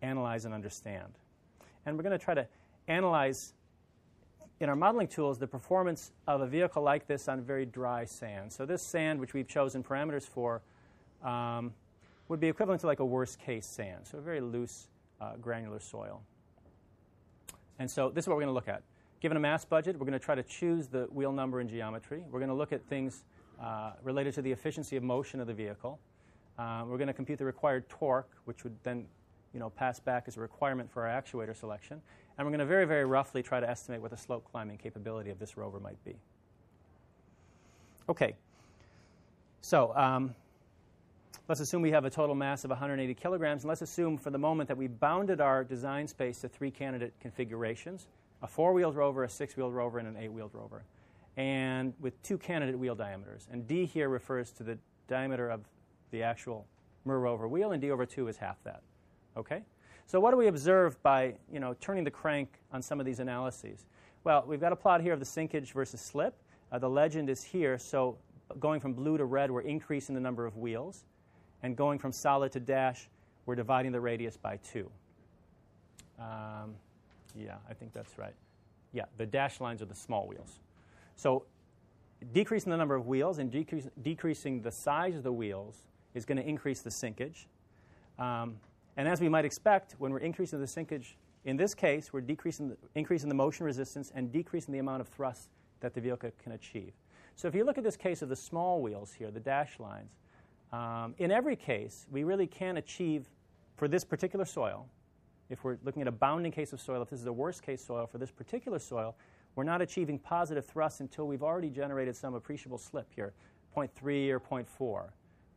analyze 0.00 0.44
and 0.44 0.54
understand. 0.54 1.12
And 1.86 1.96
we're 1.96 2.02
going 2.02 2.18
to 2.18 2.24
try 2.24 2.34
to 2.34 2.46
analyze 2.88 3.54
in 4.60 4.68
our 4.68 4.76
modeling 4.76 5.08
tools 5.08 5.38
the 5.38 5.46
performance 5.46 6.12
of 6.26 6.42
a 6.42 6.46
vehicle 6.46 6.82
like 6.82 7.06
this 7.06 7.28
on 7.28 7.40
very 7.40 7.64
dry 7.64 8.04
sand. 8.04 8.52
So 8.52 8.66
this 8.66 8.82
sand, 8.82 9.18
which 9.18 9.32
we've 9.32 9.48
chosen 9.48 9.82
parameters 9.82 10.24
for, 10.24 10.60
um, 11.24 11.72
would 12.28 12.40
be 12.40 12.48
equivalent 12.48 12.80
to 12.82 12.86
like 12.86 13.00
a 13.00 13.04
worst 13.04 13.40
case 13.40 13.66
sand, 13.66 14.06
so 14.06 14.18
a 14.18 14.20
very 14.20 14.40
loose 14.40 14.88
uh, 15.20 15.36
granular 15.40 15.80
soil. 15.80 16.22
And 17.78 17.90
so 17.90 18.10
this 18.10 18.24
is 18.24 18.28
what 18.28 18.36
we're 18.36 18.42
going 18.42 18.54
to 18.54 18.54
look 18.54 18.68
at. 18.68 18.82
Given 19.20 19.36
a 19.36 19.40
mass 19.40 19.64
budget, 19.64 19.98
we're 19.98 20.06
going 20.06 20.12
to 20.12 20.24
try 20.24 20.34
to 20.34 20.42
choose 20.42 20.86
the 20.86 21.04
wheel 21.10 21.32
number 21.32 21.60
and 21.60 21.68
geometry. 21.68 22.22
We're 22.30 22.38
going 22.38 22.50
to 22.50 22.54
look 22.54 22.72
at 22.72 22.84
things 22.84 23.24
uh, 23.60 23.92
related 24.02 24.34
to 24.34 24.42
the 24.42 24.52
efficiency 24.52 24.96
of 24.96 25.02
motion 25.02 25.40
of 25.40 25.46
the 25.46 25.54
vehicle. 25.54 25.98
Uh, 26.58 26.84
we're 26.86 26.98
going 26.98 27.08
to 27.08 27.14
compute 27.14 27.38
the 27.38 27.44
required 27.44 27.88
torque, 27.88 28.30
which 28.44 28.64
would 28.64 28.76
then 28.82 29.06
you 29.52 29.60
know, 29.60 29.70
pass 29.70 29.98
back 30.00 30.24
as 30.26 30.36
a 30.36 30.40
requirement 30.40 30.90
for 30.90 31.06
our 31.06 31.22
actuator 31.22 31.56
selection. 31.56 32.00
And 32.36 32.46
we're 32.46 32.50
going 32.50 32.60
to 32.60 32.66
very, 32.66 32.86
very 32.86 33.04
roughly 33.04 33.42
try 33.42 33.60
to 33.60 33.68
estimate 33.68 34.00
what 34.00 34.10
the 34.10 34.16
slope 34.16 34.46
climbing 34.50 34.78
capability 34.78 35.30
of 35.30 35.38
this 35.38 35.56
rover 35.56 35.80
might 35.80 36.02
be. 36.04 36.14
Okay. 38.08 38.34
So 39.60 39.94
um, 39.94 40.34
let's 41.48 41.60
assume 41.60 41.82
we 41.82 41.90
have 41.90 42.04
a 42.04 42.10
total 42.10 42.34
mass 42.34 42.64
of 42.64 42.70
180 42.70 43.14
kilograms, 43.14 43.62
and 43.62 43.68
let's 43.68 43.82
assume 43.82 44.16
for 44.16 44.30
the 44.30 44.38
moment 44.38 44.68
that 44.68 44.76
we 44.76 44.86
bounded 44.86 45.40
our 45.40 45.64
design 45.64 46.08
space 46.08 46.40
to 46.40 46.48
three 46.48 46.70
candidate 46.70 47.12
configurations 47.20 48.06
a 48.42 48.46
four 48.46 48.72
wheeled 48.72 48.96
rover, 48.96 49.24
a 49.24 49.28
six 49.28 49.54
wheeled 49.54 49.74
rover, 49.74 49.98
and 49.98 50.08
an 50.08 50.16
eight 50.16 50.32
wheeled 50.32 50.52
rover, 50.54 50.82
and 51.36 51.92
with 52.00 52.20
two 52.22 52.38
candidate 52.38 52.78
wheel 52.78 52.94
diameters. 52.94 53.46
And 53.52 53.66
D 53.66 53.84
here 53.84 54.08
refers 54.08 54.50
to 54.52 54.62
the 54.62 54.78
diameter 55.08 55.50
of 55.50 55.60
the 56.10 56.22
actual 56.22 56.66
MER 57.04 57.18
rover 57.18 57.48
wheel, 57.48 57.72
and 57.72 57.80
D 57.80 57.90
over 57.90 58.06
2 58.06 58.28
is 58.28 58.36
half 58.38 58.56
that. 58.64 58.82
Okay? 59.36 59.62
So 60.06 60.18
what 60.18 60.32
do 60.32 60.36
we 60.36 60.48
observe 60.48 61.00
by 61.02 61.34
you 61.52 61.60
know, 61.60 61.74
turning 61.80 62.04
the 62.04 62.10
crank 62.10 62.48
on 62.72 62.82
some 62.82 62.98
of 63.00 63.06
these 63.06 63.20
analyses? 63.20 63.86
Well, 64.24 64.44
we've 64.46 64.60
got 64.60 64.72
a 64.72 64.76
plot 64.76 65.00
here 65.00 65.12
of 65.12 65.20
the 65.20 65.26
sinkage 65.26 65.72
versus 65.72 66.00
slip. 66.00 66.34
Uh, 66.72 66.78
the 66.78 66.90
legend 66.90 67.30
is 67.30 67.42
here, 67.42 67.78
so 67.78 68.16
going 68.58 68.80
from 68.80 68.92
blue 68.92 69.16
to 69.16 69.24
red, 69.24 69.50
we're 69.50 69.60
increasing 69.62 70.14
the 70.14 70.20
number 70.20 70.46
of 70.46 70.56
wheels. 70.56 71.04
And 71.62 71.76
going 71.76 71.98
from 71.98 72.12
solid 72.12 72.52
to 72.52 72.60
dash, 72.60 73.08
we're 73.46 73.54
dividing 73.54 73.92
the 73.92 74.00
radius 74.00 74.36
by 74.36 74.58
2. 74.72 74.90
Um, 76.18 76.74
yeah, 77.34 77.56
I 77.68 77.74
think 77.74 77.92
that's 77.92 78.18
right. 78.18 78.34
Yeah, 78.92 79.04
the 79.16 79.26
dash 79.26 79.60
lines 79.60 79.82
are 79.82 79.86
the 79.86 79.94
small 79.94 80.26
wheels. 80.26 80.58
So 81.16 81.44
decreasing 82.32 82.70
the 82.70 82.76
number 82.76 82.94
of 82.94 83.06
wheels 83.06 83.38
and 83.38 83.50
decrease, 83.50 83.88
decreasing 84.02 84.62
the 84.62 84.70
size 84.70 85.16
of 85.16 85.22
the 85.22 85.32
wheels 85.32 85.84
is 86.14 86.24
going 86.24 86.38
to 86.38 86.46
increase 86.46 86.80
the 86.80 86.90
sinkage. 86.90 87.46
Um, 88.18 88.56
and 89.00 89.08
as 89.08 89.18
we 89.18 89.30
might 89.30 89.46
expect, 89.46 89.94
when 89.96 90.12
we're 90.12 90.18
increasing 90.18 90.60
the 90.60 90.66
sinkage, 90.66 91.14
in 91.46 91.56
this 91.56 91.72
case, 91.72 92.12
we're 92.12 92.20
decreasing 92.20 92.68
the, 92.68 92.76
increasing 92.94 93.30
the 93.30 93.34
motion 93.34 93.64
resistance 93.64 94.12
and 94.14 94.30
decreasing 94.30 94.72
the 94.72 94.78
amount 94.78 95.00
of 95.00 95.08
thrust 95.08 95.48
that 95.80 95.94
the 95.94 96.02
vehicle 96.02 96.30
can 96.42 96.52
achieve. 96.52 96.92
So 97.34 97.48
if 97.48 97.54
you 97.54 97.64
look 97.64 97.78
at 97.78 97.82
this 97.82 97.96
case 97.96 98.20
of 98.20 98.28
the 98.28 98.36
small 98.36 98.82
wheels 98.82 99.14
here, 99.14 99.30
the 99.30 99.40
dash 99.40 99.80
lines, 99.80 100.18
um, 100.70 101.14
in 101.16 101.30
every 101.30 101.56
case, 101.56 102.06
we 102.10 102.24
really 102.24 102.46
can 102.46 102.76
achieve, 102.76 103.30
for 103.74 103.88
this 103.88 104.04
particular 104.04 104.44
soil, 104.44 104.86
if 105.48 105.64
we're 105.64 105.78
looking 105.82 106.02
at 106.02 106.08
a 106.08 106.12
bounding 106.12 106.52
case 106.52 106.74
of 106.74 106.78
soil, 106.78 107.00
if 107.00 107.08
this 107.08 107.20
is 107.20 107.26
a 107.26 107.32
worst 107.32 107.62
case 107.62 107.82
soil 107.82 108.06
for 108.06 108.18
this 108.18 108.30
particular 108.30 108.78
soil, 108.78 109.16
we're 109.56 109.64
not 109.64 109.80
achieving 109.80 110.18
positive 110.18 110.66
thrust 110.66 111.00
until 111.00 111.26
we've 111.26 111.42
already 111.42 111.70
generated 111.70 112.14
some 112.14 112.34
appreciable 112.34 112.76
slip 112.76 113.06
here, 113.16 113.32
0.3 113.74 114.28
or 114.28 114.40
0.4, 114.40 115.08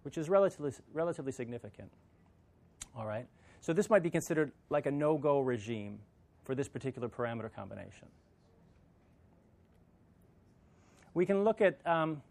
which 0.04 0.18
is 0.18 0.30
relatively, 0.30 0.72
relatively 0.94 1.34
significant. 1.34 1.92
All 2.96 3.06
right? 3.06 3.26
So 3.62 3.74
this 3.74 3.90
might 3.90 4.04
be 4.04 4.10
considered 4.10 4.52
like 4.70 4.86
a 4.86 4.92
no 4.92 5.18
go 5.18 5.40
regime 5.40 6.00
for 6.44 6.56
this 6.56 6.68
particular 6.68 7.08
parameter 7.08 7.54
combination. 7.54 8.08
We 11.14 11.26
can 11.26 11.44
look 11.44 11.62
at 11.62 11.80
um, 11.86 12.22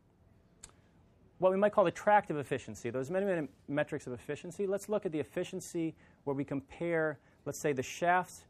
what 1.39 1.53
we 1.53 1.59
might 1.59 1.73
call 1.73 1.87
a 1.87 1.91
tractive 1.91 2.37
efficiency. 2.37 2.91
There's 2.91 3.11
many, 3.11 3.27
many 3.27 3.49
metrics 3.69 4.07
of 4.07 4.13
efficiency. 4.13 4.67
Let's 4.67 4.89
look 4.89 5.07
at 5.07 5.13
the 5.13 5.21
efficiency 5.21 5.95
where 6.25 6.35
we 6.35 6.45
compare 6.45 7.19
let's 7.45 7.59
say 7.59 7.73
the 7.73 7.83
shaft 7.83 8.45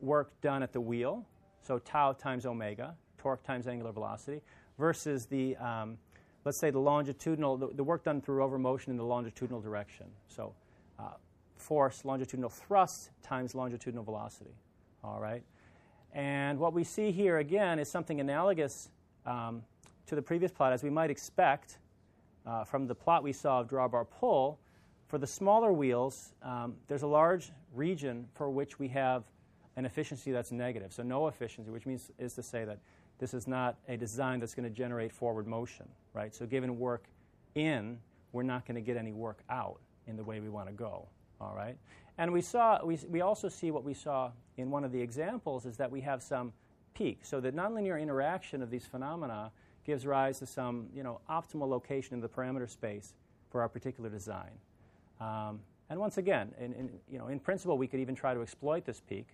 work 0.00 0.40
done 0.40 0.62
at 0.62 0.72
the 0.72 0.80
wheel, 0.80 1.24
so 1.62 1.78
tau 1.78 2.12
times 2.12 2.46
omega, 2.46 2.94
torque 3.18 3.42
times 3.42 3.66
angular 3.66 3.92
velocity, 3.92 4.40
versus 4.78 5.26
the, 5.26 5.56
um, 5.56 5.96
let's 6.44 6.60
say 6.60 6.70
the 6.70 6.78
longitudinal, 6.78 7.56
the, 7.56 7.68
the, 7.74 7.84
work 7.84 8.04
done 8.04 8.20
through 8.20 8.36
rover 8.36 8.58
motion 8.58 8.90
in 8.90 8.96
the 8.96 9.04
longitudinal 9.04 9.60
direction. 9.60 10.06
So 10.28 10.52
uh, 10.98 11.14
force, 11.56 12.04
longitudinal 12.04 12.50
thrust 12.50 13.10
times 13.22 13.54
longitudinal 13.54 14.04
velocity. 14.04 14.54
All 15.02 15.20
right? 15.20 15.42
And 16.12 16.58
what 16.58 16.72
we 16.72 16.84
see 16.84 17.10
here 17.12 17.38
again 17.38 17.78
is 17.78 17.88
something 17.88 18.20
analogous 18.20 18.90
um, 19.26 19.62
to 20.06 20.14
the 20.14 20.22
previous 20.22 20.52
plot, 20.52 20.72
as 20.72 20.82
we 20.82 20.90
might 20.90 21.10
expect 21.10 21.78
uh, 22.46 22.64
from 22.64 22.86
the 22.86 22.94
plot 22.94 23.22
we 23.22 23.32
saw 23.32 23.60
of 23.60 23.68
drawbar 23.68 24.06
pull. 24.08 24.58
For 25.08 25.18
the 25.18 25.26
smaller 25.26 25.72
wheels, 25.72 26.34
um, 26.42 26.74
there's 26.88 27.02
a 27.02 27.06
large 27.06 27.52
region 27.74 28.26
for 28.34 28.50
which 28.50 28.78
we 28.78 28.88
have 28.88 29.24
an 29.76 29.84
efficiency 29.84 30.32
that's 30.32 30.52
negative, 30.52 30.92
so 30.92 31.02
no 31.02 31.28
efficiency, 31.28 31.70
which 31.70 31.86
means 31.86 32.10
is 32.18 32.34
to 32.34 32.42
say 32.42 32.64
that 32.64 32.78
this 33.18 33.34
is 33.34 33.46
not 33.46 33.76
a 33.88 33.96
design 33.96 34.40
that's 34.40 34.54
going 34.54 34.68
to 34.68 34.74
generate 34.74 35.12
forward 35.12 35.46
motion, 35.46 35.86
right? 36.14 36.34
So 36.34 36.46
given 36.46 36.78
work 36.78 37.04
in, 37.54 37.98
we're 38.32 38.42
not 38.42 38.66
going 38.66 38.74
to 38.74 38.80
get 38.80 38.96
any 38.96 39.12
work 39.12 39.40
out 39.50 39.80
in 40.06 40.16
the 40.16 40.24
way 40.24 40.40
we 40.40 40.48
want 40.48 40.68
to 40.68 40.72
go, 40.72 41.06
all 41.40 41.54
right? 41.56 41.76
And 42.18 42.32
we 42.32 42.40
saw, 42.40 42.84
we, 42.84 42.98
we 43.08 43.20
also 43.20 43.48
see 43.48 43.70
what 43.70 43.84
we 43.84 43.94
saw 43.94 44.30
in 44.56 44.70
one 44.70 44.84
of 44.84 44.92
the 44.92 45.00
examples 45.00 45.66
is 45.66 45.76
that 45.76 45.90
we 45.90 46.00
have 46.00 46.22
some 46.22 46.52
peak. 46.94 47.20
So 47.24 47.40
the 47.40 47.52
nonlinear 47.52 48.00
interaction 48.00 48.62
of 48.62 48.70
these 48.70 48.86
phenomena 48.86 49.52
gives 49.84 50.06
rise 50.06 50.38
to 50.38 50.46
some, 50.46 50.88
you 50.94 51.02
know, 51.02 51.20
optimal 51.30 51.68
location 51.68 52.14
in 52.14 52.20
the 52.20 52.28
parameter 52.28 52.68
space 52.68 53.14
for 53.50 53.60
our 53.60 53.68
particular 53.68 54.08
design. 54.08 54.50
Um, 55.20 55.60
and 55.88 56.00
once 56.00 56.18
again, 56.18 56.52
in, 56.58 56.72
in, 56.74 56.90
you 57.08 57.18
know, 57.18 57.28
in 57.28 57.38
principle, 57.38 57.78
we 57.78 57.86
could 57.86 58.00
even 58.00 58.14
try 58.14 58.34
to 58.34 58.42
exploit 58.42 58.84
this 58.84 59.00
peak. 59.00 59.28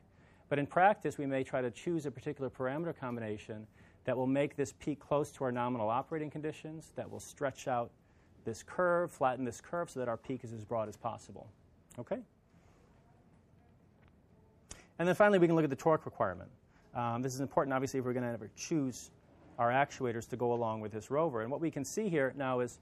But 0.49 0.59
in 0.59 0.67
practice, 0.67 1.17
we 1.17 1.25
may 1.25 1.45
try 1.45 1.63
to 1.63 1.71
choose 1.71 2.05
a 2.05 2.11
particular 2.11 2.51
parameter 2.51 2.95
combination 2.95 3.67
that 4.05 4.17
will 4.17 4.27
make 4.27 4.57
this 4.57 4.75
peak 4.79 4.99
close 5.01 5.31
to 5.31 5.45
our 5.45 5.53
nominal 5.53 5.89
operating 5.89 6.31
conditions, 6.31 6.93
that 6.97 7.11
will 7.11 7.21
stretch 7.21 7.69
out 7.69 7.91
this 8.45 8.63
curve, 8.63 9.11
flatten 9.11 9.45
this 9.45 9.61
curve 9.61 9.89
so 9.89 10.01
that 10.01 10.09
our 10.09 10.17
peak 10.17 10.41
is 10.43 10.53
as 10.53 10.65
broad 10.65 10.89
as 10.89 10.97
possible. 10.97 11.49
Okay? 11.99 12.19
And 14.99 15.09
then 15.09 15.15
finally, 15.15 15.39
we 15.39 15.47
can 15.47 15.57
look 15.57 15.65
at 15.65 15.71
the 15.71 15.77
torque 15.77 16.05
requirement. 16.05 16.51
Um, 16.95 17.23
this 17.23 17.35
is 17.35 17.41
important, 17.41 17.75
obviously, 17.75 17.99
if 17.99 18.05
we're 18.05 18.13
going 18.13 18.25
to 18.25 18.33
ever 18.33 18.51
choose 18.57 19.11
our 19.59 19.71
actuators 19.71 20.29
to 20.29 20.37
go 20.37 20.53
along 20.53 20.81
with 20.81 20.93
this 20.93 21.11
rover. 21.11 21.43
And 21.43 21.51
what 21.51 21.61
we 21.61 21.71
can 21.71 21.85
see 21.85 22.09
here 22.09 22.33
now 22.37 22.61
is 22.61 22.79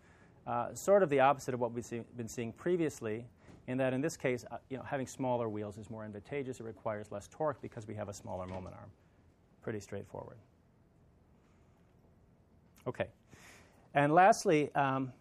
uh, 0.46 0.74
sort 0.74 1.02
of 1.02 1.10
the 1.10 1.20
opposite 1.20 1.54
of 1.54 1.60
what 1.60 1.72
we've 1.72 1.84
see, 1.84 2.02
been 2.16 2.28
seeing 2.28 2.52
previously, 2.52 3.24
in 3.68 3.78
that 3.78 3.92
in 3.92 4.00
this 4.00 4.16
case, 4.16 4.44
uh, 4.50 4.56
you 4.68 4.76
know, 4.76 4.82
having 4.82 5.06
smaller 5.06 5.48
wheels 5.48 5.78
is 5.78 5.90
more 5.90 6.04
advantageous. 6.04 6.60
It 6.60 6.64
requires 6.64 7.12
less 7.12 7.28
torque 7.28 7.60
because 7.62 7.86
we 7.86 7.94
have 7.94 8.08
a 8.08 8.14
smaller 8.14 8.46
moment 8.46 8.74
arm. 8.74 8.90
Pretty 9.62 9.80
straightforward. 9.80 10.38
Okay. 12.86 13.06
And 13.94 14.12
lastly, 14.12 14.74
um, 14.74 15.12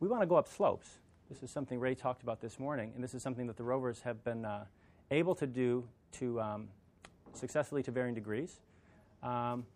we 0.00 0.08
want 0.08 0.22
to 0.22 0.26
go 0.26 0.36
up 0.36 0.48
slopes. 0.48 0.98
This 1.28 1.42
is 1.42 1.50
something 1.50 1.80
Ray 1.80 1.94
talked 1.94 2.22
about 2.22 2.40
this 2.40 2.60
morning, 2.60 2.92
and 2.94 3.02
this 3.02 3.12
is 3.12 3.22
something 3.22 3.48
that 3.48 3.56
the 3.56 3.64
rovers 3.64 4.00
have 4.02 4.22
been 4.22 4.44
uh, 4.44 4.64
able 5.10 5.34
to 5.34 5.46
do 5.46 5.84
to 6.12 6.40
um, 6.40 6.68
successfully 7.32 7.82
to 7.82 7.90
varying 7.90 8.14
degrees. 8.14 8.60
Um, 9.24 9.66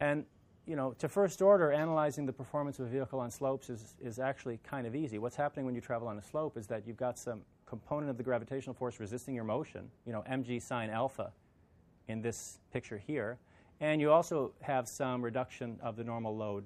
and 0.00 0.24
you 0.66 0.74
know, 0.74 0.94
to 0.98 1.08
first 1.08 1.42
order, 1.42 1.72
analyzing 1.72 2.26
the 2.26 2.32
performance 2.32 2.78
of 2.78 2.86
a 2.86 2.88
vehicle 2.88 3.20
on 3.20 3.30
slopes 3.30 3.70
is, 3.70 3.94
is 4.00 4.18
actually 4.18 4.58
kind 4.64 4.86
of 4.86 4.96
easy. 4.96 5.18
What's 5.18 5.36
happening 5.36 5.64
when 5.64 5.74
you 5.74 5.80
travel 5.80 6.08
on 6.08 6.18
a 6.18 6.22
slope 6.22 6.56
is 6.56 6.66
that 6.66 6.86
you've 6.86 6.96
got 6.96 7.18
some 7.18 7.42
component 7.66 8.10
of 8.10 8.16
the 8.16 8.22
gravitational 8.22 8.74
force 8.74 8.98
resisting 8.98 9.34
your 9.34 9.44
motion, 9.44 9.88
you 10.06 10.12
know, 10.12 10.24
mg 10.28 10.60
sine 10.62 10.90
alpha 10.90 11.32
in 12.08 12.20
this 12.20 12.58
picture 12.72 12.98
here. 12.98 13.38
And 13.80 14.00
you 14.00 14.10
also 14.10 14.52
have 14.62 14.88
some 14.88 15.22
reduction 15.22 15.78
of 15.82 15.96
the 15.96 16.04
normal 16.04 16.36
load 16.36 16.64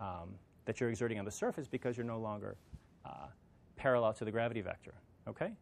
um, 0.00 0.34
that 0.64 0.80
you're 0.80 0.90
exerting 0.90 1.18
on 1.18 1.24
the 1.24 1.30
surface 1.30 1.68
because 1.68 1.96
you're 1.96 2.06
no 2.06 2.18
longer 2.18 2.56
uh, 3.04 3.26
parallel 3.76 4.12
to 4.14 4.24
the 4.24 4.30
gravity 4.30 4.60
vector. 4.60 4.94
Okay? 5.28 5.52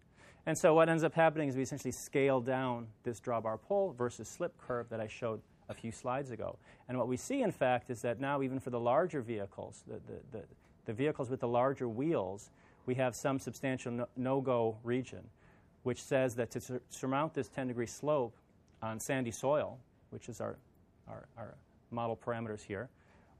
And 0.46 0.56
so 0.56 0.74
what 0.74 0.88
ends 0.88 1.04
up 1.04 1.14
happening 1.14 1.48
is 1.48 1.56
we 1.56 1.62
essentially 1.62 1.92
scale 1.92 2.40
down 2.40 2.86
this 3.02 3.20
drawbar 3.20 3.58
pull 3.60 3.92
versus 3.92 4.28
slip 4.28 4.56
curve 4.58 4.88
that 4.88 5.00
I 5.00 5.06
showed 5.06 5.40
a 5.68 5.74
few 5.74 5.92
slides 5.92 6.30
ago. 6.30 6.58
And 6.88 6.96
what 6.96 7.08
we 7.08 7.16
see, 7.16 7.42
in 7.42 7.52
fact, 7.52 7.90
is 7.90 8.00
that 8.02 8.20
now, 8.20 8.42
even 8.42 8.58
for 8.58 8.70
the 8.70 8.80
larger 8.80 9.20
vehicles, 9.20 9.82
the, 9.86 10.00
the, 10.06 10.38
the, 10.38 10.44
the 10.86 10.92
vehicles 10.94 11.28
with 11.28 11.40
the 11.40 11.48
larger 11.48 11.88
wheels, 11.88 12.50
we 12.86 12.94
have 12.94 13.14
some 13.14 13.38
substantial 13.38 14.08
no 14.16 14.40
go 14.40 14.78
region, 14.82 15.20
which 15.82 16.02
says 16.02 16.34
that 16.36 16.50
to 16.52 16.60
sur- 16.60 16.80
surmount 16.88 17.34
this 17.34 17.48
10 17.48 17.68
degree 17.68 17.86
slope 17.86 18.34
on 18.80 18.98
sandy 18.98 19.30
soil, 19.30 19.78
which 20.10 20.30
is 20.30 20.40
our, 20.40 20.56
our, 21.06 21.26
our 21.36 21.54
model 21.90 22.16
parameters 22.16 22.62
here, 22.62 22.88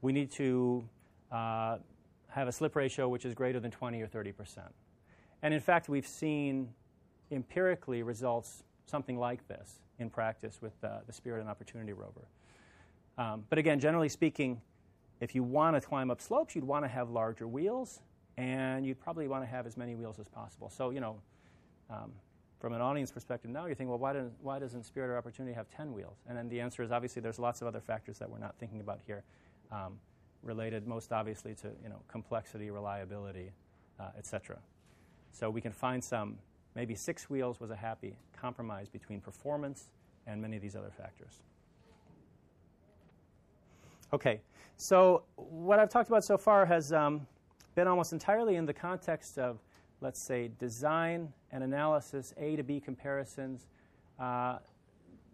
we 0.01 0.13
need 0.13 0.29
to 0.31 0.83
uh, 1.31 1.77
have 2.29 2.47
a 2.47 2.51
slip 2.51 2.75
ratio 2.75 3.07
which 3.07 3.25
is 3.25 3.33
greater 3.33 3.59
than 3.59 3.71
20 3.71 4.01
or 4.01 4.07
30 4.07 4.31
percent. 4.31 4.73
And 5.41 5.53
in 5.53 5.59
fact, 5.59 5.89
we've 5.89 6.07
seen 6.07 6.69
empirically 7.31 8.03
results 8.03 8.63
something 8.85 9.17
like 9.17 9.47
this 9.47 9.79
in 9.99 10.09
practice 10.09 10.59
with 10.61 10.73
uh, 10.83 10.99
the 11.05 11.13
Spirit 11.13 11.41
and 11.41 11.49
Opportunity 11.49 11.93
rover. 11.93 12.27
Um, 13.17 13.43
but 13.49 13.57
again, 13.57 13.79
generally 13.79 14.09
speaking, 14.09 14.61
if 15.19 15.35
you 15.35 15.43
want 15.43 15.75
to 15.75 15.81
climb 15.81 16.09
up 16.09 16.21
slopes, 16.21 16.55
you'd 16.55 16.63
want 16.63 16.85
to 16.85 16.89
have 16.89 17.09
larger 17.09 17.47
wheels, 17.47 17.99
and 18.37 18.85
you'd 18.85 18.99
probably 18.99 19.27
want 19.27 19.43
to 19.43 19.47
have 19.47 19.67
as 19.67 19.75
many 19.75 19.95
wheels 19.95 20.17
as 20.19 20.29
possible. 20.29 20.69
So, 20.69 20.91
you 20.91 21.01
know, 21.01 21.17
um, 21.89 22.11
from 22.59 22.73
an 22.73 22.81
audience 22.81 23.11
perspective 23.11 23.51
now, 23.51 23.65
you're 23.65 23.75
thinking, 23.75 23.89
well, 23.89 23.99
why, 23.99 24.13
doesn't, 24.13 24.33
why 24.41 24.59
doesn't 24.59 24.83
Spirit 24.83 25.09
or 25.09 25.17
Opportunity 25.17 25.53
have 25.53 25.67
10 25.69 25.93
wheels? 25.93 26.17
And 26.27 26.37
then 26.37 26.47
the 26.49 26.61
answer 26.61 26.83
is 26.83 26.91
obviously 26.91 27.21
there's 27.21 27.39
lots 27.39 27.61
of 27.61 27.67
other 27.67 27.81
factors 27.81 28.17
that 28.19 28.29
we're 28.29 28.39
not 28.39 28.55
thinking 28.59 28.79
about 28.79 28.99
here, 29.05 29.23
um, 29.71 29.99
related 30.43 30.87
most 30.87 31.11
obviously 31.11 31.53
to, 31.55 31.67
you 31.83 31.89
know, 31.89 31.99
complexity, 32.07 32.71
reliability, 32.71 33.51
uh, 33.99 34.09
et 34.17 34.25
cetera. 34.25 34.57
So 35.31 35.49
we 35.49 35.61
can 35.61 35.71
find 35.71 36.03
some 36.03 36.37
maybe 36.75 36.95
six 36.95 37.29
wheels 37.29 37.59
was 37.59 37.71
a 37.71 37.75
happy 37.75 38.15
compromise 38.39 38.89
between 38.89 39.19
performance 39.19 39.91
and 40.27 40.41
many 40.41 40.55
of 40.55 40.61
these 40.61 40.75
other 40.75 40.91
factors. 40.91 41.41
Okay, 44.13 44.41
so 44.77 45.23
what 45.35 45.79
I've 45.79 45.89
talked 45.89 46.09
about 46.09 46.23
so 46.23 46.37
far 46.37 46.65
has 46.65 46.93
um, 46.93 47.27
been 47.75 47.87
almost 47.87 48.13
entirely 48.13 48.55
in 48.55 48.65
the 48.65 48.73
context 48.73 49.37
of, 49.37 49.59
let's 50.01 50.19
say, 50.19 50.49
design 50.57 51.33
and 51.51 51.63
analysis, 51.63 52.33
A 52.37 52.55
to 52.55 52.63
B 52.63 52.79
comparisons. 52.79 53.67
Uh, 54.19 54.59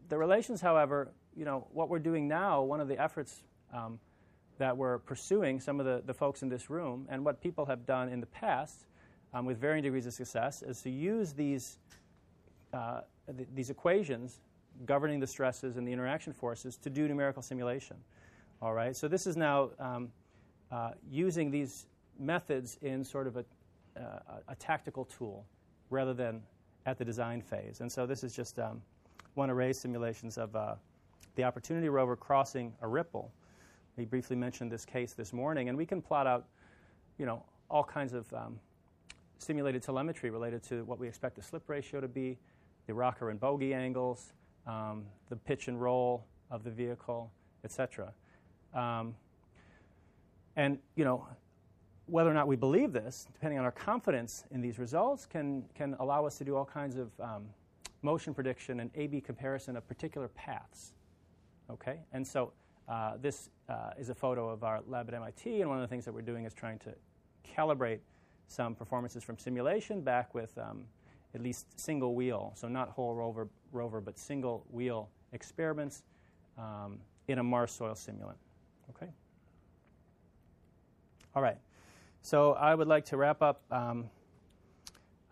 the 0.10 0.18
relations, 0.18 0.62
however, 0.62 1.12
you 1.36 1.46
know, 1.46 1.68
what 1.72 1.90
we're 1.90 2.00
doing 2.00 2.28
now, 2.28 2.62
one 2.62 2.80
of 2.80 2.88
the 2.88 3.02
efforts 3.02 3.44
um, 3.74 4.00
that 4.58 4.76
we're 4.76 5.00
pursuing, 5.00 5.60
some 5.60 5.80
of 5.80 5.86
the, 5.86 6.02
the 6.06 6.14
folks 6.14 6.42
in 6.42 6.50
this 6.50 6.70
room, 6.70 7.06
and 7.10 7.24
what 7.24 7.42
people 7.42 7.66
have 7.66 7.86
done 7.86 8.10
in 8.10 8.20
the 8.20 8.26
past 8.28 8.86
um, 9.34 9.46
with 9.46 9.58
varying 9.58 9.84
degrees 9.84 10.06
of 10.06 10.14
success 10.14 10.62
is 10.62 10.82
to 10.82 10.90
use 10.90 11.34
these, 11.34 11.78
uh, 12.74 13.02
th- 13.36 13.50
these 13.54 13.70
equations 13.70 14.40
governing 14.86 15.20
the 15.20 15.28
stresses 15.28 15.78
and 15.78 15.88
the 15.88 15.92
interaction 15.92 16.34
forces 16.34 16.78
to 16.78 16.90
do 16.90 17.08
numerical 17.08 17.42
simulation. 17.42 17.98
All 18.62 18.74
right, 18.74 18.96
so 18.96 19.08
this 19.08 19.28
is 19.28 19.38
now 19.38 19.70
um, 19.80 20.10
uh, 20.72 20.92
using 21.10 21.52
these 21.52 21.88
methods 22.20 22.78
in 22.82 23.04
sort 23.04 23.28
of 23.28 23.38
a, 23.38 23.46
uh, 23.98 24.40
a, 24.48 24.56
tactical 24.56 25.06
tool 25.06 25.46
rather 25.90 26.14
than 26.14 26.42
at 26.86 26.98
the 26.98 27.06
design 27.06 27.42
phase. 27.42 27.82
And 27.82 27.92
so 27.92 28.06
this 28.06 28.24
is 28.24 28.36
just 28.36 28.60
um, 28.60 28.82
one 29.34 29.50
array 29.50 29.74
simulations 29.74 30.38
of 30.38 30.56
uh, 30.56 30.76
the 31.36 31.44
Opportunity 31.44 31.90
rover 31.90 32.16
crossing 32.16 32.74
a 32.82 32.88
ripple. 32.88 33.32
We 33.98 34.04
briefly 34.04 34.36
mentioned 34.36 34.72
this 34.72 34.84
case 34.84 35.14
this 35.14 35.32
morning, 35.32 35.70
and 35.70 35.78
we 35.78 35.86
can 35.86 36.02
plot 36.02 36.28
out, 36.28 36.46
you 37.18 37.26
know, 37.26 37.44
all 37.70 37.84
kinds 37.84 38.14
of 38.14 38.32
um, 38.34 38.60
simulated 39.38 39.82
telemetry 39.82 40.30
related 40.30 40.64
to 40.64 40.84
what 40.84 41.00
we 41.00 41.08
expect 41.08 41.38
the 41.38 41.42
slip 41.42 41.70
ratio 41.70 42.02
to 42.02 42.08
be, 42.08 42.38
the 42.88 42.94
rocker 42.94 43.30
and 43.30 43.40
bogie 43.40 43.74
angles, 43.74 44.34
um, 44.68 45.06
the 45.30 45.36
pitch 45.38 45.70
and 45.70 45.82
roll 45.82 46.26
of 46.52 46.66
the 46.66 46.72
vehicle, 46.72 47.32
etc. 47.64 48.12
Um, 48.74 49.16
and 50.58 50.78
you 50.96 51.06
know, 51.06 51.26
whether 52.08 52.30
or 52.30 52.34
not 52.34 52.48
we 52.48 52.58
believe 52.58 52.92
this, 52.92 53.26
depending 53.32 53.60
on 53.60 53.66
our 53.66 53.72
confidence 53.72 54.44
in 54.52 54.60
these 54.60 54.78
results, 54.78 55.26
can 55.26 55.64
can 55.74 55.96
allow 56.00 56.26
us 56.26 56.38
to 56.40 56.44
do 56.44 56.56
all 56.56 56.66
kinds 56.66 56.98
of 56.98 57.12
um, 57.22 57.46
motion 58.02 58.34
prediction 58.34 58.82
and 58.82 58.92
A/B 58.96 59.22
comparison 59.22 59.78
of 59.78 59.88
particular 59.88 60.28
paths. 60.28 60.94
Okay, 61.70 62.00
and 62.12 62.28
so 62.28 62.52
uh, 62.88 63.14
this 63.22 63.50
uh, 63.68 63.92
is 63.98 64.10
a 64.10 64.16
photo 64.16 64.50
of 64.50 64.64
our 64.64 64.82
lab 64.88 65.08
at 65.08 65.16
MIT, 65.16 65.62
and 65.62 65.70
one 65.70 65.80
of 65.80 65.82
the 65.82 65.88
things 65.88 66.06
that 66.06 66.14
we're 66.14 66.22
doing 66.22 66.46
is 66.46 66.54
trying 66.54 66.80
to 66.80 66.94
calibrate 67.58 68.00
some 68.48 68.76
performances 68.76 69.24
from 69.24 69.38
simulation 69.38 70.02
back 70.02 70.34
with 70.36 70.56
um, 70.58 70.86
at 71.34 71.42
least 71.42 71.80
single 71.80 72.16
wheel, 72.16 72.54
so 72.56 72.68
not 72.68 72.90
whole 72.90 73.16
rover, 73.16 73.48
rover 73.72 74.02
but 74.02 74.18
single 74.18 74.66
wheel 74.72 75.10
experiments 75.34 76.04
um, 76.58 77.00
in 77.28 77.40
a 77.40 77.44
Mars 77.44 77.72
soil 77.72 77.94
simulant. 77.94 78.38
Okay? 78.92 79.12
All 81.36 81.42
right. 81.42 81.58
So 82.22 82.54
I 82.54 82.74
would 82.74 82.88
like 82.88 83.06
to 83.06 83.18
wrap 83.18 83.42
up. 83.42 83.62
Um, 83.72 84.10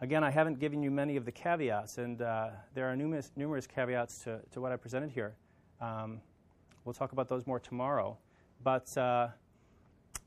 again, 0.01 0.23
I 0.23 0.29
haven't 0.29 0.59
given 0.59 0.83
you 0.83 0.91
many 0.91 1.15
of 1.15 1.25
the 1.25 1.31
caveats, 1.31 1.97
and 1.97 2.21
uh, 2.21 2.49
there 2.73 2.91
are 2.91 2.95
numerous, 2.95 3.31
numerous 3.35 3.65
caveats 3.65 4.19
to, 4.25 4.39
to 4.51 4.61
what 4.61 4.71
I 4.71 4.75
presented 4.75 5.11
here. 5.11 5.35
We'll 6.85 6.93
talk 6.93 7.11
about 7.11 7.29
those 7.29 7.47
more 7.47 7.59
tomorrow. 7.59 8.17
But 8.63 8.95
uh, 8.97 9.29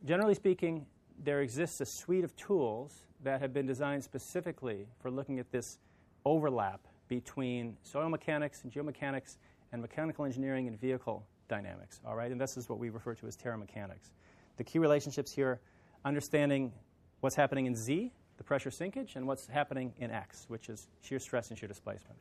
generally 0.05 0.35
speaking, 0.35 0.87
there 1.23 1.41
exists 1.41 1.81
a 1.81 1.87
suite 1.87 2.25
of 2.25 2.35
tools 2.37 3.05
that 3.23 3.41
have 3.41 3.53
been 3.53 3.67
designed 3.67 4.05
specifically 4.05 4.87
for 5.01 5.11
looking 5.11 5.39
at 5.39 5.51
this 5.51 5.79
overlap 6.25 6.81
between 7.09 7.77
soil 7.83 8.09
mechanics 8.09 8.65
and 8.65 8.73
geomechanics 8.73 9.37
and 9.73 9.81
mechanical 9.81 10.25
engineering 10.25 10.67
and 10.69 10.79
vehicle 10.81 11.25
dynamics. 11.49 12.01
All 12.05 12.17
right, 12.17 12.31
and 12.31 12.41
this 12.41 12.57
is 12.57 12.69
what 12.69 12.79
we 12.79 12.91
refer 12.91 13.15
to 13.15 13.27
as 13.27 13.37
terramechanics. 13.37 14.11
The 14.57 14.65
key 14.65 14.79
relationships 14.79 15.33
here: 15.33 15.61
understanding 16.05 16.73
what's 17.21 17.37
happening 17.37 17.67
in 17.67 17.75
Z, 17.75 18.13
the 18.37 18.45
pressure 18.45 18.71
sinkage, 18.71 19.17
and 19.17 19.27
what's 19.27 19.47
happening 19.47 19.93
in 19.99 20.11
X, 20.11 20.47
which 20.49 20.69
is 20.69 20.89
shear 21.01 21.19
stress 21.19 21.51
and 21.51 21.59
shear 21.59 21.69
displacement. 21.69 22.19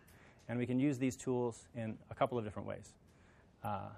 And 0.47 0.59
we 0.59 0.65
can 0.65 0.79
use 0.79 0.97
these 0.97 1.15
tools 1.15 1.67
in 1.75 1.97
a 2.11 2.15
couple 2.15 2.38
of 2.38 2.43
different 2.43 2.67
ways. 2.67 2.93
Uh, 3.63 3.89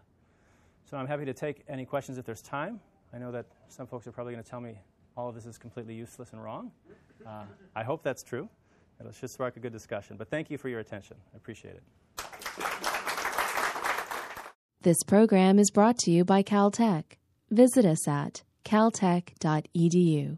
so 0.90 0.98
I'm 0.98 1.08
happy 1.08 1.26
to 1.26 1.34
take 1.34 1.64
any 1.68 1.86
questions 1.86 2.18
if 2.18 2.26
there's 2.26 2.42
time. 2.42 2.80
I 3.14 3.18
know 3.18 3.32
that 3.32 3.46
some 3.68 3.88
folks 3.88 4.08
are 4.08 4.12
probably 4.12 4.34
going 4.34 4.44
to 4.44 4.50
tell 4.50 4.62
me 4.62 4.80
all 5.18 5.28
of 5.28 5.36
this 5.36 5.46
is 5.46 5.58
completely 5.58 5.96
useless 5.96 6.32
and 6.32 6.42
wrong. 6.42 6.72
Uh, 7.26 7.44
I 7.76 7.84
hope 7.84 8.04
that's 8.04 8.24
true. 8.24 8.48
It'll 9.00 9.12
should 9.12 9.30
spark 9.30 9.58
a 9.58 9.60
good 9.60 9.74
discussion. 9.74 10.16
But 10.18 10.30
thank 10.30 10.50
you 10.50 10.58
for 10.58 10.70
your 10.70 10.80
attention. 10.80 11.18
I 11.34 11.38
appreciate 11.38 11.76
it. 11.76 11.84
This 14.82 15.04
program 15.04 15.60
is 15.60 15.72
brought 15.72 15.98
to 16.00 16.12
you 16.12 16.24
by 16.24 16.44
Caltech. 16.44 17.04
Visit 17.52 17.86
us 17.86 18.08
at 18.08 18.44
caltech.edu. 18.64 20.38